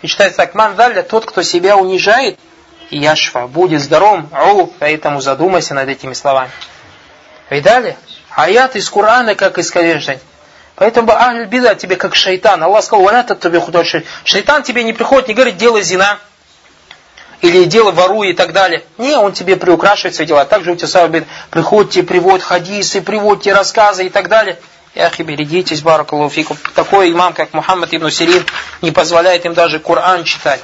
И 0.00 0.06
читается 0.06 0.38
так, 0.38 0.54
ман 0.54 0.76
залля, 0.76 1.02
тот, 1.02 1.26
кто 1.26 1.42
себя 1.42 1.76
унижает, 1.76 2.38
яшфа, 2.90 3.46
будет 3.46 3.80
здоровым, 3.80 4.28
у, 4.32 4.66
поэтому 4.66 5.20
задумайся 5.20 5.74
над 5.74 5.88
этими 5.88 6.12
словами. 6.12 6.50
Видали? 7.50 7.96
Аят 8.30 8.76
из 8.76 8.88
Корана, 8.88 9.34
как 9.34 9.58
искореждать. 9.58 10.20
Поэтому 10.74 11.12
Ахль 11.12 11.44
Бида 11.44 11.74
тебе 11.74 11.96
как 11.96 12.14
шайтан. 12.14 12.62
Аллах 12.62 12.82
сказал, 12.82 13.04
валя 13.04 13.22
тебе 13.22 13.60
худой 13.60 13.84
Шайтан 14.24 14.62
тебе 14.62 14.84
не 14.84 14.92
приходит, 14.92 15.28
не 15.28 15.34
говорит, 15.34 15.56
делай 15.56 15.82
зина. 15.82 16.18
Или 17.42 17.64
делай 17.64 17.92
воруй 17.92 18.30
и 18.30 18.32
так 18.32 18.52
далее. 18.52 18.82
Не, 18.98 19.16
он 19.16 19.32
тебе 19.32 19.56
приукрашивает 19.56 20.14
свои 20.14 20.26
дела. 20.26 20.44
Также 20.44 20.72
у 20.72 20.76
тебя 20.76 21.24
приходит, 21.50 21.92
тебе 21.92 22.04
приводит 22.04 22.42
хадисы, 22.42 23.02
приводит 23.02 23.44
тебе 23.44 23.54
рассказы 23.54 24.06
и 24.06 24.08
так 24.08 24.28
далее. 24.28 24.58
Яхи, 24.94 25.22
берегитесь, 25.22 25.80
баракалуфикум. 25.80 26.56
Такой 26.74 27.12
имам, 27.12 27.32
как 27.32 27.52
Мухаммад 27.54 27.94
ибн 27.94 28.10
Сирин, 28.10 28.44
не 28.82 28.90
позволяет 28.90 29.44
им 29.46 29.54
даже 29.54 29.78
Коран 29.78 30.24
читать. 30.24 30.60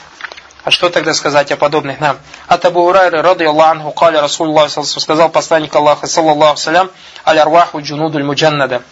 А 0.64 0.70
что 0.70 0.90
тогда 0.90 1.14
сказать 1.14 1.50
о 1.50 1.56
подобных 1.56 1.98
нам? 1.98 2.18
От 2.46 2.64
Абу 2.66 2.86
Урайры, 2.86 3.22
рады 3.22 3.46
Аллаху, 3.46 3.90
каля 3.92 4.20
Расулуллах, 4.20 4.70
сказал 4.70 5.30
посланник 5.30 5.74
Аллаха, 5.74 6.06
саллаллаху 6.06 6.58
салям, 6.58 6.90
аль 7.24 7.38
арваху 7.38 7.80
джунудуль 7.80 8.24
муджаннада 8.24 8.82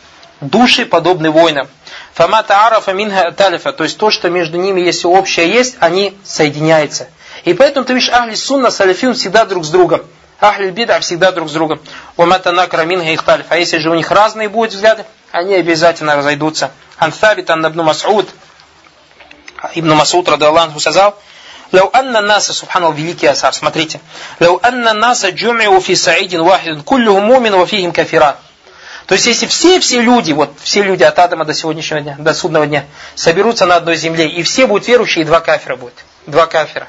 души 0.40 0.86
подобны 0.86 1.30
воинам. 1.30 1.68
Фамата 2.14 2.66
арафа 2.66 2.92
минха 2.92 3.32
талифа, 3.32 3.72
то 3.72 3.84
есть 3.84 3.98
то, 3.98 4.10
что 4.10 4.30
между 4.30 4.58
ними, 4.58 4.80
если 4.80 5.06
общее 5.06 5.50
есть, 5.50 5.76
они 5.80 6.16
соединяются. 6.24 7.08
И 7.44 7.54
поэтому 7.54 7.84
ты 7.84 7.94
видишь, 7.94 8.10
ахли 8.10 8.34
сунна, 8.34 8.70
салифин 8.70 9.14
всегда 9.14 9.44
друг 9.44 9.64
с 9.64 9.70
другом. 9.70 10.02
Ахль 10.40 10.70
бида 10.70 11.00
всегда 11.00 11.32
друг 11.32 11.48
с 11.48 11.52
другом. 11.52 11.80
Уматана 12.16 12.66
краминга 12.66 13.10
их 13.10 13.22
тальф. 13.22 13.46
А 13.48 13.56
если 13.56 13.78
же 13.78 13.90
у 13.90 13.94
них 13.94 14.10
разные 14.10 14.48
будут 14.48 14.72
взгляды, 14.72 15.04
они 15.36 15.54
обязательно 15.54 16.16
разойдутся. 16.16 16.70
Ансабит 16.96 17.50
Аннабну 17.50 17.82
Масуд, 17.82 18.28
Ибн 19.74 19.92
Масуд, 19.92 20.28
Радаллаху, 20.28 20.80
сказал, 20.80 21.18
Лау 21.72 21.90
анна 21.92 22.20
наса, 22.20 22.54
субханал, 22.54 22.92
великий 22.92 23.26
асар, 23.26 23.52
смотрите. 23.52 24.00
Лау 24.40 24.58
анна 24.62 24.94
наса 24.94 25.30
джумиу 25.30 25.80
фи 25.80 25.94
саидин 25.94 26.42
вахидин, 26.42 26.82
Куллю 26.82 27.18
мумин 27.20 27.56
ва 27.56 27.66
фихим 27.66 27.92
кафира. 27.92 28.36
То 29.06 29.14
есть, 29.14 29.26
если 29.26 29.46
все-все 29.46 30.00
люди, 30.00 30.32
вот 30.32 30.52
все 30.62 30.82
люди 30.82 31.02
от 31.02 31.18
Адама 31.18 31.44
до 31.44 31.54
сегодняшнего 31.54 32.00
дня, 32.00 32.16
до 32.18 32.34
судного 32.34 32.66
дня, 32.66 32.86
соберутся 33.14 33.66
на 33.66 33.76
одной 33.76 33.96
земле, 33.96 34.28
и 34.28 34.42
все 34.42 34.66
будут 34.66 34.88
верующие, 34.88 35.22
и 35.22 35.26
два 35.26 35.40
кафира 35.40 35.76
будет. 35.76 36.04
Два 36.26 36.46
кафира. 36.46 36.88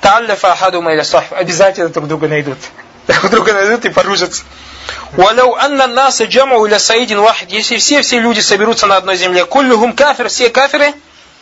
Таллафа 0.00 0.52
ахадума 0.52 0.92
или 0.92 1.34
Обязательно 1.34 1.88
друг 1.90 2.08
друга 2.08 2.28
найдут. 2.28 2.58
Друг 3.06 3.30
друга 3.30 3.52
найдут 3.52 3.84
и 3.84 3.88
поружатся. 3.88 4.44
Валяу 5.12 5.54
анна 5.54 5.86
наса 5.86 6.24
джамау 6.24 6.66
или 6.66 6.78
саидин 6.78 7.20
вахид. 7.20 7.50
Если 7.50 7.76
все-все 7.76 8.18
люди 8.20 8.40
соберутся 8.40 8.86
на 8.86 8.96
одной 8.96 9.16
земле, 9.16 9.44
куллюхум 9.44 9.92
кафир, 9.92 10.28
все 10.28 10.48
кафиры, 10.48 10.92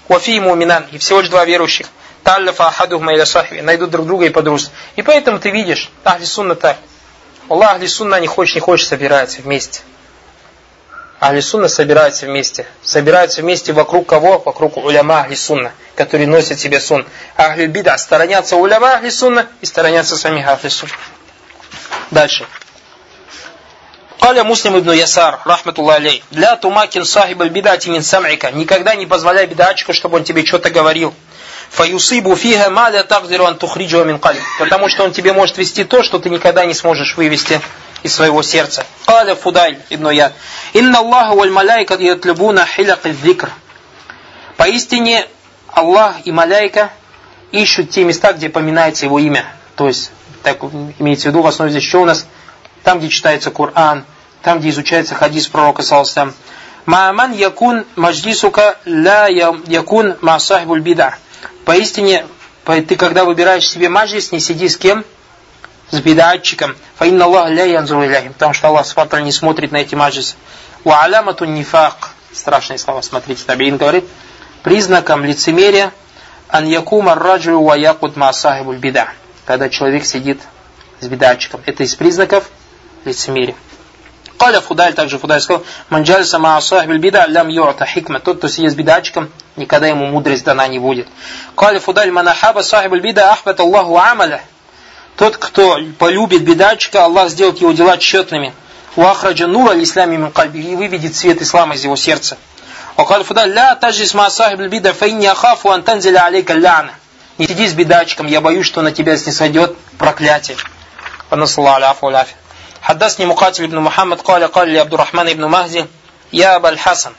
вафи 0.09 0.39
муминан. 0.41 0.87
И 0.93 0.99
всего 0.99 1.21
лишь 1.21 1.29
два 1.29 1.45
верующих. 1.45 1.87
Таллафа 2.25 2.69
ахадума 2.69 3.15
или 3.15 3.25
сахфи. 3.25 3.61
Найдут 3.61 3.91
друг 3.91 4.07
друга 4.07 4.27
и 4.27 4.31
подружатся. 4.31 4.73
И 4.97 5.03
поэтому 5.03 5.39
ты 5.39 5.51
видишь, 5.51 5.91
ахли 6.05 6.25
сунна 6.25 6.55
так. 6.55 6.77
Аллах 7.51 7.73
Ахли 7.73 7.87
Сунна 7.87 8.21
не 8.21 8.29
хочет, 8.29 8.55
не 8.55 8.61
хочет, 8.61 8.89
собирается 8.89 9.43
вместе. 9.43 9.81
Ахли 11.19 11.41
Сунна 11.41 11.67
собираются 11.67 12.27
вместе. 12.27 12.65
Собираются 12.81 13.43
вместе 13.43 13.73
вокруг 13.73 14.07
кого? 14.07 14.39
Вокруг 14.39 14.77
уляма 14.77 15.23
Ахли 15.23 15.35
Сунна, 15.35 15.73
которые 15.97 16.29
носят 16.29 16.61
себе 16.61 16.79
сун. 16.79 17.05
Ахли 17.37 17.67
Бида 17.67 17.99
сторонятся 17.99 18.55
уляма 18.55 18.93
Ахли 18.93 19.11
Сунна 19.11 19.49
и 19.61 19.67
сторонятся 19.67 20.17
самих 20.17 20.47
Ахли 20.47 20.69
Сунна. 20.69 20.95
Дальше. 22.11 22.47
Каля 24.21 24.45
Муслим 24.45 24.79
ибн 24.79 24.93
Ясар, 24.93 25.41
рахматуллах 25.45 25.97
алей, 25.97 26.23
для 26.31 26.55
тумакин 26.57 27.05
сахиб 27.05 27.41
аль-бидати 27.41 27.89
мин 27.89 28.03
сам'ика, 28.03 28.51
никогда 28.53 28.95
не 28.95 29.07
позволяй 29.07 29.47
бедачку, 29.47 29.95
чтобы 29.95 30.19
он 30.19 30.25
тебе 30.25 30.45
что-то 30.45 30.71
говорил. 30.71 31.15
Фаюсибу 31.71 32.37
фиха 32.37 32.69
маля 32.69 33.03
тагдиру 33.03 33.47
ан 33.47 33.57
тухриджу 33.57 34.05
мин 34.05 34.19
калиб. 34.19 34.43
Потому 34.59 34.89
что 34.89 35.05
он 35.05 35.13
тебе 35.13 35.33
может 35.33 35.57
вести 35.57 35.85
то, 35.85 36.03
что 36.03 36.19
ты 36.19 36.29
никогда 36.29 36.67
не 36.67 36.75
сможешь 36.75 37.17
вывести 37.17 37.61
из 38.03 38.15
своего 38.15 38.43
сердца. 38.43 38.85
Каля 39.07 39.35
Фудайль 39.35 39.79
ибн 39.89 40.11
Яд. 40.11 40.35
Инна 40.75 40.99
Аллаху 40.99 41.37
валь 41.37 41.51
маляйка 41.51 41.95
ятлюбуна 41.95 42.67
хиляк 42.67 43.01
зикр. 43.05 43.51
Поистине 44.57 45.27
Аллах 45.69 46.17
и 46.25 46.33
маляйка 46.33 46.91
ищут 47.53 47.91
те 47.91 48.05
места, 48.05 48.33
где 48.33 48.49
поминается 48.49 49.07
его 49.07 49.19
имя. 49.19 49.45
То 49.77 49.89
есть, 49.89 50.11
так 50.43 50.59
имеется 50.99 51.29
в 51.29 51.33
виду, 51.33 51.43
в 51.43 51.47
основе 51.47 51.71
здесь 51.71 51.85
что 51.85 52.03
у 52.03 52.05
нас? 52.05 52.27
Там, 52.83 52.99
где 52.99 53.09
читается 53.09 53.51
Коран, 53.51 54.05
там, 54.43 54.59
где 54.59 54.71
изучается 54.71 55.15
хадис 55.15 55.49
пророка, 55.49 55.83
саллаху 55.83 56.33
Мааман 56.87 57.33
якун 57.33 57.85
маджлисука 57.97 58.79
ла 58.87 59.29
якун 59.29 60.17
ма 60.23 60.39
сахибуль 60.39 60.81
бида. 60.81 61.15
Поистине, 61.65 62.27
ты 62.65 62.97
когда 62.97 63.25
выбираешь 63.25 63.69
себе 63.69 63.89
маджлис, 63.89 64.33
не 64.33 64.41
сиди 64.41 64.69
с 64.69 64.77
кем? 64.77 65.05
С 65.91 66.01
бедатчиком. 66.01 66.77
Фаинна 66.97 67.27
Аллах 67.27 67.51
ля 67.51 67.65
янзуру. 67.65 68.07
Потому 68.33 68.55
что 68.55 68.69
Аллах 68.69 68.87
Субтитры 68.87 69.23
не 69.23 69.33
смотрит 69.33 69.73
на 69.73 69.79
эти 69.79 69.95
маджлисы. 69.95 70.37
Ва 70.85 71.03
алямату 71.03 71.45
нифак. 71.45 72.11
Страшные 72.33 72.79
слова, 72.79 73.03
смотрите. 73.03 73.43
Табиин 73.45 73.77
говорит. 73.77 74.05
Признаком 74.63 75.25
лицемерия 75.25 75.93
ан 76.49 76.67
якума 76.67 77.15
раджу 77.15 77.61
ва 77.61 77.75
якут 77.75 78.17
ма 78.17 78.33
сахибуль 78.33 78.79
бида 78.79 79.09
Когда 79.46 79.70
человек 79.70 80.06
сидит 80.06 80.42
с 81.00 81.08
бедатчиком. 81.08 81.62
Это 81.66 81.84
из 81.84 81.96
признаков 81.96 82.50
лицемерия. 83.04 83.56
Каля 84.38 84.60
Фудаль, 84.60 84.94
также 84.94 85.18
Фудаль 85.18 85.42
сказал, 85.42 85.64
манджаль 85.90 86.26
сама 86.26 86.58
асахбиль 86.58 86.98
бида 86.98 87.26
лям 87.28 87.48
юрта 87.48 87.86
хикма. 87.86 88.20
Тот, 88.20 88.38
кто 88.38 88.48
сидит 88.48 88.72
с 88.72 88.76
бедачком, 88.76 89.30
никогда 89.56 89.88
ему 89.88 90.08
мудрость 90.08 90.44
дана 90.44 90.68
не 90.68 90.80
будет. 90.80 91.08
Каля 91.56 91.80
Фудаль 91.80 92.12
манахаба 92.12 92.62
сахибиль 92.62 93.02
бида 93.02 93.32
ахбат 93.32 93.60
Аллаху 93.60 93.98
амаля. 93.98 94.42
Тот, 95.16 95.38
кто 95.38 95.80
полюбит 95.98 96.44
бедачка, 96.44 97.06
Аллах 97.06 97.30
сделает 97.30 97.60
его 97.62 97.72
дела 97.72 97.98
тщетными. 97.98 98.54
Уахраджа 98.96 99.48
нура 99.48 99.82
ислами 99.82 100.18
мин 100.18 100.32
кальби 100.32 100.60
и 100.60 100.76
выведет 100.76 101.16
свет 101.16 101.42
ислама 101.42 101.76
из 101.76 101.84
его 101.84 101.96
сердца. 101.96 102.38
وقال 102.98 103.26
فضل 103.26 103.50
لا 103.50 103.74
تجلس 103.74 104.16
مع 104.16 104.30
صاحب 104.30 104.62
البدع 104.62 104.92
فإني 104.92 105.32
أخاف 105.32 105.68
أن 105.68 105.84
تنزل 105.84 106.18
عليك 106.18 106.52
اللعنة 106.52 106.94
не 107.40 107.48
сиди 107.48 107.68
с 107.68 107.74
бедачком, 107.74 108.28
я 108.28 108.42
боюсь, 108.42 108.66
что 108.66 108.82
на 108.82 108.92
тебя 108.92 109.18
снисходит 109.18 109.76
проклятие. 109.98 110.58
Фанасаллаху 111.30 111.78
аляфу 111.78 112.08
аляфи. 112.08 112.36
حدثني 112.82 113.26
مقاتل 113.26 113.68
بن 113.68 113.80
محمد 113.80 114.22
قال 114.22 114.44
قال 114.48 114.74
لعبد 114.74 114.94
الرحمن 114.94 115.34
بن 115.34 115.46
مهدي 115.46 115.86
يا 116.34 116.56
أبا 116.56 116.70
الحسن 116.70 117.12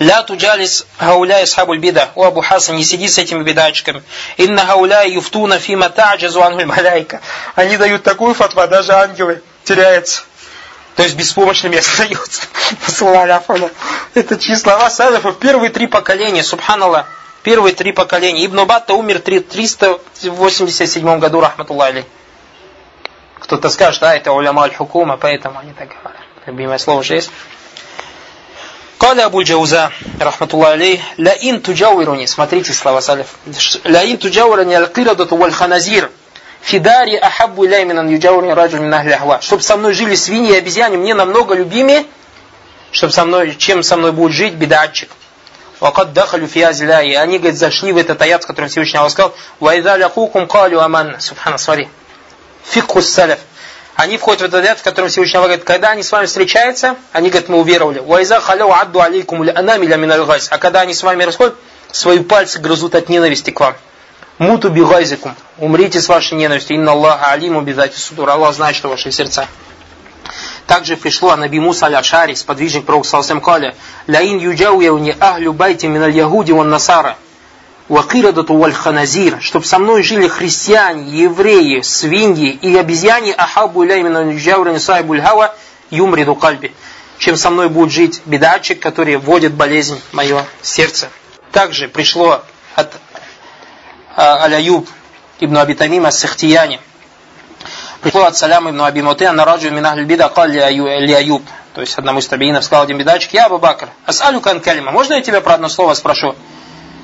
لا 0.00 0.20
تجالس 0.20 0.86
هؤلاء 1.00 1.42
أصحاب 1.42 1.72
البدع 1.72 2.06
وأبو 2.16 2.42
حسن 2.42 2.74
не 2.76 2.84
сиди 2.84 3.08
с 3.08 3.18
этими 3.18 3.42
бедачками 3.42 4.02
إن 4.40 4.58
هؤلاء 4.58 5.18
يفتون 5.18 5.58
فيما 5.58 5.88
تعجز 5.88 6.36
عنه 6.36 6.60
الملائكة 6.60 7.20
они 7.56 7.76
дают 7.76 8.02
такую 8.04 8.34
фатва 8.34 8.66
даже 8.66 8.92
ангелы 8.92 9.42
теряются 9.64 10.22
то 10.96 11.02
есть 11.02 11.16
беспомощными 11.16 11.78
остаются. 11.78 12.42
Это 14.14 14.38
чьи 14.38 14.54
слова 14.54 14.90
салифов. 14.90 15.38
Первые 15.38 15.70
три 15.70 15.86
поколения, 15.88 16.44
субханаллах. 16.44 17.06
Первые 17.43 17.73
три 17.73 17.91
поколения. 17.91 18.45
Ибн 18.45 18.65
Батта 18.65 18.93
умер 18.93 19.19
в 19.19 19.23
387 19.23 21.19
году, 21.19 21.39
рахматуллахи. 21.39 22.05
Кто-то 23.39 23.69
скажет, 23.69 24.03
а 24.03 24.15
это 24.15 24.31
уляма 24.31 24.63
аль-хукума, 24.63 25.17
поэтому 25.17 25.59
они 25.59 25.73
так 25.73 25.89
говорят. 25.89 26.21
Любимое 26.45 26.77
слово 26.77 27.03
же 27.03 27.15
есть. 27.15 27.31
Каля 28.97 29.27
Абуль 29.27 29.45
Джауза, 29.45 29.91
рахматуллах 30.19 30.73
алей, 30.73 31.01
ла 31.17 31.31
ин 31.31 31.61
туджауируни, 31.61 32.25
смотрите 32.25 32.73
слова 32.73 32.99
салиф, 32.99 33.27
ла 33.85 34.03
ин 34.03 34.17
туджауируни 34.17 34.73
аль-кирадату 34.73 35.37
валь-ханазир, 35.37 36.11
фидари 36.61 37.15
ахаббу 37.15 37.65
иляй 37.65 37.85
минан 37.85 38.09
юджауируни 38.09 38.51
раджу 38.51 38.81
мин 38.81 38.93
ахли 38.93 39.17
со 39.61 39.77
мной 39.77 39.93
жили 39.93 40.15
свиньи 40.15 40.51
и 40.51 40.57
обезьяне, 40.57 40.97
мне 40.97 41.13
намного 41.13 41.55
любимее, 41.55 42.05
чтобы 42.91 43.13
со 43.13 43.23
мной, 43.23 43.55
чем 43.55 43.83
со 43.83 43.95
мной 43.95 44.11
будет 44.11 44.33
жить 44.33 44.55
бедатчик. 44.55 45.09
Вакад 45.79 46.13
дахалю 46.13 46.47
фиазляи. 46.47 47.13
Они, 47.13 47.37
говорит, 47.37 47.57
зашли 47.57 47.91
в 47.91 47.97
этот 47.97 48.21
аят, 48.21 48.43
в 48.43 48.47
котором 48.47 48.69
Всевышний 48.69 48.99
Аллах 48.99 49.11
сказал, 49.11 49.33
Вайда 49.59 49.95
лякукум 49.95 50.47
калю 50.47 50.79
аман. 50.79 51.19
Субхана, 51.19 51.57
смотри. 51.57 51.87
Фикхус 52.65 53.07
саляф. 53.07 53.39
Они 53.95 54.17
входят 54.17 54.41
в 54.41 54.45
этот 54.45 54.63
аят, 54.63 54.79
в 54.79 54.83
котором 54.83 55.09
Всевышний 55.09 55.37
Аллах 55.37 55.49
говорит, 55.49 55.65
когда 55.65 55.91
они 55.91 56.03
с 56.03 56.11
вами 56.11 56.25
встречаются, 56.25 56.95
они 57.11 57.29
говорят, 57.29 57.49
мы 57.49 57.59
уверовали. 57.59 57.99
Вайза 57.99 58.39
халяу 58.39 58.71
адду 58.71 59.01
алейкум 59.01 59.41
анами 59.41 59.85
ля. 59.85 60.39
А 60.49 60.57
когда 60.57 60.81
они 60.81 60.93
с 60.93 61.03
вами 61.03 61.23
расходят, 61.23 61.55
свои 61.91 62.19
пальцы 62.19 62.59
грызут 62.59 62.95
от 62.95 63.09
ненависти 63.09 63.51
к 63.51 63.59
вам. 63.59 63.75
Муту 64.37 64.69
бигайзикум. 64.69 65.35
Умрите 65.57 65.99
с 65.99 66.07
вашей 66.07 66.37
ненавистью. 66.37 66.77
Инна 66.77 66.91
Аллаха 66.93 67.31
алиму 67.31 67.61
бидати 67.61 67.97
судур. 67.97 68.29
Аллах 68.29 68.55
знает, 68.55 68.75
что 68.75 68.87
ваши 68.87 69.11
сердца. 69.11 69.47
Также 70.69 70.97
пришло 70.97 71.35
Наби 71.35 71.59
Муса 71.59 71.87
аль-Ашари, 71.87 72.35
сподвижник 72.35 72.85
пророка 72.85 73.07
Салсам 73.07 73.41
Каля, 73.41 73.73
«Ляин 74.05 74.37
юджауяуни 74.37 75.15
ахлю 75.19 75.51
байти 75.51 75.87
миналь 75.87 76.15
ягуди 76.15 76.51
ван 76.51 76.69
насара». 76.69 77.17
Вакирадату 77.87 78.55
валь 78.55 78.73
ханазир, 78.73 79.41
чтобы 79.41 79.65
со 79.65 79.79
мной 79.79 80.03
жили 80.03 80.27
христиане, 80.27 81.23
евреи, 81.23 81.81
свиньи 81.81 82.51
и 82.51 82.77
обезьяне, 82.77 83.33
ахабу 83.33 83.83
иля 83.83 83.95
именно 83.97 84.31
джаврани 84.37 84.77
сайбуль 84.77 85.23
хава 85.23 85.55
юмриду 85.89 86.35
кальби, 86.35 86.71
чем 87.17 87.35
со 87.35 87.49
мной 87.49 87.69
будет 87.69 87.91
жить 87.91 88.21
бедачик, 88.27 88.79
который 88.79 89.17
вводит 89.17 89.55
болезнь 89.55 89.99
в 90.11 90.13
мое 90.13 90.45
сердце. 90.61 91.09
Также 91.51 91.87
пришло 91.87 92.43
от 92.75 92.93
а, 94.15 94.43
Аляюб 94.43 94.87
ибн 95.39 95.57
Абитамима 95.57 96.11
Сахтияни. 96.11 96.79
Пришло 98.01 98.23
от 98.23 98.37
Саляма 98.37 98.69
ибн 98.69 98.81
Аби 98.81 99.01
Мутея 99.01 99.33
на 99.33 99.43
раджу 99.43 99.71
мин 99.71 99.85
ахль 99.85 100.05
бида 100.05 100.29
кал 100.29 100.47
ли 100.47 100.59
Аюб. 100.59 101.43
То 101.73 101.81
есть 101.81 101.97
одному 101.97 102.19
из 102.19 102.27
табиинов 102.27 102.63
сказал 102.63 102.85
один 102.85 102.97
бедачек, 102.97 103.33
я 103.33 103.47
Абу 103.47 103.57
Бакр, 103.57 103.89
асалю 104.05 104.39
кан 104.39 104.61
калима, 104.61 104.91
можно 104.91 105.15
я 105.15 105.21
тебя 105.21 105.41
про 105.41 105.55
одно 105.55 105.67
слово 105.67 105.93
спрошу? 105.95 106.33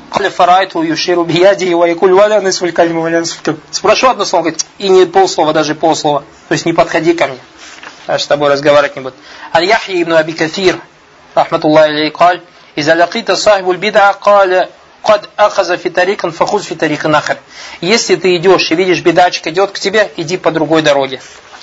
Кали 0.10 0.30
фарайту 0.30 0.82
юширу 0.84 1.26
бияди 1.26 1.66
его 1.66 1.86
якуль 1.86 2.14
валя 2.14 2.40
нысфуль 2.40 2.72
калиму 2.72 3.02
валя 3.02 3.24
Спрошу 3.72 4.08
одно 4.08 4.24
слово, 4.24 4.44
говорит, 4.44 4.66
и 4.78 4.88
не 4.88 5.06
полслова, 5.06 5.52
даже 5.52 5.76
полслова. 5.76 6.24
То 6.48 6.54
есть 6.54 6.66
не 6.66 6.72
подходи 6.72 7.14
ко 7.14 7.28
мне, 7.28 7.40
я 8.08 8.18
с 8.18 8.26
тобой 8.26 8.50
разговаривать 8.50 8.96
не 8.96 9.02
буду. 9.02 9.16
Аль 9.54 9.66
Яхья 9.66 10.02
ибн 10.02 10.14
Аби 10.14 10.32
Кафир, 10.32 10.80
рахматуллахи 11.36 11.92
алейкаль, 11.92 12.42
изалякита 12.78 13.36
сахибуль 13.36 13.78
бида 13.78 14.14
каля 14.14 14.70
Кад 15.06 15.30
ахаза 15.38 15.78
фитарикан 15.78 16.32
фахуз 16.32 16.66
фитарикан 16.66 17.12
нахар. 17.12 17.38
Если 17.80 18.16
ты 18.16 18.36
идешь 18.38 18.72
и 18.72 18.76
видишь 18.76 19.02
бедачка 19.02 19.52
идет 19.52 19.72
к 19.72 19.78
тебе, 19.78 20.12
иди 20.18 20.38
по 20.38 20.50
другой 20.52 20.82
дороге. 20.82 21.22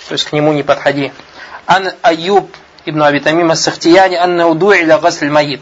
То 0.08 0.12
есть 0.12 0.24
к 0.26 0.32
нему 0.32 0.52
не 0.52 0.62
подходи. 0.62 1.12
Ан 1.66 1.90
Аюб 2.02 2.54
ибн 2.84 3.02
Абитамима 3.02 3.56
Сахтияни 3.56 4.14
анна 4.14 4.46
удуиля 4.46 4.98
гасль 4.98 5.28
маид. 5.28 5.60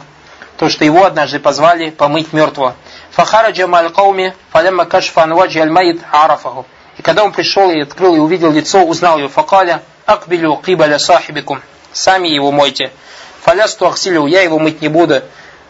То, 0.58 0.68
что 0.68 0.84
его 0.84 1.06
однажды 1.06 1.38
позвали 1.38 1.88
помыть 1.88 2.34
мертвого. 2.34 2.76
Фахараджа 3.12 3.66
маль 3.66 3.88
кауми 3.90 4.34
фалямма 4.50 4.84
кашфа 4.84 5.22
анваджи 5.22 5.60
аль 5.60 5.70
маид 5.70 6.02
арафаху. 6.12 6.66
И 6.98 7.02
когда 7.02 7.24
он 7.24 7.32
пришел 7.32 7.70
и 7.70 7.80
открыл 7.80 8.14
и 8.14 8.18
увидел 8.18 8.52
лицо, 8.52 8.84
узнал 8.84 9.18
его. 9.18 9.30
Факаля 9.30 9.82
акбилю 10.04 10.56
кибаля 10.56 10.98
сахибикум. 10.98 11.62
Сами 11.92 12.28
его 12.28 12.52
мойте. 12.52 12.92
Фалясту 13.40 13.86
ахсилю, 13.86 14.26
я 14.26 14.42
его 14.42 14.58
мыть 14.58 14.82
не 14.82 14.88
буду. 14.88 15.22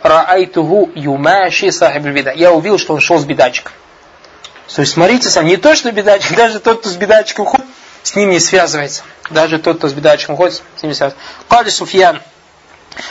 Раайтуху 0.03 0.91
юмаши 0.95 1.73
сахиб 1.73 2.03
бида. 2.03 2.33
Я 2.33 2.53
увидел, 2.53 2.79
что 2.79 2.95
он 2.95 3.01
шел 3.01 3.19
с 3.19 3.25
бедачком. 3.25 3.73
То 4.75 4.83
есть 4.83 4.93
смотрите 4.93 5.29
сам, 5.29 5.47
не 5.47 5.57
то, 5.57 5.75
что 5.75 5.91
бедачек, 5.93 6.37
даже 6.37 6.61
тот, 6.61 6.81
кто 6.81 6.89
с 6.89 6.97
бедачком 6.97 7.45
ходит, 7.45 7.67
с 8.03 8.15
ним 8.15 8.31
не 8.31 8.41
связывается. 8.41 9.03
Даже 9.31 9.59
тот, 9.59 9.79
кто 9.79 9.89
с 9.89 9.93
бедачком 9.93 10.37
ходит, 10.37 10.63
с 10.77 10.83
ним 10.83 10.91
не 10.91 10.95
связывается. 10.95 11.27
Кали 11.49 11.69
Суфьян. 11.69 12.21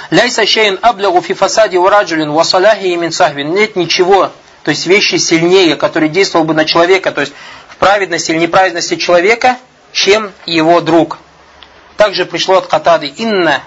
Ляйса 0.10 0.46
шейн 0.46 0.80
аблягу 0.82 1.22
фи 1.22 1.34
фасади 1.34 1.78
ураджулин 1.78 2.32
васаляхи 2.32 2.96
мин 2.96 3.12
сахбин. 3.12 3.54
Нет 3.54 3.76
ничего, 3.76 4.32
то 4.64 4.72
есть 4.72 4.86
вещи 4.88 5.16
сильнее, 5.16 5.76
который 5.76 6.10
действовал 6.10 6.46
бы 6.46 6.54
на 6.54 6.66
человека, 6.66 7.12
то 7.12 7.22
есть 7.22 7.34
в 7.70 7.78
праведности 7.78 8.32
или 8.32 8.40
неправедности 8.40 8.96
человека, 8.96 9.58
чем 9.92 10.32
его 10.46 10.82
друг. 10.82 11.18
Также 11.98 12.26
пришло 12.26 12.58
от 12.58 12.68
Катады. 12.68 13.08
Инна 13.08 13.62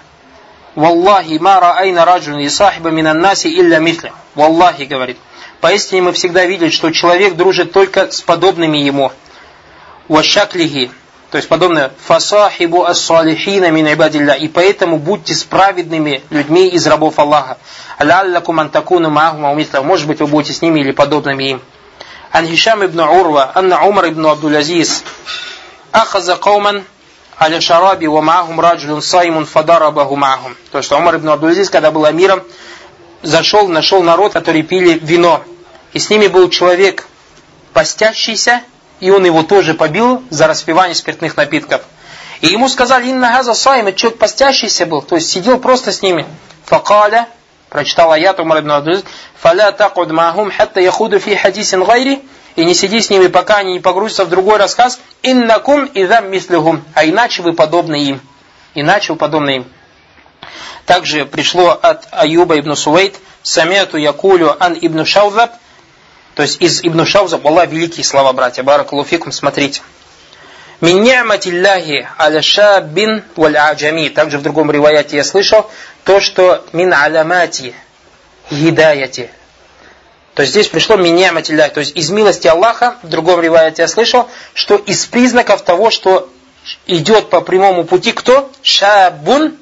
Валлахи 0.74 1.38
ма 1.38 1.60
раайна 1.60 2.04
раджун 2.04 2.38
и 2.38 2.48
сахиба 2.48 2.90
минан 2.90 3.20
наси 3.20 3.48
илля 3.48 3.78
мисля. 3.78 4.12
Валлахи 4.34 4.84
говорит. 4.84 5.18
Поистине 5.60 6.02
мы 6.02 6.12
всегда 6.12 6.44
видели, 6.44 6.70
что 6.70 6.90
человек 6.90 7.36
дружит 7.36 7.72
только 7.72 8.10
с 8.10 8.20
подобными 8.20 8.78
ему. 8.78 9.12
Вашаклихи, 10.08 10.90
то 11.30 11.36
есть 11.36 11.48
подобное 11.48 11.92
фасахибу 12.04 12.84
ас-салихина 12.84 13.70
мин 13.70 13.92
ибадилля. 13.92 14.34
И 14.34 14.48
поэтому 14.48 14.98
будьте 14.98 15.34
с 15.34 15.44
праведными 15.44 16.22
людьми 16.30 16.68
из 16.68 16.86
рабов 16.86 17.18
Аллаха. 17.18 17.58
Аляллакум 17.96 18.60
антакуну 18.60 19.08
маахума 19.08 19.54
Может 19.82 20.08
быть, 20.08 20.20
вы 20.20 20.26
будете 20.26 20.52
с 20.52 20.62
ними 20.62 20.80
или 20.80 20.90
подобными 20.90 21.44
им. 21.44 21.62
Ан 22.32 22.46
Хишам 22.46 22.84
ибн 22.84 23.00
Урва, 23.00 23.52
анна 23.54 23.84
Умар 23.84 24.08
ибн 24.08 24.26
Абдул-Азиз, 24.26 25.04
ахаза 25.92 26.36
кауман 26.36 26.84
аля 27.42 27.60
шараби 27.60 28.06
ва 28.06 28.20
маахум 28.20 28.60
раджулюн 28.60 29.02
саймун 29.02 29.46
фадарабаху 29.46 30.16
маахум. 30.16 30.56
То, 30.70 30.80
что 30.80 30.96
Умар 30.96 31.16
ибн 31.16 31.30
Абдул-Азиз, 31.30 31.70
когда 31.70 31.90
был 31.90 32.04
амиром, 32.04 32.42
зашел, 33.22 33.68
нашел 33.68 34.02
народ, 34.02 34.32
который 34.32 34.62
пили 34.62 34.98
вино. 35.02 35.42
И 35.92 35.98
с 35.98 36.08
ними 36.08 36.28
был 36.28 36.48
человек 36.50 37.06
постящийся, 37.72 38.62
и 39.00 39.10
он 39.10 39.24
его 39.24 39.42
тоже 39.42 39.74
побил 39.74 40.22
за 40.30 40.46
распивание 40.46 40.94
спиртных 40.94 41.36
напитков. 41.36 41.82
И 42.40 42.46
ему 42.46 42.68
сказали, 42.68 43.08
инна 43.08 43.32
газа 43.32 43.54
сайм, 43.54 43.88
это 43.88 43.98
человек 43.98 44.18
постящийся 44.18 44.86
был, 44.86 45.02
то 45.02 45.16
есть 45.16 45.28
сидел 45.28 45.58
просто 45.58 45.90
с 45.90 46.00
ними. 46.00 46.26
Факаля, 46.66 47.28
прочитал 47.68 48.12
аят 48.12 48.38
Умар 48.38 48.60
ибн 48.60 48.70
Абдул 48.72 49.02
«Фаля 49.40 49.72
такуд 49.72 50.12
махум 50.12 50.50
хатта 50.50 50.80
яхуду 50.80 51.18
фи 51.18 51.34
хадисин 51.34 51.82
гайри» 51.82 52.22
и 52.56 52.64
не 52.64 52.74
сиди 52.74 53.00
с 53.00 53.10
ними, 53.10 53.28
пока 53.28 53.56
они 53.58 53.74
не 53.74 53.80
погрузятся 53.80 54.24
в 54.24 54.28
другой 54.28 54.58
рассказ 54.58 55.00
«Иннакум 55.22 55.86
идам 55.86 56.30
мислюхум», 56.30 56.84
а 56.94 57.04
иначе 57.04 57.42
вы 57.42 57.52
подобны 57.52 58.02
им. 58.02 58.20
Иначе 58.74 59.12
вы 59.12 59.18
подобны 59.18 59.56
им. 59.56 59.64
Также 60.86 61.24
пришло 61.24 61.70
от 61.70 62.06
Аюба 62.10 62.58
ибн 62.58 62.74
Сувейт 62.74 63.16
«Самету 63.42 63.96
якулю 63.96 64.56
ан 64.62 64.76
ибн 64.80 65.04
Шаузаб», 65.04 65.52
то 66.34 66.42
есть 66.42 66.62
из 66.62 66.82
Ибн 66.82 67.04
Шаузаб, 67.04 67.46
Аллах, 67.46 67.68
великие 67.68 68.04
слова, 68.04 68.32
братья, 68.32 68.62
баракалуфикум, 68.62 69.32
смотрите. 69.32 69.82
Мин 70.80 71.02
ни'матилляхи 71.02 72.08
аля 72.18 72.42
шабин 72.42 73.22
валь 73.36 73.56
аджами. 73.56 74.08
Также 74.08 74.38
в 74.38 74.42
другом 74.42 74.70
риваяте 74.70 75.16
я 75.16 75.24
слышал 75.24 75.70
то, 76.04 76.20
что 76.20 76.64
мин 76.72 76.92
алямати 76.92 77.74
гидаяти. 78.50 79.30
То 80.34 80.42
есть 80.42 80.52
здесь 80.52 80.68
пришло 80.68 80.96
миньяматилля, 80.96 81.68
то 81.68 81.80
есть 81.80 81.94
из 81.96 82.10
милости 82.10 82.46
Аллаха, 82.46 82.96
в 83.02 83.08
другом 83.08 83.40
риваяте 83.40 83.82
я 83.82 83.88
слышал, 83.88 84.28
что 84.54 84.76
из 84.76 85.04
признаков 85.04 85.62
того, 85.62 85.90
что 85.90 86.30
идет 86.86 87.28
по 87.28 87.42
прямому 87.42 87.84
пути 87.84 88.12
кто? 88.12 88.50
Шабун, 88.62 89.58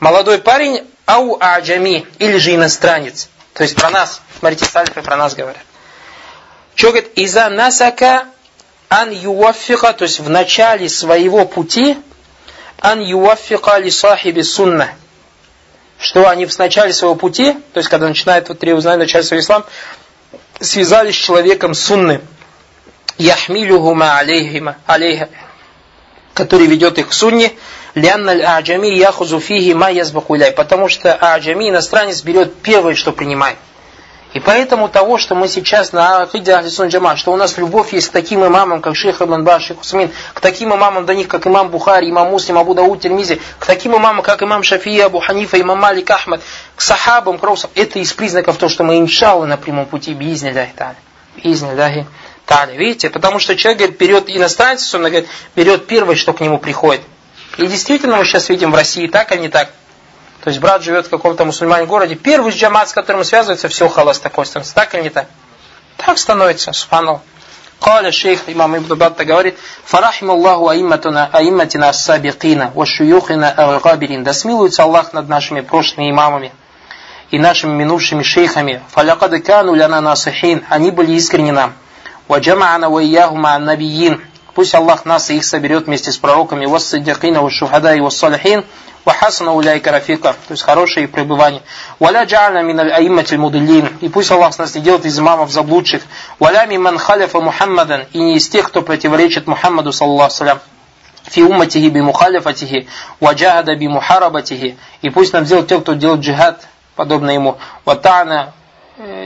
молодой 0.00 0.38
парень, 0.38 0.86
ау 1.04 1.36
аджами, 1.38 2.06
или 2.18 2.38
же 2.38 2.54
иностранец. 2.54 3.28
То 3.52 3.62
есть 3.62 3.76
про 3.76 3.90
нас, 3.90 4.22
смотрите, 4.38 4.64
сальфы 4.64 5.02
про 5.02 5.16
нас 5.16 5.34
говорят. 5.34 5.62
Что 6.74 6.88
говорит? 6.88 7.10
Иза 7.16 7.48
насака 7.50 8.26
ан 8.88 9.10
юваффика, 9.10 9.92
то 9.92 10.04
есть 10.04 10.20
в 10.20 10.30
начале 10.30 10.88
своего 10.88 11.44
пути, 11.44 11.98
ан 12.80 13.00
юваффика 13.00 13.78
ли 13.78 13.90
сахиби 13.90 14.42
сунна, 14.42 14.90
что 15.98 16.28
они 16.28 16.46
в 16.46 16.58
начале 16.58 16.92
своего 16.92 17.14
пути, 17.16 17.52
то 17.72 17.78
есть 17.78 17.88
когда 17.88 18.08
начинают 18.08 18.48
вот 18.48 18.62
узнать 18.62 18.98
начале 18.98 19.24
своего 19.24 19.42
ислам, 19.42 19.64
связались 20.60 21.14
с 21.14 21.18
человеком 21.18 21.74
сунны, 21.74 22.20
яхмилюхума 23.18 24.18
алейхима, 24.18 24.76
алейха, 24.86 25.28
который 26.34 26.66
ведет 26.66 26.98
их 26.98 27.08
к 27.08 27.12
сунне, 27.12 27.52
лянна 27.94 28.56
аджами 28.56 28.88
яхузу 28.88 29.40
фиги 29.40 29.70
язбакуляй, 29.94 30.52
потому 30.52 30.88
что 30.88 31.14
аджами 31.14 31.70
иностранец 31.70 32.22
берет 32.22 32.54
первое, 32.56 32.94
что 32.94 33.12
принимает. 33.12 33.56
И 34.32 34.40
поэтому 34.40 34.88
того, 34.88 35.18
что 35.18 35.34
мы 35.34 35.48
сейчас 35.48 35.92
на 35.92 36.22
Акиде 36.22 36.52
Ахлисун 36.52 36.88
Джама, 36.88 37.16
что 37.16 37.32
у 37.32 37.36
нас 37.36 37.56
любовь 37.56 37.92
есть 37.92 38.08
к 38.08 38.12
таким 38.12 38.44
имамам, 38.44 38.82
как 38.82 38.94
Шейх 38.94 39.22
Ибн 39.22 39.44
Баш, 39.44 39.64
Шейх 39.64 39.80
Усмин, 39.80 40.10
к 40.34 40.40
таким 40.40 40.74
имамам 40.74 41.06
до 41.06 41.14
них, 41.14 41.28
как 41.28 41.46
имам 41.46 41.70
Бухари, 41.70 42.10
имам 42.10 42.30
Муслим, 42.30 42.58
Абу 42.58 42.74
Дауд, 42.74 43.00
Термизи, 43.00 43.40
к 43.58 43.64
таким 43.64 43.96
имамам, 43.96 44.22
как 44.22 44.42
имам 44.42 44.62
Шафия, 44.62 45.06
Абу 45.06 45.20
Ханифа, 45.20 45.60
имам 45.60 45.78
Малик 45.78 46.10
Ахмад, 46.10 46.42
к 46.74 46.80
сахабам, 46.82 47.38
к 47.38 47.46
это 47.74 47.98
из 47.98 48.12
признаков 48.12 48.58
того, 48.58 48.68
что 48.68 48.84
мы 48.84 48.98
иншаллы 48.98 49.46
на 49.46 49.56
прямом 49.56 49.86
пути, 49.86 50.12
биизни 50.12 50.50
ляхи 50.50 50.72
та'аля. 50.76 50.96
Биизни 51.36 51.72
ляхи 51.74 52.06
та'аля. 52.46 52.76
Видите, 52.76 53.10
потому 53.10 53.38
что 53.38 53.56
человек, 53.56 53.78
говорит, 53.78 53.98
берет 53.98 54.24
иностранец, 54.28 54.92
он 54.94 55.02
говорит, 55.02 55.28
берет 55.54 55.86
первое, 55.86 56.16
что 56.16 56.32
к 56.32 56.40
нему 56.40 56.58
приходит. 56.58 57.02
И 57.56 57.66
действительно 57.66 58.16
мы 58.16 58.24
сейчас 58.24 58.48
видим 58.48 58.70
в 58.70 58.74
России 58.74 59.06
так, 59.06 59.32
а 59.32 59.36
не 59.36 59.48
так. 59.48 59.70
То 60.46 60.50
есть 60.50 60.60
брат 60.60 60.80
живет 60.84 61.06
в 61.06 61.10
каком-то 61.10 61.44
мусульманском 61.44 61.88
городе, 61.88 62.14
первый 62.14 62.52
джамат, 62.52 62.88
с 62.88 62.92
которым 62.92 63.24
связывается, 63.24 63.66
все 63.66 63.88
халас 63.88 64.20
такой 64.20 64.46
становится. 64.46 64.76
Так 64.76 64.94
или 64.94 65.02
не 65.02 65.10
так? 65.10 65.26
Так 65.96 66.16
становится, 66.18 66.72
субханал. 66.72 67.20
Каля 67.80 68.12
шейх 68.12 68.42
имам 68.46 68.76
Ибн 68.76 68.94
Батта 68.94 69.24
говорит, 69.24 69.58
«Фарахим 69.84 70.30
Аллаху 70.30 70.68
аимматина, 70.68 71.28
аимматина 71.32 71.88
ассабикина, 71.88 72.70
вашуюхина 72.76 73.52
аль-габирин». 73.58 74.22
Да 74.22 74.32
смилуется 74.32 74.84
Аллах 74.84 75.12
над 75.12 75.28
нашими 75.28 75.62
прошлыми 75.62 76.12
имамами 76.12 76.52
и 77.32 77.40
нашими 77.40 77.72
минувшими 77.72 78.22
шейхами. 78.22 78.84
«Фалякад 78.90 79.42
кану 79.44 79.74
ляна 79.74 80.00
насахин». 80.00 80.64
Они 80.68 80.92
были 80.92 81.10
искренни 81.14 81.50
нам. 81.50 81.72
«Ваджама'ана 82.28 82.88
вайяхума 82.88 83.54
ан-набиин». 83.56 84.22
Пусть 84.54 84.76
Аллах 84.76 85.04
нас 85.06 85.28
и 85.28 85.38
их 85.38 85.44
соберет 85.44 85.86
вместе 85.86 86.12
с 86.12 86.18
пророками, 86.18 86.66
«Вассаддякина, 86.66 87.42
вашухада 87.42 87.96
и 87.96 88.00
вассалихин». 88.00 88.64
Вахасана 89.06 89.54
уляйка 89.54 89.92
рафика, 89.92 90.32
то 90.32 90.52
есть 90.52 90.64
хорошее 90.64 91.06
пребывание. 91.06 91.62
Валя 92.00 92.24
джа'на 92.24 92.62
мин 92.64 92.80
аль-аимматиль 92.80 93.38
мудиллин. 93.38 93.96
И 94.00 94.08
пусть 94.08 94.32
Аллах 94.32 94.58
нас 94.58 94.74
не 94.74 94.80
делает 94.80 95.06
из 95.06 95.16
имамов 95.16 95.52
заблудших. 95.52 96.02
Валя 96.40 96.66
миман 96.66 96.98
халяфа 96.98 97.40
Мухаммадан. 97.40 98.06
И 98.12 98.18
не 98.18 98.36
из 98.36 98.48
тех, 98.48 98.66
кто 98.66 98.82
противоречит 98.82 99.46
Мухаммаду, 99.46 99.92
саллаху 99.92 100.34
салям. 100.34 100.58
Фи 101.22 101.44
умматихи 101.44 101.88
би 101.88 102.00
мухалифатихи. 102.02 102.88
Ваджахада 103.20 103.76
би 103.76 103.86
мухарабатихи. 103.86 104.76
И 105.02 105.10
пусть 105.10 105.32
нам 105.32 105.46
сделает 105.46 105.68
те, 105.68 105.78
кто 105.78 105.92
делает 105.92 106.22
джихад, 106.22 106.66
подобно 106.96 107.30
ему. 107.30 107.58
Э, 107.86 107.96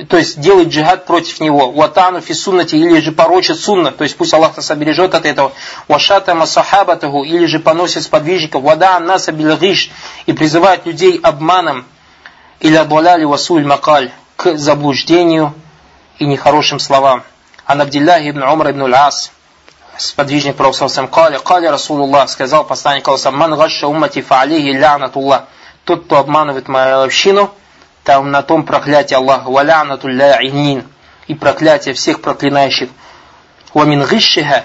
то 0.09 0.16
есть 0.16 0.41
делает 0.41 0.68
джихад 0.68 1.07
против 1.07 1.39
него, 1.39 1.71
ватану 1.71 2.21
фи 2.21 2.33
или 2.33 3.01
же 3.01 3.12
порочит 3.12 3.59
сунна, 3.61 3.93
то 3.93 4.03
есть 4.03 4.16
пусть 4.16 4.35
Аллах 4.35 4.57
нас 4.57 4.71
обережет 4.73 5.14
от 5.14 5.25
этого, 5.25 5.53
вашата 5.87 6.35
масахабатаху, 6.35 7.23
или 7.23 7.47
же 7.47 7.61
поносит 7.61 8.03
сподвижников, 8.03 8.62
вада 8.62 8.99
наса 8.99 9.31
билгиш, 9.31 9.93
и 10.27 10.33
призывает 10.33 10.87
людей 10.87 11.21
обманом, 11.23 11.87
или 12.59 12.75
адваляли 12.75 13.25
васуль 13.25 13.64
макаль, 13.64 14.11
к 14.35 14.57
заблуждению 14.57 15.55
и 16.18 16.25
нехорошим 16.25 16.81
словам. 16.81 17.23
Ан 17.64 17.81
Абдилляхи 17.81 18.31
ибн 18.31 18.43
Умар 18.43 18.73
ибн 18.73 18.93
Ас, 18.93 19.31
сподвижник 19.99 20.57
Пророка 20.57 20.89
Кали, 21.07 21.39
Кали 21.39 21.66
Расулуллах, 21.66 22.29
сказал 22.29 22.64
посланник 22.64 23.07
Аллаха, 23.07 23.31
ман 23.31 23.55
гашша 23.55 23.87
уммати 23.87 24.21
фа 24.21 24.41
алейхи 24.41 24.77
лянатуллах, 24.77 25.45
тот, 25.85 26.07
кто 26.07 26.18
обманывает 26.18 26.66
мою 26.66 27.03
общину, 27.03 27.51
там 28.11 28.33
на 28.33 28.43
том 28.43 28.65
проклятие 28.65 29.19
Аллаха, 29.19 29.49
валянатулля 29.49 30.41
инин, 30.43 30.83
и 31.29 31.35
проклятие 31.37 31.95
всех 31.95 32.21
проклинающих. 32.21 32.89
Вамин 33.73 34.05
гишшиха, 34.05 34.65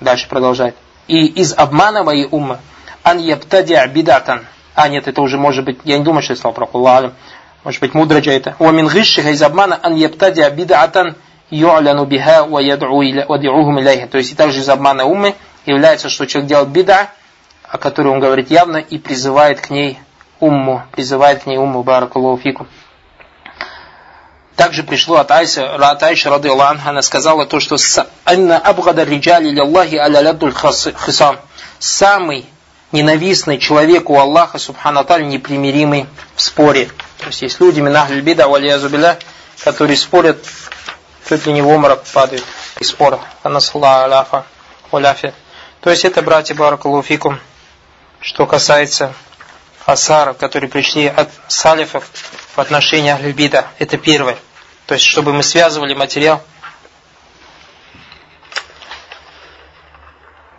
дальше 0.00 0.26
продолжает, 0.30 0.74
и 1.06 1.26
из 1.26 1.52
обмана 1.52 2.04
моей 2.04 2.26
уммы, 2.30 2.56
ан 3.02 3.18
ябтадя 3.18 3.86
бидатан, 3.86 4.46
а 4.74 4.88
нет, 4.88 5.08
это 5.08 5.20
уже 5.20 5.36
может 5.36 5.66
быть, 5.66 5.78
я 5.84 5.98
не 5.98 6.04
думаю, 6.04 6.22
что 6.22 6.32
я 6.32 6.36
сказал 6.38 6.54
про 6.54 6.66
Аллах, 6.72 7.12
может 7.64 7.82
быть 7.82 7.92
мудроджа 7.92 8.32
это. 8.32 8.56
Вамин 8.58 8.88
гишшиха 8.88 9.28
из 9.28 9.42
обмана 9.42 9.78
ан 9.82 9.94
ябтадя 9.94 10.48
бидатан, 10.48 11.16
ю'ляну 11.50 12.06
биха 12.06 12.44
ва 12.46 12.60
яд'ухум 12.60 13.78
иляйха. 13.78 14.06
То 14.06 14.16
есть 14.16 14.32
и 14.32 14.34
также 14.34 14.60
из 14.60 14.70
обмана 14.70 15.04
уммы 15.04 15.34
является, 15.66 16.08
что 16.08 16.24
человек 16.26 16.48
делает 16.48 16.70
бида, 16.70 17.10
о 17.62 17.76
которой 17.76 18.08
он 18.08 18.20
говорит 18.20 18.50
явно 18.50 18.78
и 18.78 18.96
призывает 18.96 19.60
к 19.60 19.68
ней 19.68 19.98
умму, 20.40 20.82
призывает 20.92 21.42
к 21.42 21.46
ней 21.46 21.58
умму, 21.58 21.82
баракаллаху 21.82 22.40
фикум. 22.40 22.68
Также 24.56 24.82
пришло 24.82 25.16
от 25.16 25.30
Айши, 25.30 25.60
от 25.60 26.02
Айши 26.02 26.30
рады 26.30 26.48
Аллаху, 26.48 26.80
она 26.88 27.02
сказала 27.02 27.44
то, 27.44 27.60
что 27.60 27.76
«Анна 28.24 28.58
абгада 28.58 29.04
риджали 29.04 29.50
лиллахи 29.50 29.96
аля 29.96 30.20
ладдуль 30.20 30.54
хисам». 30.54 31.38
Самый 31.78 32.46
ненавистный 32.90 33.58
человек 33.58 34.08
у 34.08 34.18
Аллаха, 34.18 34.58
субхану 34.58 35.04
непримиримый 35.18 36.06
в 36.34 36.40
споре. 36.40 36.86
То 37.18 37.26
есть 37.26 37.42
есть 37.42 37.60
люди, 37.60 37.80
минахль 37.80 38.20
бида, 38.20 38.48
валиязубиля, 38.48 39.18
которые 39.62 39.98
спорят, 39.98 40.38
чуть 41.28 41.44
ли 41.46 41.52
не 41.52 41.60
в 41.60 41.68
омрак 41.68 42.04
падают 42.04 42.44
из 42.80 42.88
спора. 42.88 43.20
Анасалла 43.42 44.04
аляфа, 44.04 44.46
уляфи. 44.90 45.34
То 45.82 45.90
есть 45.90 46.06
это, 46.06 46.22
братья 46.22 46.54
Баракалуфикум, 46.54 47.38
что 48.20 48.46
касается 48.46 49.12
асаров, 49.85 50.37
которые 50.37 50.69
пришли 50.69 51.07
от 51.07 51.29
салифов 51.47 52.09
в 52.55 52.59
отношении 52.59 53.11
Ахлюбида. 53.11 53.67
Это 53.79 53.97
первое. 53.97 54.37
То 54.85 54.93
есть, 54.93 55.05
чтобы 55.05 55.33
мы 55.33 55.43
связывали 55.43 55.93
материал. 55.93 56.41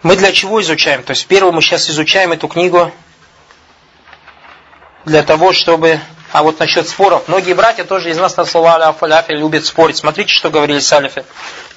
Мы 0.02 0.16
для 0.16 0.32
чего 0.32 0.60
изучаем? 0.60 1.02
То 1.02 1.12
есть, 1.12 1.26
первое, 1.26 1.52
мы 1.52 1.62
сейчас 1.62 1.88
изучаем 1.88 2.32
эту 2.32 2.48
книгу 2.48 2.92
для 5.04 5.22
того, 5.22 5.52
чтобы... 5.52 6.00
А 6.32 6.42
вот 6.42 6.58
насчет 6.58 6.88
споров. 6.88 7.28
Многие 7.28 7.52
братья 7.52 7.84
тоже 7.84 8.08
из 8.08 8.16
нас 8.16 8.38
на 8.38 8.46
слова 8.46 8.76
аляфа 8.76 9.34
любят 9.34 9.66
спорить. 9.66 9.98
Смотрите, 9.98 10.32
что 10.32 10.48
говорили 10.48 10.78
салифы. 10.78 11.24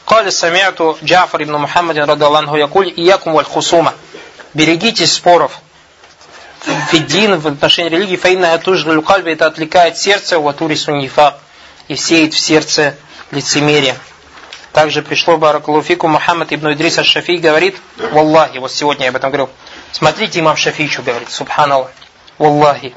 قال 0.07 0.31
سمعت 0.31 0.81
جعفر 1.01 1.43
بن 1.43 1.53
محمد 1.53 1.97
رضي 1.97 2.25
الله 2.25 2.37
عنه 2.37 2.57
يقول 2.57 2.93
إياكم 2.97 3.33
والخصومة 3.33 3.93
берегитесь 4.53 5.13
споров 5.13 5.59
фиддин 6.90 7.38
в 7.38 7.46
отношении 7.46 7.90
религии 7.90 8.16
фаинна 8.16 8.56
тужлю 8.58 9.02
кальби 9.02 9.32
это 9.32 9.46
отвлекает 9.46 9.98
сердце 9.98 10.38
ватури 10.38 10.74
суннифа 10.74 11.38
и 11.88 11.96
сеет 11.96 12.34
в 12.34 12.38
сердце 12.38 12.96
лицемерие 13.30 13.96
также 14.72 15.02
пришло 15.02 15.36
Баракулуфику 15.36 16.06
Мухаммад 16.06 16.52
ибн 16.52 16.72
Идрис 16.72 16.98
Аш-Шафи 16.98 17.38
говорит, 17.38 17.76
Валлахи, 18.12 18.58
вот 18.58 18.70
сегодня 18.70 19.04
я 19.04 19.10
об 19.10 19.16
этом 19.16 19.30
говорил. 19.30 19.50
Смотрите, 19.90 20.38
имам 20.38 20.56
Шафи 20.56 20.86
что 20.86 21.02
говорит, 21.02 21.30
субханаллах. 21.30 21.90
Валлахи. 22.38 22.94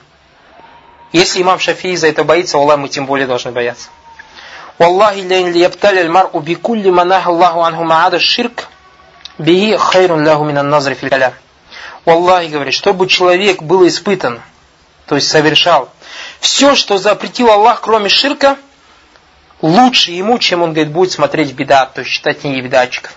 Если 1.12 1.42
имам 1.42 1.60
Шафи 1.60 1.96
за 1.96 2.08
это 2.08 2.24
боится, 2.24 2.58
Аллах, 2.58 2.78
мы 2.78 2.90
тем 2.90 3.06
более 3.06 3.26
должны 3.26 3.52
бояться. 3.52 3.90
Валлахи 4.78 5.22
лейн 5.22 5.52
лиябтали 5.52 6.00
аль-мар'у 6.00 6.40
бикулли 6.40 6.90
манах 6.90 7.26
Аллаху 7.28 7.62
анху 7.64 7.84
ма'ада 7.84 8.20
ширк 8.20 8.68
бихи 9.40 9.76
хайрун 9.78 10.24
ляху 10.24 10.44
минан 10.44 10.70
назри 10.70 10.94
фил. 10.94 11.10
Валлахи 12.06 12.50
говорит, 12.50 12.74
чтобы 12.74 13.08
человек 13.08 13.62
был 13.62 13.88
испытан, 13.88 14.42
то 15.06 15.16
есть 15.16 15.30
совершал 15.30 15.90
все, 16.40 16.76
что 16.76 16.98
запретил 16.98 17.50
Аллах, 17.50 17.82
кроме 17.82 18.10
ширка, 18.10 18.58
лучше 19.62 20.12
ему, 20.12 20.40
чем 20.40 20.62
он, 20.62 20.74
говорит, 20.74 20.92
будет 20.92 21.12
смотреть 21.12 21.54
бедат, 21.54 21.94
то 21.94 22.02
есть 22.02 22.12
считать 22.12 22.42
книги 22.42 22.62
бедатчиков. 22.62 23.16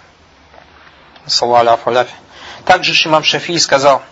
Также 2.65 2.95
Шимам 2.95 3.25
Шафи 3.25 3.59
сказал, 3.59 4.03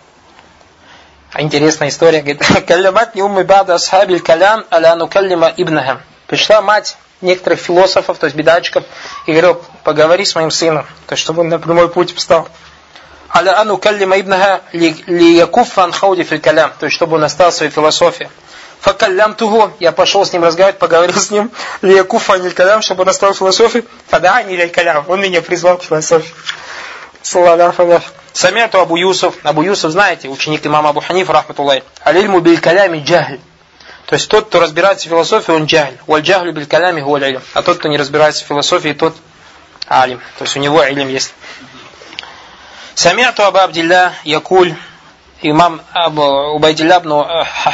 интересная 1.37 1.89
история, 1.89 2.21
говорит, 2.21 2.43
«Калямат 2.67 3.15
не 3.15 3.21
умы 3.21 3.43
бада 3.43 3.75
асхабиль 3.75 4.19
калям 4.19 4.65
аля 4.71 4.95
нукаллима 4.95 5.47
ибнахам». 5.47 6.01
Пришла 6.27 6.61
мать 6.61 6.97
некоторых 7.21 7.59
философов, 7.59 8.17
то 8.17 8.25
есть 8.25 8.35
бедачков, 8.35 8.83
и 9.25 9.31
говорил, 9.31 9.61
поговори 9.83 10.25
с 10.25 10.35
моим 10.35 10.51
сыном, 10.51 10.85
то 11.07 11.13
есть 11.13 11.23
чтобы 11.23 11.41
он 11.41 11.49
на 11.49 11.59
прямой 11.59 11.89
путь 11.89 12.15
встал. 12.15 12.49
Аля 13.35 13.59
ану 13.59 13.77
каллима 13.77 14.17
ибнаха 14.17 14.61
ли 14.71 15.35
якуф 15.35 15.77
ан 15.77 15.91
хауди 15.91 16.23
фил 16.23 16.39
калям, 16.39 16.71
то 16.79 16.85
есть 16.85 16.95
чтобы 16.95 17.17
он 17.17 17.23
остался 17.25 17.55
в 17.55 17.57
своей 17.57 17.71
философии. 17.71 18.29
Факаллям 18.79 19.33
тугу, 19.33 19.71
я 19.79 19.91
пошел 19.91 20.25
с 20.25 20.31
ним 20.31 20.43
разговаривать, 20.43 20.79
поговорил 20.79 21.19
с 21.19 21.31
ним, 21.31 21.51
ли 21.81 21.95
якуф 21.95 22.29
ан 22.29 22.49
калям, 22.51 22.81
чтобы 22.81 23.01
он 23.01 23.09
остался 23.09 23.35
в 23.35 23.39
философии. 23.39 23.83
Фадаани 24.07 24.55
ли 24.55 24.69
калям, 24.69 25.03
он 25.09 25.19
меня 25.19 25.41
призвал 25.41 25.77
к 25.77 25.83
философии. 25.83 26.33
Самяту 28.31 28.79
Абу 28.79 28.95
Юсуф, 28.95 29.35
Абу 29.43 29.63
Юсуф, 29.63 29.91
знаете, 29.91 30.29
ученик 30.29 30.65
имама 30.65 30.89
Абу 30.89 31.01
Ханиф, 31.01 31.29
рахматуллах, 31.29 31.83
алильму 32.03 32.39
биль 32.39 32.59
калями 32.59 32.99
джахль. 32.99 33.39
То 34.05 34.15
есть 34.15 34.29
тот, 34.29 34.47
кто 34.47 34.59
разбирается 34.59 35.07
в 35.07 35.09
философии, 35.09 35.51
он 35.51 35.65
джахль. 35.65 35.95
Валь 36.07 36.21
джахлю 36.21 36.53
биль 36.53 36.67
калями 36.67 37.01
гуаль. 37.01 37.41
А 37.53 37.61
тот, 37.63 37.79
кто 37.79 37.89
не 37.89 37.97
разбирается 37.97 38.45
в 38.45 38.47
философии, 38.47 38.93
тот 38.93 39.15
алим. 39.87 40.19
То 40.37 40.43
есть 40.43 40.55
у 40.55 40.59
него 40.59 40.83
илм 40.83 41.09
есть. 41.09 41.33
Самиату 42.95 43.43
Аба 43.43 43.63
Абдилля 43.63 44.13
Якуль, 44.23 44.73
имам 45.41 45.81
Абу 45.91 46.55
Убайдилля 46.55 46.99
ибн 46.99 47.25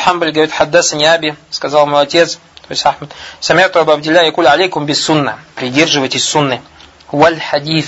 Хамбаль 0.04 0.32
говорит, 0.32 0.52
хаддасани 0.52 1.06
Аби, 1.06 1.36
сказал 1.52 1.86
мой 1.86 2.02
отец, 2.02 2.40
то 2.68 2.72
есть 2.72 2.84
Ахмад. 2.84 3.12
Самиату 3.40 3.80
Аба 3.80 3.94
Абдилля 3.94 4.24
Якуль 4.24 4.48
алейкум 4.48 4.88
без 4.88 5.04
сунна. 5.04 5.38
Придерживайтесь 5.54 6.24
сунны. 6.24 6.60
Валь 7.12 7.40
хадис 7.40 7.86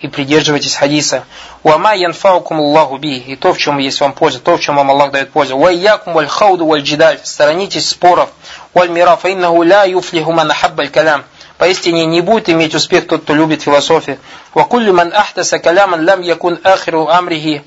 и 0.00 0.08
придерживайтесь 0.08 0.74
хадиса. 0.74 1.22
Уама 1.62 1.94
янфаукум 1.94 2.58
Аллаху 2.58 2.96
би. 2.96 3.18
И 3.18 3.36
то, 3.36 3.52
в 3.52 3.58
чем 3.58 3.78
есть 3.78 4.00
вам 4.00 4.12
польза, 4.12 4.40
то, 4.40 4.56
в 4.56 4.60
чем 4.60 4.74
вам 4.74 4.90
Аллах 4.90 5.12
дает 5.12 5.30
пользу. 5.30 5.56
Уайякум 5.56 6.14
валь 6.14 6.26
хауду 6.26 6.66
валь 6.66 6.82
джидаль. 6.82 7.20
Сторонитесь 7.22 7.88
споров. 7.88 8.30
Валь 8.74 8.90
мира 8.90 9.14
фаиннаху 9.14 9.62
ля 9.62 9.84
юфлиху 9.84 10.32
ман 10.32 10.50
ахаббаль 10.50 10.88
калям. 10.88 11.24
Поистине 11.60 12.06
не 12.06 12.22
будет 12.22 12.48
иметь 12.48 12.74
успех 12.74 13.06
тот, 13.06 13.24
кто 13.24 13.34
любит 13.34 13.60
философию. 13.60 14.16
Вакулли 14.54 14.92
ман 14.92 15.12
ахтаса 15.12 15.58
каляман 15.58 16.08
лам 16.08 16.22
якун 16.22 16.58
ахиру 16.64 17.06
амрихи 17.06 17.62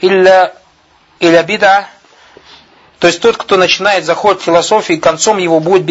илля 0.00 0.54
иля 1.18 1.42
бида. 1.42 1.88
То 3.00 3.08
есть 3.08 3.20
тот, 3.20 3.36
кто 3.36 3.56
начинает 3.56 4.04
заход 4.04 4.40
философии, 4.40 4.94
концом 4.94 5.38
его 5.38 5.58
будет 5.58 5.84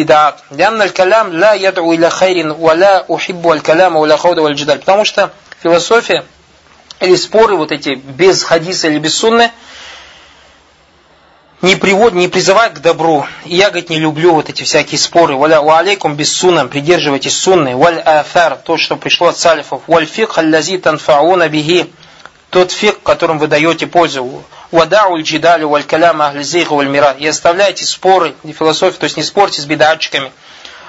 джидаль. 4.54 4.78
Потому 4.78 5.04
что 5.04 5.30
философия 5.62 6.24
или 7.00 7.16
споры 7.16 7.56
вот 7.56 7.70
эти 7.70 7.96
без 7.96 8.44
хадиса 8.44 8.88
или 8.88 8.98
без 8.98 9.14
сунны 9.14 9.50
не 11.62 11.76
приводят, 11.76 12.14
не 12.14 12.26
призывают 12.28 12.74
к 12.74 12.80
добру. 12.80 13.24
И 13.44 13.54
я, 13.54 13.70
говорит, 13.70 13.88
не 13.88 14.00
люблю 14.00 14.34
вот 14.34 14.48
эти 14.48 14.64
всякие 14.64 14.98
споры. 14.98 15.36
Валя 15.36 15.62
ва 15.62 15.78
алейкум 15.78 16.16
без 16.16 16.34
сунна, 16.34 16.66
придерживайтесь 16.66 17.36
сунны. 17.36 17.76
Валь 17.76 18.00
афар, 18.00 18.56
то, 18.56 18.76
что 18.76 18.96
пришло 18.96 19.28
от 19.28 19.38
салифов. 19.38 19.82
Валь 19.86 20.06
фик 20.06 20.36
аллази 20.36 20.78
танфауна 20.78 21.48
биги, 21.48 21.88
тот 22.50 22.72
фик, 22.72 23.02
которым 23.02 23.38
вы 23.38 23.46
даете 23.46 23.86
пользу. 23.86 24.42
Вадау 24.72 25.22
джидалю 25.22 25.68
валь 25.68 25.84
каляма 25.84 26.26
ахлизейху 26.26 26.74
валь 26.74 26.88
мира. 26.88 27.14
И 27.16 27.26
оставляйте 27.26 27.84
споры, 27.84 28.34
не 28.42 28.52
философию, 28.52 28.98
то 28.98 29.04
есть 29.04 29.16
не 29.16 29.22
спорьте 29.22 29.62
с 29.62 29.64
бедатчиками. 29.64 30.32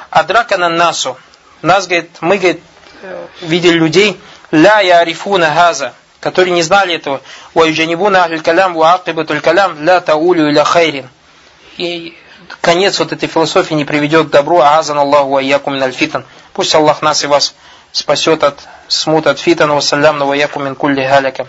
Адрака 0.09 0.57
на 0.57 0.69
насу. 0.69 1.17
Нас, 1.61 1.86
говорит, 1.86 2.09
мы, 2.19 2.38
говорит, 2.38 2.61
э, 3.03 3.28
видели 3.41 3.74
людей, 3.78 4.19
ля 4.51 4.80
ярифуна 4.80 5.53
газа, 5.53 5.93
которые 6.24 6.53
не 6.53 6.63
знали 6.63 6.95
этого. 6.95 7.21
Ваюджанибуна 7.53 8.24
ахль 8.24 8.39
калям 8.39 8.74
ва 8.74 8.93
акибатуль 8.93 9.41
калям 9.41 9.84
ля 9.84 9.99
таулю 9.99 10.63
хайрин. 10.63 11.09
И 11.78 12.17
конец 12.61 12.99
вот 12.99 13.11
этой 13.11 13.28
философии 13.28 13.74
не 13.74 13.86
приведет 13.86 14.28
к 14.28 14.30
добру, 14.32 14.59
а 14.59 14.80
азан 14.80 14.97
Аллаху 14.97 15.32
ва 15.32 15.39
якум 15.39 15.91
фитан. 15.91 16.26
Пусть 16.53 16.74
Аллах 16.74 17.01
нас 17.01 17.24
и 17.24 17.28
вас 17.28 17.53
спасет 17.91 18.43
от 18.43 18.59
смут 18.88 19.28
от 19.28 19.38
фитана, 19.39 19.76
вассалям, 19.76 20.19
ва 20.19 20.34
якум 20.34 20.65
мин 20.65 20.76
кулли 20.76 21.05
галяка. 21.05 21.47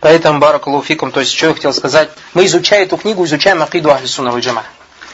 Поэтому, 0.00 0.38
баракалуфикум, 0.38 1.10
то 1.12 1.20
есть, 1.20 1.36
что 1.36 1.48
я 1.48 1.54
хотел 1.54 1.74
сказать, 1.74 2.08
мы 2.32 2.46
изучая 2.46 2.84
эту 2.84 2.96
книгу, 2.96 3.22
изучаем 3.26 3.62
Акиду 3.62 3.90
Ахли 3.90 4.06
Сунна 4.06 4.30
Джама. 4.38 4.64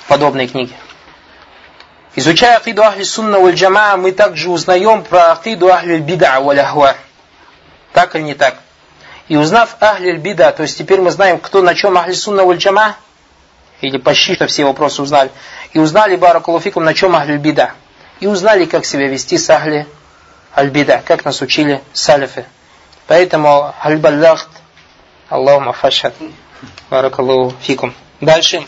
Подобные 0.07 0.47
книги. 0.47 0.73
Изучая 2.17 2.57
акиду 2.57 2.83
ахли 2.83 3.03
сунна 3.03 3.39
валь 3.39 3.55
джама, 3.55 3.95
мы 3.99 4.11
также 4.11 4.49
узнаем 4.49 5.05
про 5.05 5.33
акиду 5.33 5.71
ахли 5.71 5.99
бида 5.99 6.41
валь 6.41 6.61
ахва. 6.61 6.97
Так 7.93 8.17
или 8.17 8.23
не 8.23 8.35
так? 8.35 8.57
И 9.29 9.37
узнав 9.37 9.77
ахли 9.81 10.17
бида, 10.17 10.51
то 10.53 10.63
есть 10.63 10.79
теперь 10.79 11.03
мы 11.03 11.11
знаем, 11.11 11.39
кто 11.39 11.61
на 11.61 11.75
чем 11.75 11.99
ахли 11.99 12.15
сунна 12.15 12.45
валь 12.45 12.57
джама, 12.57 12.97
или 13.83 13.99
почти 13.99 14.35
что 14.35 14.47
все 14.47 14.65
вопросы 14.65 15.03
узнали, 15.03 15.31
и 15.75 15.79
узнали 15.79 16.17
баракулуфикум, 16.17 16.85
на 16.85 16.95
чем 16.95 17.15
ахли 17.15 17.37
бида. 17.37 17.73
И 18.21 18.27
узнали, 18.27 18.65
как 18.65 18.87
себя 18.87 19.09
вести 19.09 19.37
с 19.37 19.51
ахли 19.51 19.87
аль-бида, 20.57 21.03
как 21.05 21.27
нас 21.27 21.43
учили 21.43 21.83
салифы. 21.93 22.47
Поэтому 23.07 23.75
аль-баллахт, 23.85 24.49
Аллаху 25.29 25.61
мафашат, 25.61 26.15
баракаллаху. 26.89 27.55
Дальше. 28.23 28.67